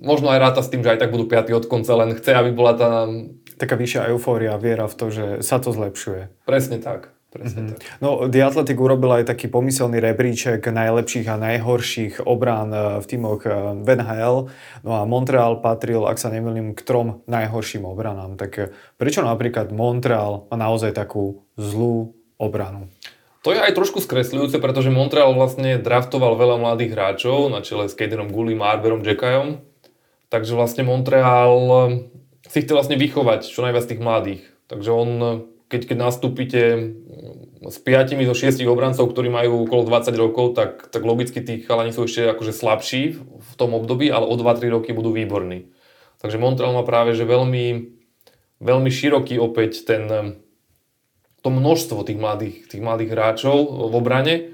možno 0.00 0.32
aj 0.32 0.40
ráta 0.40 0.60
s 0.64 0.72
tým, 0.72 0.80
že 0.80 0.96
aj 0.96 1.04
tak 1.04 1.12
budú 1.12 1.28
piatí 1.28 1.52
od 1.52 1.68
konca, 1.68 1.92
len 2.00 2.16
chce, 2.16 2.32
aby 2.32 2.50
bola 2.56 2.72
tá... 2.72 2.90
Taká 3.56 3.74
vyššia 3.76 4.12
eufória, 4.12 4.56
viera 4.60 4.88
v 4.88 4.94
to, 4.94 5.06
že 5.12 5.26
sa 5.44 5.60
to 5.60 5.72
zlepšuje. 5.74 6.28
Presne 6.44 6.78
tak. 6.80 7.12
Presne 7.32 7.72
mm-hmm. 7.72 7.80
tak. 7.80 8.04
No, 8.04 8.28
The 8.28 8.44
Athletic 8.44 8.76
urobil 8.76 9.08
aj 9.16 9.32
taký 9.32 9.48
pomyselný 9.48 10.04
rebríček 10.04 10.68
najlepších 10.68 11.24
a 11.32 11.40
najhorších 11.40 12.14
obrán 12.28 12.68
e, 12.68 13.00
v 13.00 13.06
týmoch 13.08 13.40
e, 13.48 13.80
v 13.80 13.88
NHL. 13.88 14.52
No 14.84 14.90
a 14.92 15.08
Montreal 15.08 15.64
patril, 15.64 16.04
ak 16.04 16.20
sa 16.20 16.28
nemýlim, 16.28 16.76
k 16.76 16.84
trom 16.84 17.24
najhorším 17.24 17.88
obranám. 17.88 18.36
Tak 18.36 18.52
e, 18.60 18.64
prečo 19.00 19.24
napríklad 19.24 19.72
Montreal 19.72 20.44
má 20.52 20.56
naozaj 20.60 20.92
takú 20.92 21.48
zlú 21.56 22.12
obranu? 22.36 22.92
To 23.48 23.56
je 23.56 23.64
aj 23.64 23.74
trošku 23.74 24.04
skresľujúce, 24.04 24.60
pretože 24.60 24.92
Montreal 24.92 25.32
vlastne 25.32 25.80
draftoval 25.80 26.36
veľa 26.36 26.60
mladých 26.60 26.92
hráčov 26.92 27.48
na 27.48 27.64
čele 27.64 27.88
s 27.88 27.96
Kaderom 27.96 28.28
Gullim 28.28 28.60
a 28.60 28.76
Arberom 28.76 29.00
Jackajom. 29.00 29.64
Takže 30.28 30.52
vlastne 30.52 30.84
Montreal 30.84 31.56
si 32.52 32.60
chce 32.60 32.76
vlastne 32.76 33.00
vychovať 33.00 33.48
čo 33.48 33.64
najviac 33.64 33.88
tých 33.88 34.04
mladých. 34.04 34.44
Takže 34.68 34.90
on 34.92 35.10
keď, 35.72 35.88
keď 35.88 35.98
nastúpite 36.04 36.60
mm, 36.76 37.72
s 37.72 37.80
piatimi 37.80 38.28
zo 38.28 38.36
šiestich 38.36 38.68
obrancov, 38.68 39.08
ktorí 39.08 39.32
majú 39.32 39.64
okolo 39.64 39.88
20 39.88 40.12
rokov, 40.20 40.52
tak, 40.52 40.92
tak 40.92 41.00
logicky 41.00 41.40
tí 41.40 41.64
chalani 41.64 41.96
sú 41.96 42.04
ešte 42.04 42.28
akože 42.28 42.52
slabší 42.52 43.16
v 43.40 43.52
tom 43.56 43.72
období, 43.72 44.12
ale 44.12 44.28
o 44.28 44.36
2-3 44.36 44.68
roky 44.68 44.92
budú 44.92 45.16
výborní. 45.16 45.72
Takže 46.20 46.36
Montreal 46.36 46.76
má 46.76 46.84
práve 46.84 47.16
že 47.16 47.24
veľmi, 47.24 47.88
veľmi 48.60 48.90
široký 48.92 49.40
opäť 49.40 49.88
ten, 49.88 50.36
to 51.40 51.48
množstvo 51.48 52.04
tých 52.04 52.20
mladých, 52.20 52.68
tých 52.68 52.84
mladých 52.84 53.16
hráčov 53.16 53.56
v 53.88 53.94
obrane, 53.96 54.51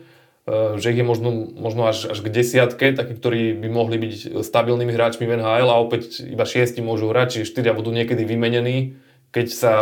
že 0.80 0.96
ich 0.96 0.98
je 0.98 1.04
možno, 1.04 1.28
možno 1.52 1.84
až, 1.92 2.08
až 2.08 2.24
k 2.24 2.32
desiatke, 2.32 2.96
takí, 2.96 3.12
ktorí 3.12 3.52
by 3.60 3.68
mohli 3.68 4.00
byť 4.00 4.40
stabilnými 4.40 4.92
hráčmi 4.96 5.28
v 5.28 5.44
NHL 5.44 5.68
a 5.68 5.76
opäť 5.76 6.24
iba 6.24 6.48
šiesti 6.48 6.80
môžu 6.80 7.12
hrať, 7.12 7.28
čiže 7.36 7.50
štyria 7.52 7.76
budú 7.76 7.92
niekedy 7.92 8.24
vymenení, 8.24 8.96
keď 9.28 9.46
sa 9.52 9.72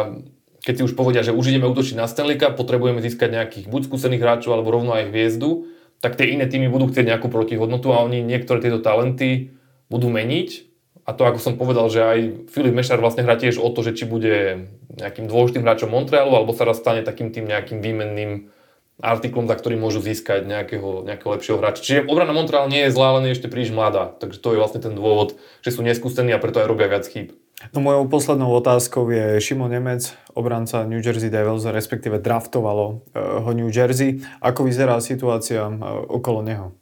keď 0.67 0.83
si 0.83 0.87
už 0.91 0.99
povedia, 0.99 1.23
že 1.23 1.31
už 1.31 1.55
ideme 1.55 1.71
útočiť 1.71 1.95
na 1.95 2.11
Stanley 2.11 2.43
Cup, 2.43 2.59
potrebujeme 2.59 2.99
získať 2.99 3.31
nejakých 3.31 3.71
buď 3.71 3.87
skúsených 3.87 4.19
hráčov 4.19 4.51
alebo 4.51 4.75
rovno 4.75 4.99
aj 4.99 5.15
hviezdu, 5.15 5.71
tak 6.03 6.19
tie 6.19 6.35
iné 6.35 6.51
týmy 6.51 6.67
budú 6.67 6.91
chcieť 6.91 7.07
nejakú 7.07 7.31
protihodnotu 7.31 7.95
a 7.95 8.03
oni 8.03 8.27
niektoré 8.27 8.59
tieto 8.59 8.83
talenty 8.83 9.55
budú 9.87 10.11
meniť. 10.11 10.67
A 11.07 11.15
to, 11.15 11.23
ako 11.23 11.39
som 11.39 11.55
povedal, 11.55 11.87
že 11.87 12.03
aj 12.03 12.19
Filip 12.51 12.75
Mešar 12.75 12.99
vlastne 12.99 13.23
hrá 13.23 13.39
tiež 13.39 13.63
o 13.63 13.71
to, 13.71 13.87
že 13.87 13.95
či 13.95 14.11
bude 14.11 14.67
nejakým 14.91 15.31
dôležitým 15.31 15.63
hráčom 15.63 15.87
Montrealu, 15.87 16.35
alebo 16.35 16.51
sa 16.51 16.67
raz 16.67 16.83
stane 16.83 17.07
takým 17.07 17.31
tým 17.31 17.47
nejakým 17.47 17.79
výmenným 17.79 18.51
artiklom, 18.97 19.45
za 19.45 19.57
ktorý 19.57 19.77
môžu 19.77 20.01
získať 20.01 20.49
nejakého, 20.49 21.05
nejakého 21.05 21.31
lepšieho 21.37 21.61
hráča. 21.61 21.85
Čiže 21.85 22.09
obrana 22.09 22.33
Montreal 22.33 22.73
nie 22.73 22.89
je 22.89 22.95
zlá, 22.97 23.21
len 23.21 23.29
je 23.29 23.37
ešte 23.37 23.53
príliš 23.53 23.77
mladá. 23.77 24.17
Takže 24.17 24.41
to 24.41 24.57
je 24.57 24.61
vlastne 24.61 24.81
ten 24.81 24.97
dôvod, 24.97 25.37
že 25.61 25.77
sú 25.77 25.85
neskúsení 25.85 26.33
a 26.33 26.41
preto 26.41 26.65
aj 26.65 26.69
robia 26.69 26.89
viac 26.89 27.05
chýb. 27.05 27.37
No 27.73 27.81
mojou 27.81 28.05
poslednou 28.09 28.53
otázkou 28.53 29.09
je 29.09 29.41
Šimon 29.41 29.73
Nemec, 29.73 30.13
obranca 30.37 30.85
New 30.85 31.01
Jersey 31.01 31.33
Devils, 31.33 31.65
respektíve 31.65 32.21
draftovalo 32.21 33.05
eh, 33.13 33.21
ho 33.21 33.51
New 33.53 33.73
Jersey. 33.73 34.21
Ako 34.41 34.69
vyzerá 34.69 35.01
situácia 35.01 35.65
eh, 35.69 35.77
okolo 36.09 36.41
neho? 36.45 36.77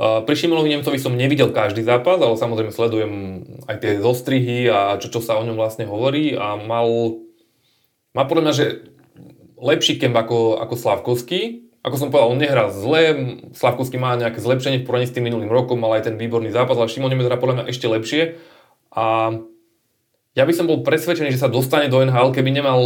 Pri 0.00 0.32
Šimonovi 0.32 0.70
Nemcovi 0.70 0.96
som 0.96 1.12
nevidel 1.12 1.52
každý 1.52 1.84
zápas, 1.84 2.16
ale 2.16 2.38
samozrejme 2.38 2.72
sledujem 2.72 3.12
aj 3.68 3.76
tie 3.84 3.92
zostrihy 4.00 4.70
a 4.70 4.96
čo, 4.96 5.12
čo 5.12 5.20
sa 5.20 5.36
o 5.36 5.44
ňom 5.44 5.58
vlastne 5.58 5.84
hovorí 5.84 6.32
a 6.38 6.56
mal, 6.56 7.20
má 8.16 8.24
podľa 8.24 8.42
mňa, 8.48 8.54
že 8.54 8.66
lepší 9.60 10.00
kemp 10.00 10.16
ako, 10.16 10.58
ako 10.58 10.74
Slavkovský. 10.74 11.70
Ako 11.80 11.96
som 11.96 12.08
povedal, 12.12 12.32
on 12.32 12.40
nehrá 12.40 12.68
zle, 12.68 13.40
Slavkovský 13.56 13.96
má 13.96 14.12
nejaké 14.12 14.36
zlepšenie 14.36 14.84
v 14.84 14.86
porovnaní 14.88 15.08
s 15.08 15.16
tým 15.16 15.24
minulým 15.24 15.48
rokom, 15.48 15.80
mal 15.80 15.96
aj 15.96 16.12
ten 16.12 16.16
výborný 16.20 16.52
zápas, 16.52 16.76
ale 16.76 16.92
Šimon 16.92 17.08
Nemec 17.08 17.32
podľa 17.40 17.64
mňa 17.64 17.70
ešte 17.72 17.88
lepšie. 17.88 18.22
A 18.92 19.32
ja 20.36 20.44
by 20.44 20.52
som 20.52 20.68
bol 20.68 20.84
presvedčený, 20.84 21.32
že 21.32 21.40
sa 21.40 21.48
dostane 21.48 21.88
do 21.88 22.04
NHL, 22.04 22.36
keby 22.36 22.52
nemalo 22.52 22.84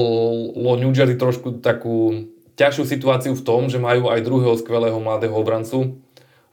New 0.79 0.95
Jersey 0.95 1.19
trošku 1.19 1.59
takú 1.59 2.31
ťažšiu 2.55 2.85
situáciu 2.87 3.33
v 3.35 3.43
tom, 3.43 3.67
že 3.67 3.83
majú 3.83 4.15
aj 4.15 4.23
druhého 4.23 4.55
skvelého 4.55 4.97
mladého 5.03 5.35
obrancu, 5.35 5.99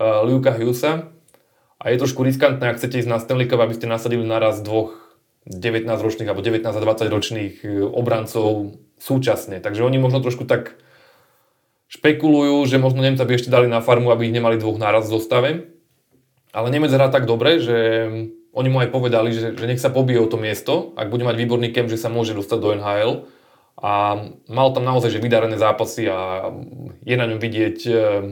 uh, 0.01 0.25
Luka 0.25 0.49
Hughesa. 0.49 1.13
A 1.81 1.89
je 1.89 2.01
trošku 2.01 2.25
riskantné, 2.25 2.73
ak 2.73 2.77
chcete 2.77 3.05
ísť 3.05 3.09
na 3.09 3.21
Stanley 3.21 3.49
Cup, 3.49 3.61
aby 3.61 3.73
ste 3.73 3.89
nasadili 3.89 4.21
naraz 4.25 4.61
dvoch 4.61 4.93
19-ročných 5.49 6.29
alebo 6.29 6.45
19 6.45 6.61
a 6.69 6.81
20-ročných 6.81 7.55
eh, 7.65 7.81
obrancov 7.81 8.77
súčasne. 9.01 9.57
Takže 9.57 9.81
oni 9.81 9.97
možno 9.97 10.21
trošku 10.21 10.45
tak 10.45 10.77
špekulujú, 11.89 12.63
že 12.69 12.77
možno 12.77 13.01
Nemca 13.01 13.25
by 13.25 13.33
ešte 13.33 13.49
dali 13.49 13.65
na 13.65 13.81
farmu, 13.81 14.13
aby 14.13 14.29
ich 14.29 14.35
nemali 14.37 14.61
dvoch 14.61 14.77
naraz 14.77 15.09
v 15.09 15.17
zostave. 15.17 15.49
Ale 16.53 16.69
Nemec 16.69 16.93
hrá 16.93 17.09
tak 17.09 17.25
dobre, 17.25 17.57
že 17.57 17.77
oni 18.53 18.69
mu 18.69 18.83
aj 18.83 18.91
povedali, 18.91 19.31
že, 19.31 19.55
že 19.55 19.65
nech 19.67 19.79
sa 19.79 19.91
pobije 19.91 20.19
o 20.19 20.27
to 20.27 20.35
miesto, 20.35 20.91
ak 20.99 21.09
bude 21.09 21.23
mať 21.23 21.35
výborný 21.39 21.71
kem, 21.71 21.87
že 21.87 21.99
sa 21.99 22.11
môže 22.11 22.35
dostať 22.35 22.59
do 22.59 22.69
NHL. 22.77 23.13
A 23.81 23.91
mal 24.51 24.67
tam 24.75 24.85
naozaj 24.85 25.17
že 25.17 25.23
vydarené 25.23 25.57
zápasy 25.57 26.05
a 26.11 26.51
je 27.01 27.15
na 27.15 27.25
ňom 27.25 27.39
vidieť, 27.39 27.77
eh, 27.87 28.23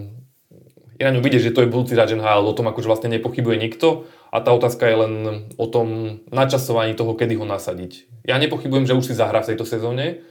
je 1.00 1.04
na 1.08 1.16
ňom 1.16 1.24
vidieť, 1.24 1.50
že 1.50 1.56
to 1.56 1.64
je 1.64 1.72
budúci 1.72 1.96
hráč 1.96 2.14
NHL, 2.14 2.44
o 2.44 2.54
tom 2.54 2.68
akože 2.68 2.92
vlastne 2.92 3.10
nepochybuje 3.10 3.56
nikto 3.58 4.06
a 4.30 4.44
tá 4.44 4.52
otázka 4.52 4.84
je 4.86 4.98
len 5.00 5.14
o 5.56 5.66
tom 5.66 6.20
načasovaní 6.30 6.94
toho, 6.94 7.16
kedy 7.16 7.40
ho 7.40 7.48
nasadiť. 7.48 8.24
Ja 8.28 8.36
nepochybujem, 8.38 8.86
že 8.86 9.00
už 9.00 9.10
si 9.10 9.18
zahrá 9.18 9.42
v 9.42 9.56
tejto 9.56 9.64
sezóne, 9.64 10.22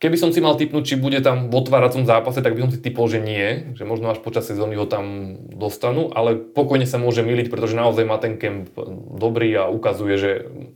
Keby 0.00 0.16
som 0.16 0.32
si 0.32 0.40
mal 0.40 0.56
typnúť, 0.56 0.84
či 0.88 0.96
bude 0.96 1.20
tam 1.20 1.52
v 1.52 1.60
otváracom 1.60 2.08
zápase, 2.08 2.40
tak 2.40 2.56
by 2.56 2.64
som 2.64 2.72
si 2.72 2.80
typol, 2.80 3.04
že 3.04 3.20
nie, 3.20 3.76
že 3.76 3.84
možno 3.84 4.08
až 4.08 4.24
počas 4.24 4.48
sezóny 4.48 4.80
ho 4.80 4.88
tam 4.88 5.36
dostanú, 5.52 6.08
ale 6.16 6.40
pokojne 6.40 6.88
sa 6.88 6.96
môže 6.96 7.20
miliť, 7.20 7.52
pretože 7.52 7.76
naozaj 7.76 8.08
má 8.08 8.16
ten 8.16 8.40
kemp 8.40 8.72
dobrý 9.20 9.52
a 9.60 9.68
ukazuje, 9.68 10.16
že 10.16 10.30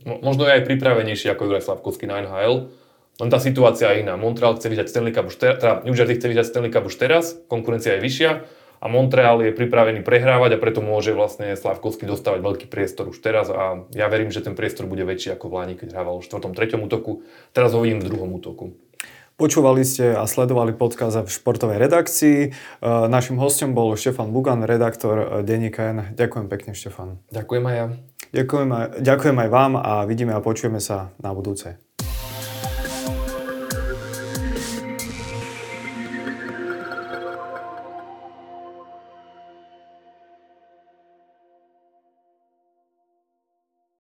možno 0.05 0.45
je 0.45 0.61
aj 0.61 0.69
pripravenejší 0.69 1.33
ako 1.33 1.49
Juraj 1.49 1.65
Slavkovský 1.65 2.05
na 2.05 2.21
NHL. 2.21 2.69
Len 3.17 3.29
tá 3.33 3.41
situácia 3.41 3.97
je 3.97 4.05
iná. 4.05 4.13
Montreal 4.13 4.61
chce 4.61 4.69
vyhrať 4.69 4.93
Stanley 4.93 5.15
Cup 5.15 5.25
už 5.25 5.41
teraz, 5.41 5.57
teda 5.57 5.73
New 5.89 5.97
Jersey 5.97 6.21
chce 6.21 6.27
vyhrať 6.29 6.45
Stanley 6.45 6.69
Cup 6.69 6.85
už 6.85 6.95
teraz, 7.01 7.33
konkurencia 7.49 7.97
je 7.97 8.05
vyššia 8.05 8.31
a 8.77 8.85
Montreal 8.85 9.41
je 9.41 9.55
pripravený 9.57 10.05
prehrávať 10.05 10.53
a 10.53 10.61
preto 10.61 10.85
môže 10.85 11.15
vlastne 11.17 11.57
Slavkovský 11.57 12.05
dostávať 12.05 12.45
veľký 12.45 12.65
priestor 12.69 13.09
už 13.09 13.17
teraz 13.17 13.49
a 13.49 13.89
ja 13.89 14.05
verím, 14.05 14.29
že 14.29 14.45
ten 14.45 14.53
priestor 14.53 14.85
bude 14.85 15.01
väčší 15.01 15.33
ako 15.33 15.49
v 15.49 15.53
Lani, 15.57 15.73
keď 15.73 15.97
hrával 15.97 16.21
v 16.21 16.29
4. 16.29 16.53
3. 16.53 16.85
útoku. 16.85 17.25
Teraz 17.55 17.73
ho 17.73 17.81
vidím 17.81 18.05
v 18.05 18.13
druhom 18.13 18.29
útoku. 18.35 18.77
Počúvali 19.35 19.83
ste 19.83 20.15
a 20.15 20.23
sledovali 20.23 20.71
podcast 20.71 21.19
v 21.19 21.27
športovej 21.27 21.75
redakcii. 21.75 22.39
E, 22.47 22.49
našim 23.11 23.35
hostom 23.35 23.75
bol 23.75 23.91
Štefan 23.99 24.31
Bugan, 24.31 24.63
redaktor 24.63 25.43
denníka 25.43 25.91
N. 25.91 25.99
Ďakujem 26.15 26.47
pekne, 26.47 26.71
Štefan. 26.71 27.19
Ďakujem 27.35 27.63
aj 27.67 27.75
ja. 27.75 27.85
Ďakujem, 28.31 28.69
ďakujem 29.03 29.37
aj 29.43 29.49
vám 29.51 29.73
a 29.75 30.07
vidíme 30.07 30.31
a 30.31 30.39
počujeme 30.39 30.79
sa 30.79 31.11
na 31.19 31.35
budúce. 31.35 31.94